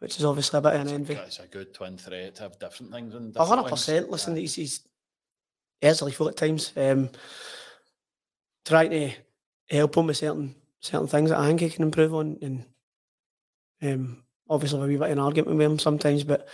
which 0.00 0.18
is 0.18 0.24
obviously 0.24 0.58
a 0.58 0.62
bit 0.62 0.74
of 0.74 0.80
an 0.80 0.88
envy. 0.88 1.14
It's 1.14 1.38
a 1.38 1.46
good 1.46 1.72
twin 1.72 1.96
threat 1.96 2.34
to 2.36 2.42
have 2.42 2.58
different 2.58 2.90
things. 2.90 3.14
hundred 3.36 3.68
percent. 3.68 4.10
Listen, 4.10 4.34
yeah. 4.34 4.40
he's, 4.40 4.54
he's 4.54 4.80
easily 5.82 6.12
full 6.12 6.28
at 6.28 6.36
times. 6.36 6.72
Um, 6.76 7.10
trying 8.64 8.90
to 8.90 9.10
help 9.68 9.96
him 9.96 10.06
with 10.06 10.16
certain 10.16 10.54
certain 10.80 11.06
things 11.06 11.30
that 11.30 11.38
I 11.38 11.46
think 11.46 11.60
he 11.60 11.70
can 11.70 11.84
improve 11.84 12.14
on, 12.14 12.38
and 12.40 12.64
um, 13.82 14.24
obviously 14.48 14.80
a 14.80 14.86
wee 14.86 14.96
bit 14.96 15.10
of 15.10 15.12
an 15.12 15.18
argument 15.18 15.56
with 15.56 15.66
him 15.66 15.78
sometimes. 15.78 16.24
But 16.24 16.48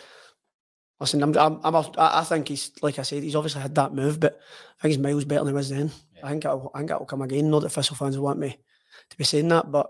listen, 0.99 1.22
I'm, 1.22 1.36
I'm, 1.38 1.61
I'm 1.62 1.74
a, 1.76 1.92
I 1.97 2.24
think 2.24 2.49
he's 2.49 2.72
like 2.82 2.99
I 2.99 3.03
said, 3.03 3.22
he's 3.22 3.36
obviously 3.36 3.62
had 3.62 3.76
that 3.76 3.94
move, 3.94 4.18
but 4.18 4.40
I 4.78 4.82
think 4.82 4.90
he's 4.94 5.03
miles 5.03 5.24
better 5.24 5.44
than 5.44 5.55
he 5.55 5.57
was 5.57 5.70
then. 5.70 5.92
Yeah. 6.16 6.26
I 6.26 6.30
think 6.30 6.44
it'll, 6.44 6.72
I 6.74 6.78
think 6.78 6.90
it'll 6.90 7.07
come 7.07 7.22
again. 7.22 7.49
Not 7.49 7.62
that 7.62 7.70
Thistle 7.70 7.94
fans 7.94 8.18
want 8.18 8.40
me 8.40 8.59
to 9.11 9.16
be 9.16 9.24
saying 9.24 9.49
that, 9.49 9.70
but 9.70 9.88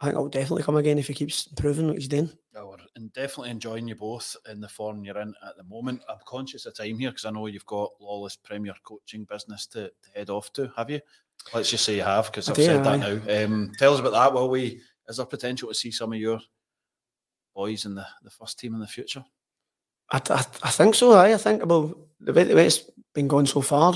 I 0.00 0.06
think 0.06 0.14
it'll 0.14 0.28
definitely 0.28 0.62
come 0.62 0.76
again 0.76 0.98
if 0.98 1.08
he 1.08 1.14
keeps 1.14 1.46
improving 1.48 1.86
what 1.86 1.96
he's 1.96 2.08
doing. 2.08 2.30
Yeah, 2.54 2.64
we're 2.64 2.76
definitely 3.14 3.50
enjoying 3.50 3.86
you 3.86 3.94
both 3.94 4.34
in 4.50 4.60
the 4.60 4.68
form 4.68 5.04
you're 5.04 5.18
in 5.18 5.34
at 5.46 5.56
the 5.56 5.64
moment. 5.64 6.02
I'm 6.08 6.16
conscious 6.24 6.64
of 6.64 6.74
time 6.74 6.98
here 6.98 7.10
because 7.10 7.26
I 7.26 7.30
know 7.30 7.46
you've 7.46 7.66
got 7.66 7.92
lawless 8.00 8.36
Premier 8.36 8.74
coaching 8.82 9.24
business 9.24 9.66
to, 9.68 9.88
to 9.88 10.10
head 10.14 10.30
off 10.30 10.52
to. 10.54 10.72
Have 10.76 10.90
you? 10.90 11.00
Let's 11.52 11.70
just 11.70 11.84
say 11.84 11.96
you 11.96 12.02
have, 12.02 12.26
because 12.26 12.48
I've 12.48 12.56
do, 12.56 12.64
said 12.64 12.84
that 12.84 12.98
now. 12.98 13.44
Um, 13.44 13.72
tell 13.78 13.94
us 13.94 14.00
about 14.00 14.12
that. 14.12 14.32
Will 14.32 14.48
we? 14.48 14.80
Is 15.08 15.18
there 15.18 15.26
potential 15.26 15.68
to 15.68 15.74
see 15.74 15.90
some 15.90 16.12
of 16.12 16.18
your 16.18 16.40
boys 17.54 17.84
in 17.84 17.94
the, 17.94 18.06
the 18.22 18.30
first 18.30 18.58
team 18.58 18.74
in 18.74 18.80
the 18.80 18.86
future? 18.86 19.24
I, 20.10 20.20
I, 20.30 20.44
I 20.62 20.70
think 20.70 20.94
so. 20.94 21.12
I, 21.12 21.34
I 21.34 21.36
think 21.36 21.62
about 21.62 21.96
the 22.20 22.32
way, 22.32 22.44
the 22.44 22.54
way 22.54 22.66
it's 22.66 22.90
been 23.14 23.28
going 23.28 23.46
so 23.46 23.60
far. 23.60 23.94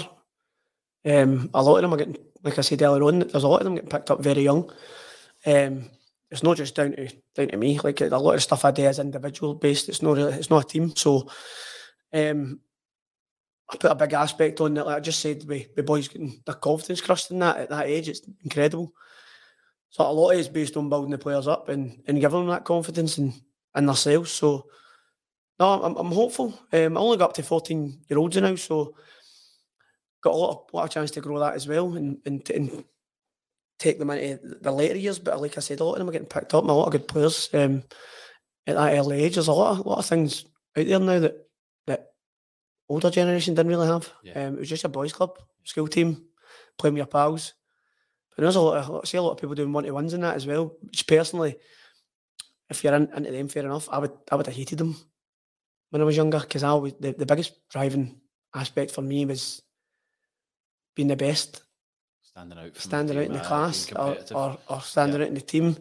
Um, 1.05 1.51
a 1.55 1.63
lot 1.63 1.77
of 1.77 1.83
them 1.83 1.95
are 1.95 1.99
getting, 1.99 2.17
like 2.43 2.59
I 2.59 2.63
said 2.63 2.83
earlier 2.83 3.05
on, 3.05 3.21
there's 3.21 3.45
a 3.45 3.49
lot 3.49 3.61
of 3.61 3.65
them 3.65 3.75
getting 3.75 3.91
picked 3.91 4.11
up 4.11 4.23
very 4.23 4.43
young. 4.43 4.71
Um, 5.47 5.91
it's 6.31 6.43
not 6.43 6.57
just 6.57 6.75
down 6.75 6.93
to 6.93 7.09
down 7.35 7.49
to 7.49 7.57
me. 7.57 7.79
Like 7.79 8.01
a 8.01 8.09
lot 8.09 8.35
of 8.35 8.43
stuff 8.43 8.65
I 8.65 8.71
do 8.71 8.85
is 8.85 8.99
individual 8.99 9.55
based. 9.55 9.89
It's 9.89 10.03
not 10.03 10.17
really, 10.17 10.33
it's 10.33 10.51
not 10.51 10.65
a 10.65 10.69
team. 10.69 10.95
So 10.97 11.29
um, 12.13 12.61
I 13.71 13.77
put 13.77 13.91
a 13.91 13.95
big 13.95 14.13
aspect 14.13 14.61
on 14.61 14.77
it. 14.77 14.87
Like 14.87 14.97
I 14.97 15.01
just 15.01 15.21
said, 15.21 15.43
the, 15.43 15.83
boys 15.83 16.09
getting 16.09 16.41
their 16.45 16.55
confidence 16.57 17.01
crushed 17.01 17.31
in 17.31 17.39
that 17.39 17.57
at 17.57 17.71
that 17.71 17.87
age, 17.87 18.09
it's 18.09 18.23
incredible. 18.43 18.93
So 19.91 20.05
a 20.05 20.13
lot 20.13 20.31
is 20.31 20.49
based 20.49 20.77
on 20.77 20.89
building 20.89 21.11
the 21.11 21.19
players 21.19 21.47
up 21.47 21.69
and, 21.69 22.03
and 22.07 22.21
giving 22.21 22.41
them 22.41 22.49
that 22.49 22.65
confidence 22.65 23.19
in, 23.19 23.33
in 23.77 23.87
themselves. 23.87 24.33
So 24.33 24.67
no, 25.61 25.83
I'm, 25.83 25.97
I'm 25.97 26.13
hopeful. 26.13 26.59
Um, 26.73 26.97
I 26.97 27.01
only 27.01 27.17
got 27.17 27.31
up 27.31 27.35
to 27.35 27.43
14 27.43 28.01
year 28.09 28.19
olds 28.19 28.37
now, 28.37 28.57
so 28.57 28.97
got 30.21 30.35
a 30.35 30.37
lot 30.37 30.51
of, 30.51 30.75
lot 30.75 30.85
of 30.85 30.91
chance 30.91 31.13
to 31.13 31.21
grow 31.21 31.39
that 31.39 31.55
as 31.55 31.69
well 31.69 31.95
and, 31.95 32.19
and, 32.27 32.49
and 32.51 32.85
take 33.79 33.99
them 33.99 34.11
into 34.11 34.59
the 34.61 34.73
later 34.73 34.97
years. 34.97 35.19
But 35.19 35.41
like 35.41 35.57
I 35.57 35.61
said, 35.61 35.81
a 35.81 35.85
lot 35.85 35.95
of 35.95 35.99
them 35.99 36.09
are 36.09 36.13
getting 36.13 36.29
picked 36.29 36.55
up. 36.55 36.65
And 36.65 36.71
a 36.71 36.75
lot 36.75 36.87
of 36.87 36.93
good 36.93 37.09
players 37.09 37.49
um, 37.55 37.83
at 38.67 38.77
that 38.77 38.97
early 38.97 39.23
age. 39.23 39.35
There's 39.35 39.49
a 39.49 39.53
lot 39.53 39.73
of, 39.73 39.87
a 39.87 39.89
lot 39.89 39.99
of 39.99 40.07
things 40.07 40.45
out 40.77 40.87
there 40.87 40.99
now 40.99 41.19
that 41.19 41.37
that 41.87 42.07
older 42.89 43.11
generation 43.11 43.55
didn't 43.55 43.71
really 43.71 43.87
have. 43.87 44.13
Yeah. 44.23 44.47
Um, 44.47 44.55
it 44.55 44.61
was 44.61 44.69
just 44.69 44.85
a 44.85 44.89
boys' 44.89 45.13
club, 45.13 45.39
school 45.65 45.89
team, 45.89 46.25
playing 46.79 46.95
with 46.95 46.99
your 46.99 47.07
pals. 47.07 47.55
But 48.37 48.43
there's 48.43 48.57
a 48.57 48.61
lot 48.61 48.79
of, 48.79 49.03
I 49.03 49.07
see 49.07 49.19
a 49.19 49.23
lot 49.23 49.33
of 49.33 49.39
people 49.39 49.55
doing 49.55 49.73
one 49.73 49.85
to 49.85 49.91
ones 49.93 50.15
in 50.15 50.23
that 50.23 50.37
as 50.37 50.47
well. 50.47 50.77
Which 50.81 51.07
personally, 51.07 51.57
if 52.69 52.83
you're 52.83 52.95
in, 52.95 53.09
into 53.15 53.31
them, 53.31 53.49
fair 53.49 53.65
enough. 53.65 53.89
I 53.91 53.99
would, 53.99 54.13
I 54.31 54.35
would 54.35 54.47
have 54.47 54.57
hated 54.57 54.79
them 54.79 54.97
when 55.91 56.03
I 56.03 56.05
was 56.05 56.17
younger 56.17 56.41
because 56.41 56.65
I 56.65 56.69
always 56.69 56.95
the, 56.99 57.13
the 57.13 57.27
biggest 57.27 57.53
driving 57.71 58.21
aspect 58.55 58.91
for 58.91 59.03
me 59.03 59.25
was 59.27 59.63
being 60.97 61.09
the 61.09 61.17
best, 61.17 61.63
standing 62.35 62.59
out, 62.59 62.77
standing 62.77 63.17
out 63.19 63.25
in 63.25 63.33
the 63.33 63.41
class, 63.41 63.93
or, 63.93 64.17
or, 64.35 64.59
or 64.69 64.81
standing 64.81 65.21
out 65.23 65.29
in 65.29 65.35
the 65.35 65.41
team, 65.41 65.77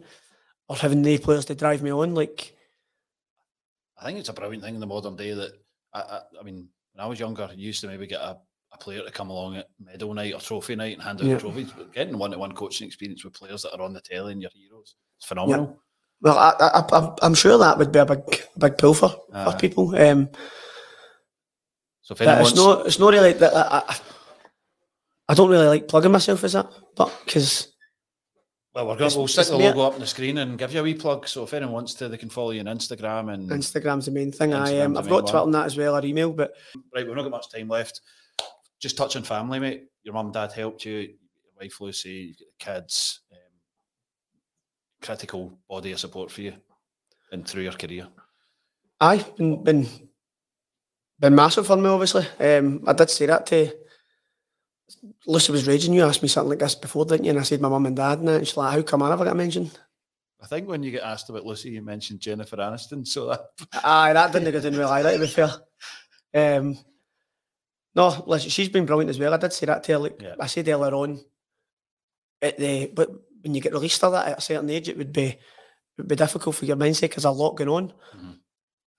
or 0.68 0.76
having 0.76 1.02
the 1.02 1.18
players 1.18 1.44
to 1.46 1.54
drive 1.54 1.82
me 1.82 1.90
on. 1.92 2.14
Like, 2.14 2.54
I 3.98 4.04
think 4.04 4.18
it's 4.18 4.28
a 4.28 4.32
brilliant 4.32 4.62
thing 4.62 4.74
in 4.74 4.80
the 4.80 4.86
modern 4.86 5.16
day 5.16 5.34
that 5.34 5.52
I, 5.92 6.00
I, 6.00 6.20
I 6.40 6.42
mean, 6.44 6.68
when 6.92 7.04
I 7.04 7.08
was 7.08 7.18
younger, 7.18 7.50
you 7.56 7.66
used 7.66 7.80
to 7.80 7.88
maybe 7.88 8.06
get 8.06 8.20
a, 8.20 8.36
a 8.72 8.78
player 8.78 9.02
to 9.04 9.10
come 9.10 9.30
along 9.30 9.56
at 9.56 9.66
medal 9.80 10.14
night 10.14 10.32
or 10.34 10.40
trophy 10.40 10.76
night 10.76 10.94
and 10.94 11.02
hand 11.02 11.20
out 11.20 11.26
Yeah. 11.26 11.34
the 11.34 11.40
trophies. 11.40 11.72
But 11.76 11.92
getting 11.92 12.16
one-to-one 12.18 12.52
coaching 12.52 12.86
experience 12.86 13.24
with 13.24 13.34
players 13.34 13.62
that 13.62 13.74
are 13.74 13.82
on 13.82 13.92
the 13.92 14.00
telly 14.00 14.32
and 14.32 14.40
your 14.42 14.50
heroes, 14.54 14.94
it's 15.18 15.26
phenomenal. 15.26 15.76
well, 16.20 16.38
I, 16.38 16.54
I, 16.60 16.66
I, 16.80 16.86
I'm- 17.00 17.14
I'm 17.22 17.34
sure 17.34 17.58
that 17.58 17.78
would 17.78 17.90
be 17.90 17.98
a 17.98 18.06
big, 18.06 18.42
big 18.58 18.78
pull 18.78 18.94
for, 18.94 19.12
Aye. 19.32 19.50
for 19.50 19.58
people. 19.58 19.94
Um, 19.96 20.28
So 22.02 22.12
if 22.12 22.20
anyone 22.20 22.42
it's 22.42 22.54
not, 22.54 22.86
it's 22.86 22.98
not 23.00 23.12
really 23.12 23.32
that. 23.32 23.52
I, 23.56 23.96
I, 25.28 25.34
don't 25.34 25.50
really 25.50 25.66
like 25.66 25.88
plugging 25.88 26.12
myself 26.12 26.44
as 26.44 26.52
that, 26.52 26.70
but 26.96 27.12
because 27.24 27.74
well, 28.74 28.88
we're 28.88 28.96
going 28.96 29.10
to 29.10 29.18
we'll 29.18 29.28
stick 29.28 29.46
the 29.46 29.56
logo 29.56 29.82
up 29.82 29.94
on 29.94 30.00
the 30.00 30.06
screen 30.06 30.38
and 30.38 30.58
give 30.58 30.74
you 30.74 30.80
a 30.80 30.82
wee 30.82 30.94
plug. 30.94 31.28
So 31.28 31.44
if 31.44 31.54
anyone 31.54 31.74
wants 31.74 31.94
to, 31.94 32.08
they 32.08 32.16
can 32.16 32.28
follow 32.28 32.50
you 32.50 32.60
on 32.60 32.66
Instagram 32.66 33.32
and 33.32 33.48
Instagram's 33.48 34.06
the 34.06 34.10
main 34.10 34.32
thing. 34.32 34.52
I 34.52 34.72
Instagram's 34.72 34.86
um, 34.86 34.96
I've 34.96 35.08
got. 35.08 35.20
Twitter 35.20 35.44
and 35.44 35.54
that 35.54 35.66
as 35.66 35.76
well, 35.76 35.96
or 35.96 36.04
email, 36.04 36.32
but 36.32 36.54
right, 36.92 37.06
we've 37.06 37.14
not 37.14 37.22
got 37.22 37.30
much 37.30 37.50
time 37.50 37.68
left. 37.68 38.00
Just 38.80 38.96
touch 38.96 39.14
on 39.14 39.22
family, 39.22 39.60
mate. 39.60 39.84
Your 40.02 40.14
mum 40.14 40.26
and 40.26 40.34
dad 40.34 40.52
helped 40.52 40.84
you. 40.84 40.94
Your 40.96 41.10
wife 41.60 41.80
Lucy, 41.80 42.10
you've 42.10 42.38
got 42.38 42.46
the 42.58 42.80
kids. 42.80 43.20
Um, 43.30 43.38
critical 45.02 45.56
body 45.68 45.92
of 45.92 46.00
support 46.00 46.30
for 46.30 46.40
you 46.40 46.54
and 47.30 47.46
through 47.46 47.62
your 47.62 47.72
career. 47.72 48.08
Aye, 49.00 49.24
been 49.36 49.62
been 49.62 49.86
been 51.20 51.34
massive 51.34 51.68
for 51.68 51.76
me. 51.76 51.88
Obviously, 51.88 52.26
um, 52.40 52.82
I 52.88 52.92
did 52.92 53.08
say 53.10 53.26
that 53.26 53.46
to 53.46 53.72
Lucy. 55.26 55.52
Was 55.52 55.66
raging. 55.66 55.92
You 55.94 56.04
asked 56.04 56.22
me 56.22 56.28
something 56.28 56.50
like 56.50 56.58
this 56.58 56.74
before, 56.74 57.04
didn't 57.06 57.24
you? 57.24 57.30
And 57.30 57.38
I 57.40 57.42
said 57.42 57.60
my 57.60 57.68
mum 57.68 57.86
and 57.86 57.96
dad, 57.96 58.18
and 58.18 58.28
that. 58.28 58.36
And 58.36 58.46
she's 58.46 58.56
like, 58.56 58.72
"How 58.72 58.82
come 58.82 59.02
I 59.02 59.08
never 59.10 59.24
got 59.24 59.36
mentioned?" 59.36 59.78
I 60.42 60.46
think 60.46 60.68
when 60.68 60.82
you 60.82 60.90
get 60.90 61.02
asked 61.02 61.30
about 61.30 61.46
Lucy, 61.46 61.70
you 61.70 61.80
mentioned 61.82 62.20
Jennifer 62.20 62.56
Aniston. 62.56 63.06
So 63.06 63.28
that 63.28 63.40
Aye, 63.84 64.12
that 64.12 64.32
didn't 64.32 64.52
go 64.52 64.60
down 64.60 64.76
well 64.78 64.90
either. 64.92 65.12
To 65.14 65.18
be 65.18 65.26
fair, 65.26 65.50
um, 66.34 66.78
no, 67.94 68.24
listen, 68.26 68.50
she's 68.50 68.68
been 68.68 68.84
brilliant 68.86 69.10
as 69.10 69.18
well. 69.18 69.32
I 69.32 69.38
did 69.38 69.52
say 69.52 69.66
that 69.66 69.82
to 69.84 69.92
her. 69.92 69.98
Like 69.98 70.20
Yeah. 70.20 70.34
I 70.40 70.46
said 70.46 70.68
earlier 70.68 70.94
on, 70.94 71.24
at 72.42 72.58
the 72.58 72.86
but 72.94 73.08
when 73.42 73.54
you 73.54 73.60
get 73.62 73.72
released 73.72 74.02
of 74.04 74.12
that 74.12 74.28
at 74.28 74.38
a 74.38 74.42
certain 74.42 74.68
age, 74.68 74.88
it 74.88 74.98
would 74.98 75.12
be 75.12 75.26
it 75.26 75.38
would 75.98 76.08
be 76.08 76.16
difficult 76.16 76.56
for 76.56 76.64
your 76.66 76.76
mindset 76.76 77.02
because 77.02 77.24
a 77.24 77.30
lot 77.30 77.56
going 77.56 77.70
on. 77.70 77.92
Mhm. 78.16 78.38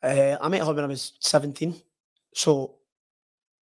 Uh, 0.01 0.37
I 0.41 0.47
met 0.49 0.61
her 0.65 0.73
when 0.73 0.83
I 0.83 0.87
was 0.87 1.13
seventeen, 1.19 1.75
so 2.33 2.75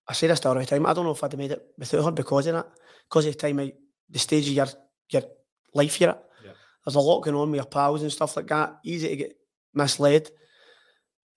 I 0.08 0.14
say 0.14 0.28
this 0.28 0.40
to 0.42 0.50
her 0.50 0.54
all 0.56 0.60
the 0.60 0.66
time. 0.66 0.86
I 0.86 0.94
don't 0.94 1.06
know 1.06 1.12
if 1.12 1.24
I'd 1.24 1.32
have 1.32 1.40
made 1.40 1.52
it 1.52 1.66
without 1.78 2.04
her 2.06 2.12
because 2.12 2.48
of 2.48 2.54
that, 2.56 2.68
because 3.10 3.26
of 3.26 3.34
the 3.34 3.40
time, 3.40 3.60
I, 3.60 3.74
the 4.10 4.20
stage 4.20 4.48
of 4.50 4.54
your 4.54 4.68
your 5.10 5.24
life 5.74 6.00
you're 6.02 6.10
at. 6.12 6.24
Yeah. 6.44 6.52
There's 6.86 6.96
a 6.96 7.00
lot 7.00 7.22
going 7.22 7.36
on 7.36 7.52
with 7.52 7.58
your 7.60 7.66
pals 7.66 8.02
and 8.02 8.12
stuff 8.12 8.36
like 8.36 8.48
that. 8.48 8.78
Easy 8.84 9.08
to 9.10 9.16
get 9.16 9.38
misled. 9.74 10.30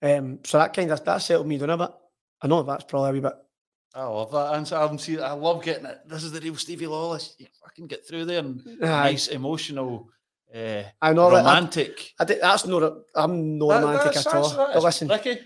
Um, 0.02 0.40
so 0.44 0.58
that 0.58 0.74
kind 0.74 0.90
of 0.90 1.04
that 1.04 1.18
settled 1.22 1.46
me 1.46 1.58
down 1.58 1.70
a 1.70 1.78
bit. 1.78 1.90
I 2.42 2.46
know 2.48 2.62
that's 2.62 2.84
probably 2.84 3.10
a 3.10 3.12
wee 3.14 3.20
bit. 3.20 3.32
I 3.94 4.04
love 4.04 4.30
that 4.32 4.54
answer. 4.54 4.76
I'm 4.76 4.98
see, 4.98 5.18
I 5.18 5.32
love 5.32 5.62
getting 5.64 5.86
it. 5.86 6.00
This 6.06 6.22
is 6.22 6.32
the 6.32 6.40
real 6.40 6.54
Stevie 6.56 6.86
Lawless. 6.86 7.34
You 7.38 7.46
fucking 7.64 7.86
get 7.86 8.06
through 8.06 8.26
there 8.26 8.40
and 8.40 8.60
Aye. 8.82 8.86
nice, 8.86 9.28
emotional, 9.28 10.08
uh, 10.54 10.82
I 11.00 11.12
know. 11.14 11.28
I, 11.30 11.38
romantic. 11.38 12.12
I, 12.20 12.24
did- 12.24 12.42
that's 12.42 12.66
not. 12.66 12.92
I'm 13.14 13.56
no 13.58 13.68
That- 13.68 13.82
romantic 13.82 14.16
at 14.18 14.26
all. 14.34 14.54
But 14.54 14.76
is- 14.76 14.84
listen, 14.84 15.08
Ricky. 15.08 15.38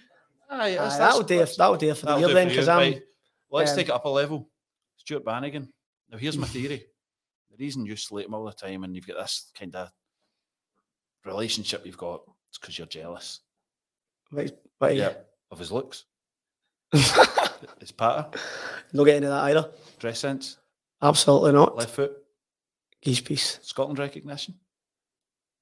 Aye, 0.52 0.70
that's, 0.72 0.96
aye, 0.96 0.98
that's, 0.98 0.98
that'll 0.98 1.22
do. 1.22 1.38
That'll 1.38 1.76
do 1.76 1.94
for 1.94 2.06
the 2.06 2.16
year 2.18 2.34
then, 2.34 2.48
because 2.48 2.66
I'm. 2.68 2.78
right. 2.78 3.02
Let's 3.50 3.70
um, 3.72 3.76
take 3.76 3.88
it 3.88 3.94
up 3.94 4.04
a 4.04 4.08
level. 4.08 4.48
Stuart 4.96 5.24
Bannigan. 5.24 5.72
Now, 6.10 6.18
here's 6.18 6.38
my 6.38 6.46
theory. 6.46 6.84
The 7.50 7.56
reason 7.64 7.86
you 7.86 7.96
slate 7.96 8.26
him 8.26 8.34
all 8.34 8.44
the 8.44 8.52
time 8.52 8.84
and 8.84 8.94
you've 8.94 9.06
got 9.06 9.18
this 9.18 9.50
kind 9.58 9.74
of 9.74 9.90
relationship 11.24 11.84
you've 11.84 11.98
got 11.98 12.22
is 12.52 12.58
because 12.58 12.78
you're 12.78 12.86
jealous. 12.86 13.40
Right, 14.32 14.52
right. 14.80 14.96
Yeah. 14.96 15.12
Of 15.50 15.58
his 15.58 15.72
looks, 15.72 16.04
his 16.92 17.90
patter, 17.96 18.28
not 18.92 19.02
getting 19.04 19.16
into 19.24 19.30
that 19.30 19.42
either. 19.46 19.68
dress 19.98 20.20
sense, 20.20 20.58
Absolutely 21.02 21.50
not. 21.50 21.76
left 21.76 21.92
foot, 21.92 22.12
Geese 23.02 23.20
piece. 23.20 23.58
Scotland 23.62 23.98
recognition. 23.98 24.54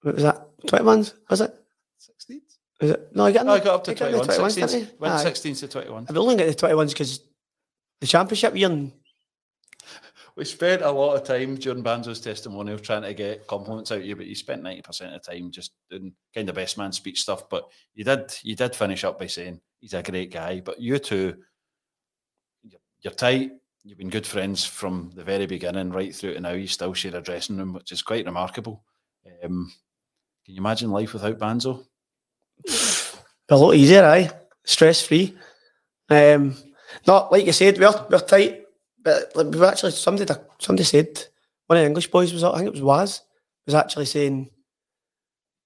What 0.03 0.17
was 0.17 0.25
that? 0.25 0.47
Twenty 0.67 0.85
ones? 0.85 1.15
Was 1.31 1.41
it? 1.41 1.55
16. 2.01 2.43
Was 2.83 2.91
it? 2.91 3.17
No, 3.17 3.25
I 3.25 3.33
got. 3.33 3.47
No, 3.47 3.53
I 3.53 3.61
got 3.61 3.77
up 3.77 3.85
to 3.85 3.93
I 3.93 3.95
got 3.95 4.27
the 4.27 4.35
21 4.35 4.51
16, 4.51 4.89
went 4.99 5.21
16 5.21 5.55
to 5.55 5.69
21. 5.69 6.07
I've 6.11 6.17
only 6.19 6.37
got 6.37 6.47
the 6.47 6.55
twenty 6.55 6.75
ones 6.75 6.93
because 6.93 7.21
the 8.01 8.07
championship 8.07 8.57
year. 8.57 8.91
We 10.37 10.45
spent 10.45 10.83
a 10.83 10.91
lot 10.91 11.17
of 11.17 11.25
time 11.25 11.57
during 11.57 11.83
Banzo's 11.83 12.21
testimonial 12.21 12.79
trying 12.79 13.03
to 13.03 13.13
get 13.13 13.49
compliments 13.49 13.91
out 13.91 13.99
of 13.99 14.05
you, 14.05 14.15
but 14.15 14.27
you 14.27 14.37
spent 14.37 14.63
90% 14.63 15.17
of 15.17 15.23
the 15.25 15.33
time 15.33 15.51
just 15.51 15.73
doing 15.91 16.13
kind 16.33 16.49
of 16.49 16.55
best 16.55 16.79
man 16.79 16.93
speech 16.93 17.23
stuff. 17.23 17.49
But 17.49 17.69
you 17.95 18.05
did 18.05 18.33
you 18.45 18.55
did 18.55 18.77
finish 18.77 19.03
up 19.03 19.19
by 19.19 19.27
saying 19.27 19.61
he's 19.81 19.95
a 19.95 20.03
great 20.03 20.33
guy. 20.33 20.61
But 20.61 20.81
you 20.81 20.97
two, 21.01 21.39
you're, 22.63 22.81
you're 23.01 23.15
tight. 23.15 23.51
You've 23.83 23.99
been 23.99 24.11
good 24.11 24.27
friends 24.27 24.65
from 24.65 25.11
the 25.15 25.25
very 25.25 25.47
beginning 25.47 25.91
right 25.91 26.15
through 26.15 26.35
to 26.35 26.41
now. 26.41 26.53
You 26.53 26.69
still 26.69 26.95
share 26.95 27.17
a 27.17 27.21
dressing 27.21 27.57
room, 27.57 27.73
which 27.73 27.91
is 27.91 28.03
quite 28.03 28.27
remarkable. 28.27 28.85
Um, 29.43 29.73
can 30.45 30.55
you 30.55 30.61
imagine 30.61 30.91
life 30.91 31.15
without 31.15 31.39
Banzo? 31.39 31.85
a 33.49 33.57
lot 33.57 33.75
easier, 33.75 34.05
aye. 34.05 34.31
Stress 34.65 35.03
free. 35.03 35.37
Um, 36.09 36.57
not 37.07 37.33
like 37.33 37.47
you 37.47 37.53
said, 37.53 37.79
we're 37.79 38.07
we're 38.11 38.19
tight, 38.21 38.65
but 39.03 39.35
like 39.35 39.47
we've 39.47 39.63
actually 39.63 39.93
somebody 39.93 40.33
somebody 40.59 40.85
said 40.85 41.25
one 41.67 41.79
of 41.79 41.83
the 41.83 41.87
English 41.87 42.11
boys 42.11 42.33
was 42.33 42.45
I 42.45 42.57
think 42.57 42.69
it 42.69 42.73
was 42.73 42.83
Waz 42.83 43.23
was 43.67 43.75
actually 43.75 44.07
saying 44.07 44.51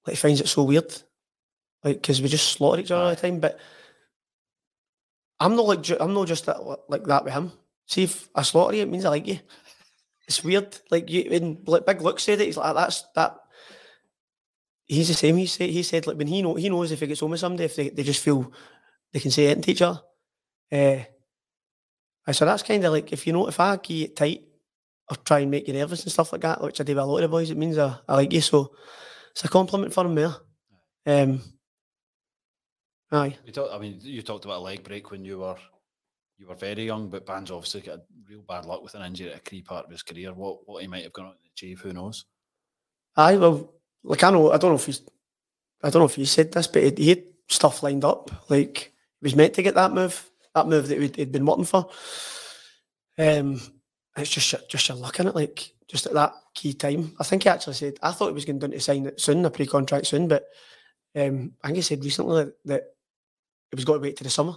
like 0.07 0.15
he 0.15 0.17
finds 0.17 0.41
it 0.41 0.49
so 0.49 0.65
weird, 0.65 0.93
like 1.85 1.97
because 1.97 2.21
we 2.21 2.29
just 2.29 2.53
slaughter 2.53 2.81
each 2.81 2.91
other 2.91 3.05
all 3.05 3.11
the 3.11 3.17
time. 3.17 3.41
But 3.41 3.59
I'm 5.39 5.57
not 5.57 5.67
like 5.67 6.01
I'm 6.01 6.15
not 6.15 6.29
just 6.29 6.47
that, 6.47 6.59
like 6.89 7.05
that 7.05 7.25
with 7.25 7.33
him. 7.33 7.53
See 7.87 8.05
if 8.05 8.29
I 8.35 8.43
slaughter 8.43 8.77
you, 8.77 8.83
it 8.83 8.89
means 8.89 9.05
I 9.05 9.11
like 9.11 9.27
you. 9.27 9.39
It's 10.27 10.45
weird. 10.45 10.77
Like 10.91 11.11
you, 11.11 11.31
when 11.31 11.63
like 11.67 11.87
Big 11.87 12.01
Luke 12.01 12.21
said 12.21 12.41
it, 12.41 12.47
he's 12.47 12.57
like 12.57 12.75
that's 12.75 13.05
that. 13.15 13.39
He's 14.87 15.09
the 15.09 15.15
same. 15.15 15.37
He 15.37 15.47
said 15.47 15.71
he 15.71 15.83
said 15.83 16.07
like 16.07 16.17
when 16.17 16.27
he 16.27 16.43
know 16.43 16.55
he 16.55 16.69
knows 16.69 16.91
if 16.91 17.01
he 17.01 17.07
gets 17.07 17.21
home 17.21 17.31
with 17.31 17.41
somebody, 17.41 17.65
if 17.65 17.77
they, 17.77 17.89
they 17.91 18.03
just 18.03 18.23
feel 18.23 18.53
they 19.13 19.21
can 19.21 19.31
say 19.31 19.47
it 19.47 19.63
to 19.63 19.71
each 19.71 19.83
other. 19.83 20.01
Uh, 20.71 21.05
so 22.31 22.45
that's 22.45 22.63
kind 22.63 22.85
of 22.85 22.93
like 22.93 23.13
if 23.13 23.27
you 23.27 23.33
know 23.33 23.49
if 23.49 23.59
I 23.59 23.77
keep 23.77 24.11
it 24.11 24.17
tight 24.17 24.45
or 25.11 25.17
try 25.17 25.41
and 25.41 25.51
make 25.51 25.67
you 25.67 25.75
nervous 25.75 26.05
and 26.05 26.13
stuff 26.13 26.33
like 26.33 26.43
that, 26.43 26.63
which 26.63 26.81
I 26.81 26.85
do 26.85 26.95
with 26.95 27.03
a 27.03 27.07
lot 27.07 27.17
of 27.17 27.23
the 27.23 27.29
boys, 27.29 27.51
it 27.51 27.57
means 27.57 27.79
I, 27.79 27.97
I 28.09 28.15
like 28.15 28.33
you. 28.33 28.41
So 28.41 28.73
it's 29.33 29.45
a 29.45 29.49
compliment 29.49 29.93
for 29.93 30.07
him 30.07 30.15
there. 30.15 30.35
Um, 31.05 31.41
aye. 33.11 33.37
We 33.45 33.53
talk, 33.53 33.71
I 33.73 33.79
mean, 33.79 33.99
you 34.01 34.23
talked 34.23 34.45
about 34.45 34.59
a 34.59 34.63
leg 34.63 34.85
break 34.85 35.11
when 35.11 35.25
you 35.25 35.41
were 35.41 35.57
you 36.39 36.49
were 36.49 36.55
very 36.55 36.85
young, 36.85 37.09
but 37.09 37.27
Ban's 37.27 37.51
obviously 37.51 37.83
got 37.83 38.01
real 38.29 38.43
bad 38.43 38.67
luck 38.67 38.83
with 38.83 38.95
an 38.95 39.03
injury 39.03 39.31
at 39.31 39.39
a 39.39 39.41
key 39.41 39.63
part 39.63 39.87
of 39.87 39.91
his 39.91 40.03
career. 40.03 40.33
What 40.33 40.67
what 40.67 40.83
he 40.83 40.89
might 40.89 41.05
have 41.05 41.13
gone 41.13 41.27
on 41.27 41.33
to 41.33 41.49
achieve, 41.53 41.81
who 41.81 41.93
knows? 41.93 42.25
Aye, 43.17 43.37
well, 43.37 43.75
like 44.03 44.23
I 44.25 44.31
know, 44.31 44.51
I 44.51 44.59
don't 44.59 44.71
know 44.71 44.77
if 44.77 44.87
he's, 44.87 45.03
I 45.83 45.91
don't 45.91 46.01
know 46.01 46.07
if 46.07 46.15
he 46.15 46.25
said 46.25 46.53
this, 46.53 46.67
but 46.67 46.99
he 46.99 47.09
had 47.11 47.25
stuff 47.49 47.83
lined 47.83 48.05
up. 48.05 48.31
Like 48.49 48.93
he 49.21 49.25
was 49.25 49.37
meant 49.37 49.55
to 49.55 49.63
get 49.63 49.75
that 49.75 49.93
move, 49.93 50.31
that 50.55 50.69
move 50.69 50.89
that 50.89 51.01
he'd, 51.01 51.17
he'd 51.17 51.33
been 51.33 51.47
wanting 51.47 51.65
for. 51.65 51.89
Um, 53.19 53.61
it's 54.17 54.31
just 54.31 54.55
just 54.69 54.89
your 54.89 54.99
luck 54.99 55.21
in 55.21 55.29
it, 55.29 55.35
like 55.35 55.73
just 55.89 56.07
at 56.07 56.15
that 56.15 56.35
key 56.55 56.75
time. 56.75 57.15
I 57.19 57.25
think 57.25 57.45
he 57.45 57.49
actually 57.49 57.75
said 57.75 57.99
I 58.03 58.13
thought 58.13 58.29
he 58.29 58.35
was 58.35 58.45
going 58.45 58.61
to 58.61 58.81
sign 58.81 59.07
it 59.07 59.21
soon, 59.21 59.45
a 59.45 59.51
pre-contract 59.51 60.07
soon, 60.07 60.29
but 60.29 60.45
um, 61.17 61.53
I 61.63 61.69
think 61.69 61.77
he 61.77 61.83
said 61.83 62.05
recently 62.05 62.45
that, 62.45 62.55
that 62.67 62.83
he 63.71 63.77
was 63.77 63.85
going 63.85 64.01
to 64.01 64.03
wait 64.03 64.17
to 64.17 64.25
the 64.25 64.31
summer. 64.31 64.55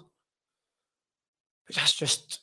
But 1.68 1.76
that's 1.76 1.96
just 1.96 2.42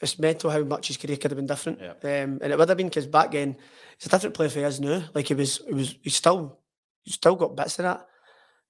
it's 0.00 0.18
mental 0.18 0.50
how 0.50 0.62
much 0.62 0.88
his 0.88 0.96
career 0.96 1.16
could 1.16 1.30
have 1.30 1.38
been 1.38 1.46
different. 1.46 1.80
Yeah. 1.80 1.90
Um, 2.22 2.38
and 2.40 2.52
it 2.52 2.58
would 2.58 2.68
have 2.68 2.78
been 2.78 2.88
because 2.88 3.06
back 3.06 3.32
then 3.32 3.56
he's 3.98 4.06
a 4.06 4.10
different 4.10 4.34
player 4.34 4.48
for 4.48 4.64
us 4.64 4.78
now. 4.78 5.02
Like 5.14 5.26
he 5.26 5.34
was, 5.34 5.60
he 5.66 5.74
was, 5.74 5.96
he's 6.02 6.14
still, 6.14 6.60
he's 7.02 7.14
still 7.14 7.34
got 7.34 7.56
bits 7.56 7.78
of 7.78 7.84
that. 7.84 8.06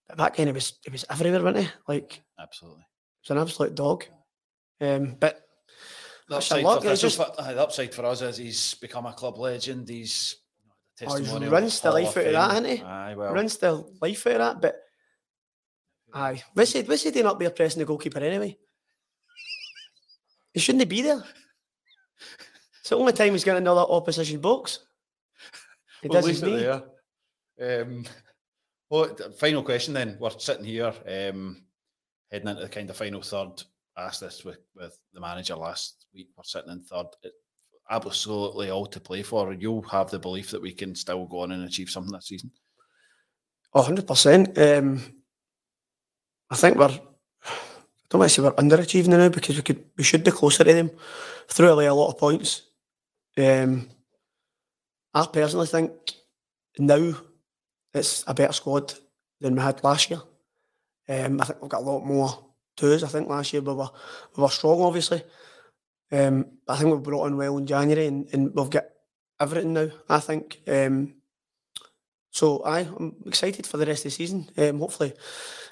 But 0.08 0.16
back 0.16 0.36
then 0.36 0.46
he 0.46 0.52
was, 0.52 0.78
he 0.82 0.90
was 0.90 1.04
everywhere, 1.10 1.42
wasn't 1.42 1.66
he? 1.66 1.70
Like 1.86 2.22
Absolutely. 2.40 2.80
he 2.80 3.32
was 3.32 3.36
an 3.36 3.42
absolute 3.42 3.74
dog. 3.74 4.04
Um, 4.80 5.16
but 5.18 5.40
The 6.28 6.36
upside, 6.36 6.64
lot, 6.64 6.82
for, 6.82 6.88
Thistle 6.88 7.08
just- 7.10 7.16
for- 7.16 7.42
the 7.42 7.62
upside 7.62 7.94
for 7.94 8.04
us 8.06 8.22
is 8.22 8.36
he's 8.36 8.74
become 8.74 9.06
a 9.06 9.12
club 9.12 9.38
legend. 9.38 9.88
He's 9.88 10.36
Oh, 11.06 11.16
he's 11.16 11.30
rinsed 11.32 11.84
the 11.84 11.92
life 11.92 12.16
out 12.16 12.26
of 12.26 12.32
that, 12.32 12.50
hasn't 12.50 12.66
he? 12.66 12.82
Aye, 12.82 13.14
well, 13.14 13.32
runs 13.32 13.56
the 13.56 13.72
life 14.00 14.26
out 14.26 14.32
of 14.32 14.38
that. 14.38 14.60
But 14.60 14.82
aye, 16.12 16.42
what's 16.54 16.72
he, 16.72 16.82
what's 16.82 17.04
he 17.04 17.12
doing 17.12 17.26
up 17.26 17.38
there 17.38 17.50
pressing 17.50 17.78
the 17.78 17.86
goalkeeper 17.86 18.18
anyway? 18.18 18.58
He 20.52 20.58
shouldn't 20.60 20.88
be 20.88 21.02
there. 21.02 21.22
It's 22.80 22.90
the 22.90 22.96
only 22.96 23.12
time 23.12 23.32
he's 23.32 23.44
getting 23.44 23.62
another 23.62 23.82
opposition 23.82 24.40
box. 24.40 24.80
He 26.02 26.08
we'll 26.08 26.20
does 26.20 26.26
his 26.30 26.42
knee. 26.42 26.66
Um, 27.60 28.04
well, 28.90 29.14
final 29.38 29.62
question 29.62 29.94
then. 29.94 30.16
We're 30.18 30.30
sitting 30.30 30.64
here 30.64 30.92
um, 31.06 31.62
heading 32.32 32.48
into 32.48 32.62
the 32.62 32.68
kind 32.68 32.90
of 32.90 32.96
final 32.96 33.22
third. 33.22 33.62
Asked 33.98 34.20
this 34.20 34.44
with, 34.44 34.58
with 34.76 34.96
the 35.12 35.20
manager 35.20 35.56
last 35.56 36.06
week. 36.14 36.28
We're 36.36 36.44
sitting 36.44 36.70
in 36.70 36.82
third. 36.82 37.06
It, 37.22 37.32
absolutely 37.90 38.70
all 38.70 38.86
to 38.86 39.00
play 39.00 39.22
for. 39.22 39.52
You'll 39.52 39.82
have 39.82 40.10
the 40.10 40.18
belief 40.18 40.50
that 40.50 40.62
we 40.62 40.72
can 40.72 40.94
still 40.94 41.26
go 41.26 41.40
on 41.40 41.52
and 41.52 41.64
achieve 41.64 41.90
something 41.90 42.12
this 42.12 42.26
season. 42.26 42.50
Oh, 43.74 43.82
100%. 43.82 44.78
Um, 44.78 45.00
I 46.50 46.56
think 46.56 46.76
we're, 46.76 46.86
I 46.86 47.00
don't 48.10 48.20
want 48.20 48.30
to 48.30 48.34
say 48.34 48.42
we're 48.42 48.52
underachieving 48.52 49.08
now 49.08 49.28
because 49.28 49.56
we 49.56 49.62
could, 49.62 49.84
we 49.96 50.04
should 50.04 50.24
be 50.24 50.30
closer 50.30 50.64
to 50.64 50.72
them 50.72 50.90
Threw 51.48 51.68
away 51.68 51.86
a 51.86 51.94
lot 51.94 52.08
of 52.08 52.18
points. 52.18 52.62
Um, 53.36 53.88
I 55.14 55.26
personally 55.26 55.66
think 55.66 55.92
now 56.78 57.14
it's 57.94 58.22
a 58.26 58.34
better 58.34 58.52
squad 58.52 58.92
than 59.40 59.54
we 59.54 59.62
had 59.62 59.82
last 59.82 60.10
year. 60.10 60.20
Um, 61.08 61.40
I 61.40 61.44
think 61.44 61.62
we've 61.62 61.70
got 61.70 61.80
a 61.80 61.84
lot 61.84 62.04
more 62.04 62.47
twos. 62.78 63.04
I 63.04 63.08
think 63.08 63.28
last 63.28 63.52
year 63.52 63.62
we 63.62 63.74
were, 63.74 63.88
we 64.36 64.42
were 64.42 64.48
strong, 64.48 64.80
obviously. 64.80 65.22
Um, 66.10 66.46
I 66.66 66.76
think 66.76 66.90
we've 66.90 67.02
brought 67.02 67.26
in 67.26 67.36
well 67.36 67.58
in 67.58 67.66
January 67.66 68.06
and, 68.06 68.28
and 68.32 68.54
we've 68.54 68.70
got 68.70 68.84
everything 69.38 69.74
now, 69.74 69.88
I 70.08 70.20
think. 70.20 70.60
Um, 70.66 71.14
so 72.30 72.62
I, 72.62 72.80
I'm 72.80 73.16
excited 73.26 73.66
for 73.66 73.76
the 73.76 73.86
rest 73.86 74.04
of 74.06 74.12
the 74.12 74.16
season. 74.16 74.48
Um, 74.56 74.78
hopefully 74.78 75.12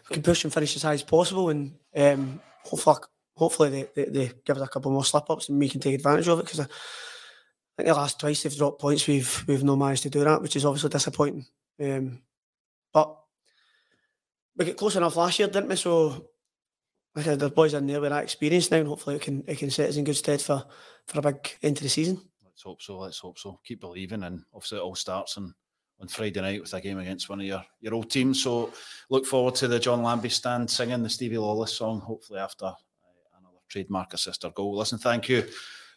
we 0.08 0.14
can 0.14 0.22
push 0.22 0.44
and 0.44 0.52
finish 0.52 0.76
as 0.76 0.82
high 0.82 0.94
as 0.94 1.02
possible 1.02 1.48
and 1.48 1.74
um, 1.96 2.40
hopefully, 2.64 2.96
hopefully 3.36 3.70
they, 3.70 3.88
they, 3.94 4.10
they, 4.10 4.32
give 4.44 4.56
us 4.56 4.62
a 4.62 4.68
couple 4.68 4.90
more 4.90 5.04
slip 5.04 5.30
ups 5.30 5.48
and 5.48 5.58
we 5.58 5.68
can 5.68 5.80
take 5.80 5.94
advantage 5.94 6.28
of 6.28 6.38
it 6.38 6.44
because 6.44 6.60
I, 6.60 6.64
I 6.64 6.66
think 7.82 7.88
the 7.88 7.94
last 7.94 8.20
twice 8.20 8.42
they've 8.42 8.56
dropped 8.56 8.80
points, 8.80 9.06
we've 9.06 9.44
we've 9.46 9.64
not 9.64 9.76
managed 9.76 10.04
to 10.04 10.10
do 10.10 10.24
that, 10.24 10.40
which 10.40 10.56
is 10.56 10.64
obviously 10.64 10.88
disappointing. 10.88 11.46
Um, 11.82 12.22
but 12.92 13.14
we 14.56 14.64
get 14.64 14.78
close 14.78 14.96
enough 14.96 15.16
last 15.16 15.38
year, 15.38 15.48
didn't 15.48 15.68
we? 15.68 15.76
So 15.76 16.30
the 17.22 17.50
boys 17.50 17.74
in 17.74 17.86
there 17.86 18.00
with 18.00 18.10
that 18.10 18.22
experience 18.22 18.70
now, 18.70 18.78
and 18.78 18.88
hopefully 18.88 19.16
it 19.16 19.22
can 19.22 19.42
it 19.46 19.58
can 19.58 19.70
set 19.70 19.88
us 19.88 19.96
in 19.96 20.04
good 20.04 20.16
stead 20.16 20.40
for 20.40 20.64
for 21.06 21.18
a 21.18 21.22
big 21.22 21.56
end 21.62 21.76
to 21.78 21.82
the 21.82 21.88
season. 21.88 22.20
Let's 22.44 22.62
hope 22.62 22.82
so. 22.82 22.98
Let's 22.98 23.18
hope 23.18 23.38
so. 23.38 23.60
Keep 23.64 23.80
believing, 23.80 24.22
and 24.22 24.42
obviously 24.54 24.78
it 24.78 24.82
all 24.82 24.94
starts 24.94 25.36
on 25.36 25.54
on 26.00 26.08
Friday 26.08 26.40
night 26.40 26.60
with 26.60 26.74
a 26.74 26.80
game 26.80 26.98
against 26.98 27.28
one 27.28 27.40
of 27.40 27.46
your 27.46 27.64
your 27.80 27.94
old 27.94 28.10
teams. 28.10 28.42
So 28.42 28.72
look 29.08 29.26
forward 29.26 29.54
to 29.56 29.68
the 29.68 29.78
John 29.78 30.02
Lambie 30.02 30.28
stand 30.28 30.70
singing 30.70 31.02
the 31.02 31.08
Stevie 31.08 31.38
Lawless 31.38 31.72
song. 31.72 32.00
Hopefully 32.00 32.38
after 32.38 32.66
uh, 32.66 32.74
another 33.38 33.58
trademark 33.68 34.12
assist 34.14 34.44
or 34.44 34.50
goal. 34.50 34.76
Listen, 34.76 34.98
thank 34.98 35.28
you, 35.28 35.44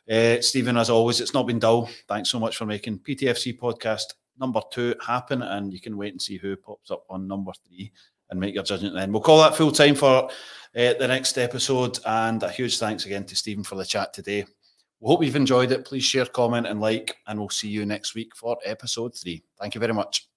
uh, 0.10 0.40
Steven. 0.42 0.78
As 0.78 0.90
always, 0.90 1.20
it's 1.20 1.34
not 1.34 1.48
been 1.48 1.60
dull. 1.60 1.90
Thanks 2.08 2.30
so 2.30 2.40
much 2.40 2.56
for 2.56 2.66
making 2.66 3.00
PTFC 3.00 3.60
podcast 3.60 4.06
number 4.40 4.62
two 4.72 4.96
happen, 5.06 5.42
and 5.42 5.74
you 5.74 5.82
can 5.82 5.98
wait 5.98 6.14
and 6.14 6.22
see 6.22 6.38
who 6.38 6.56
pops 6.56 6.92
up 6.92 7.04
on 7.10 7.28
number 7.28 7.52
three 7.68 7.92
and 8.30 8.40
make 8.40 8.54
your 8.54 8.64
judgment 8.64 8.96
then. 8.96 9.12
We'll 9.12 9.22
call 9.22 9.40
that 9.40 9.56
full 9.56 9.72
time 9.72 9.96
for 9.96 10.30
uh, 10.76 10.94
the 10.94 11.08
next 11.08 11.38
episode. 11.38 12.00
And 12.06 12.42
a 12.44 12.50
huge 12.50 12.78
thanks 12.78 13.06
again 13.06 13.26
to 13.26 13.36
Steven 13.36 13.64
for 13.64 13.76
the 13.76 13.86
chat 13.86 14.14
today. 14.14 14.46
We 15.00 15.08
hope 15.08 15.24
you've 15.24 15.36
enjoyed 15.36 15.72
it. 15.72 15.86
Please 15.86 16.04
share, 16.04 16.26
comment, 16.26 16.68
and 16.68 16.82
like, 16.82 17.18
and 17.28 17.40
we'll 17.40 17.50
see 17.50 17.70
you 17.70 17.86
next 17.86 18.16
week 18.16 18.36
for 18.36 18.58
episode 18.66 19.16
three. 19.16 19.44
Thank 19.60 19.76
you 19.76 19.80
very 19.80 19.94
much. 19.94 20.29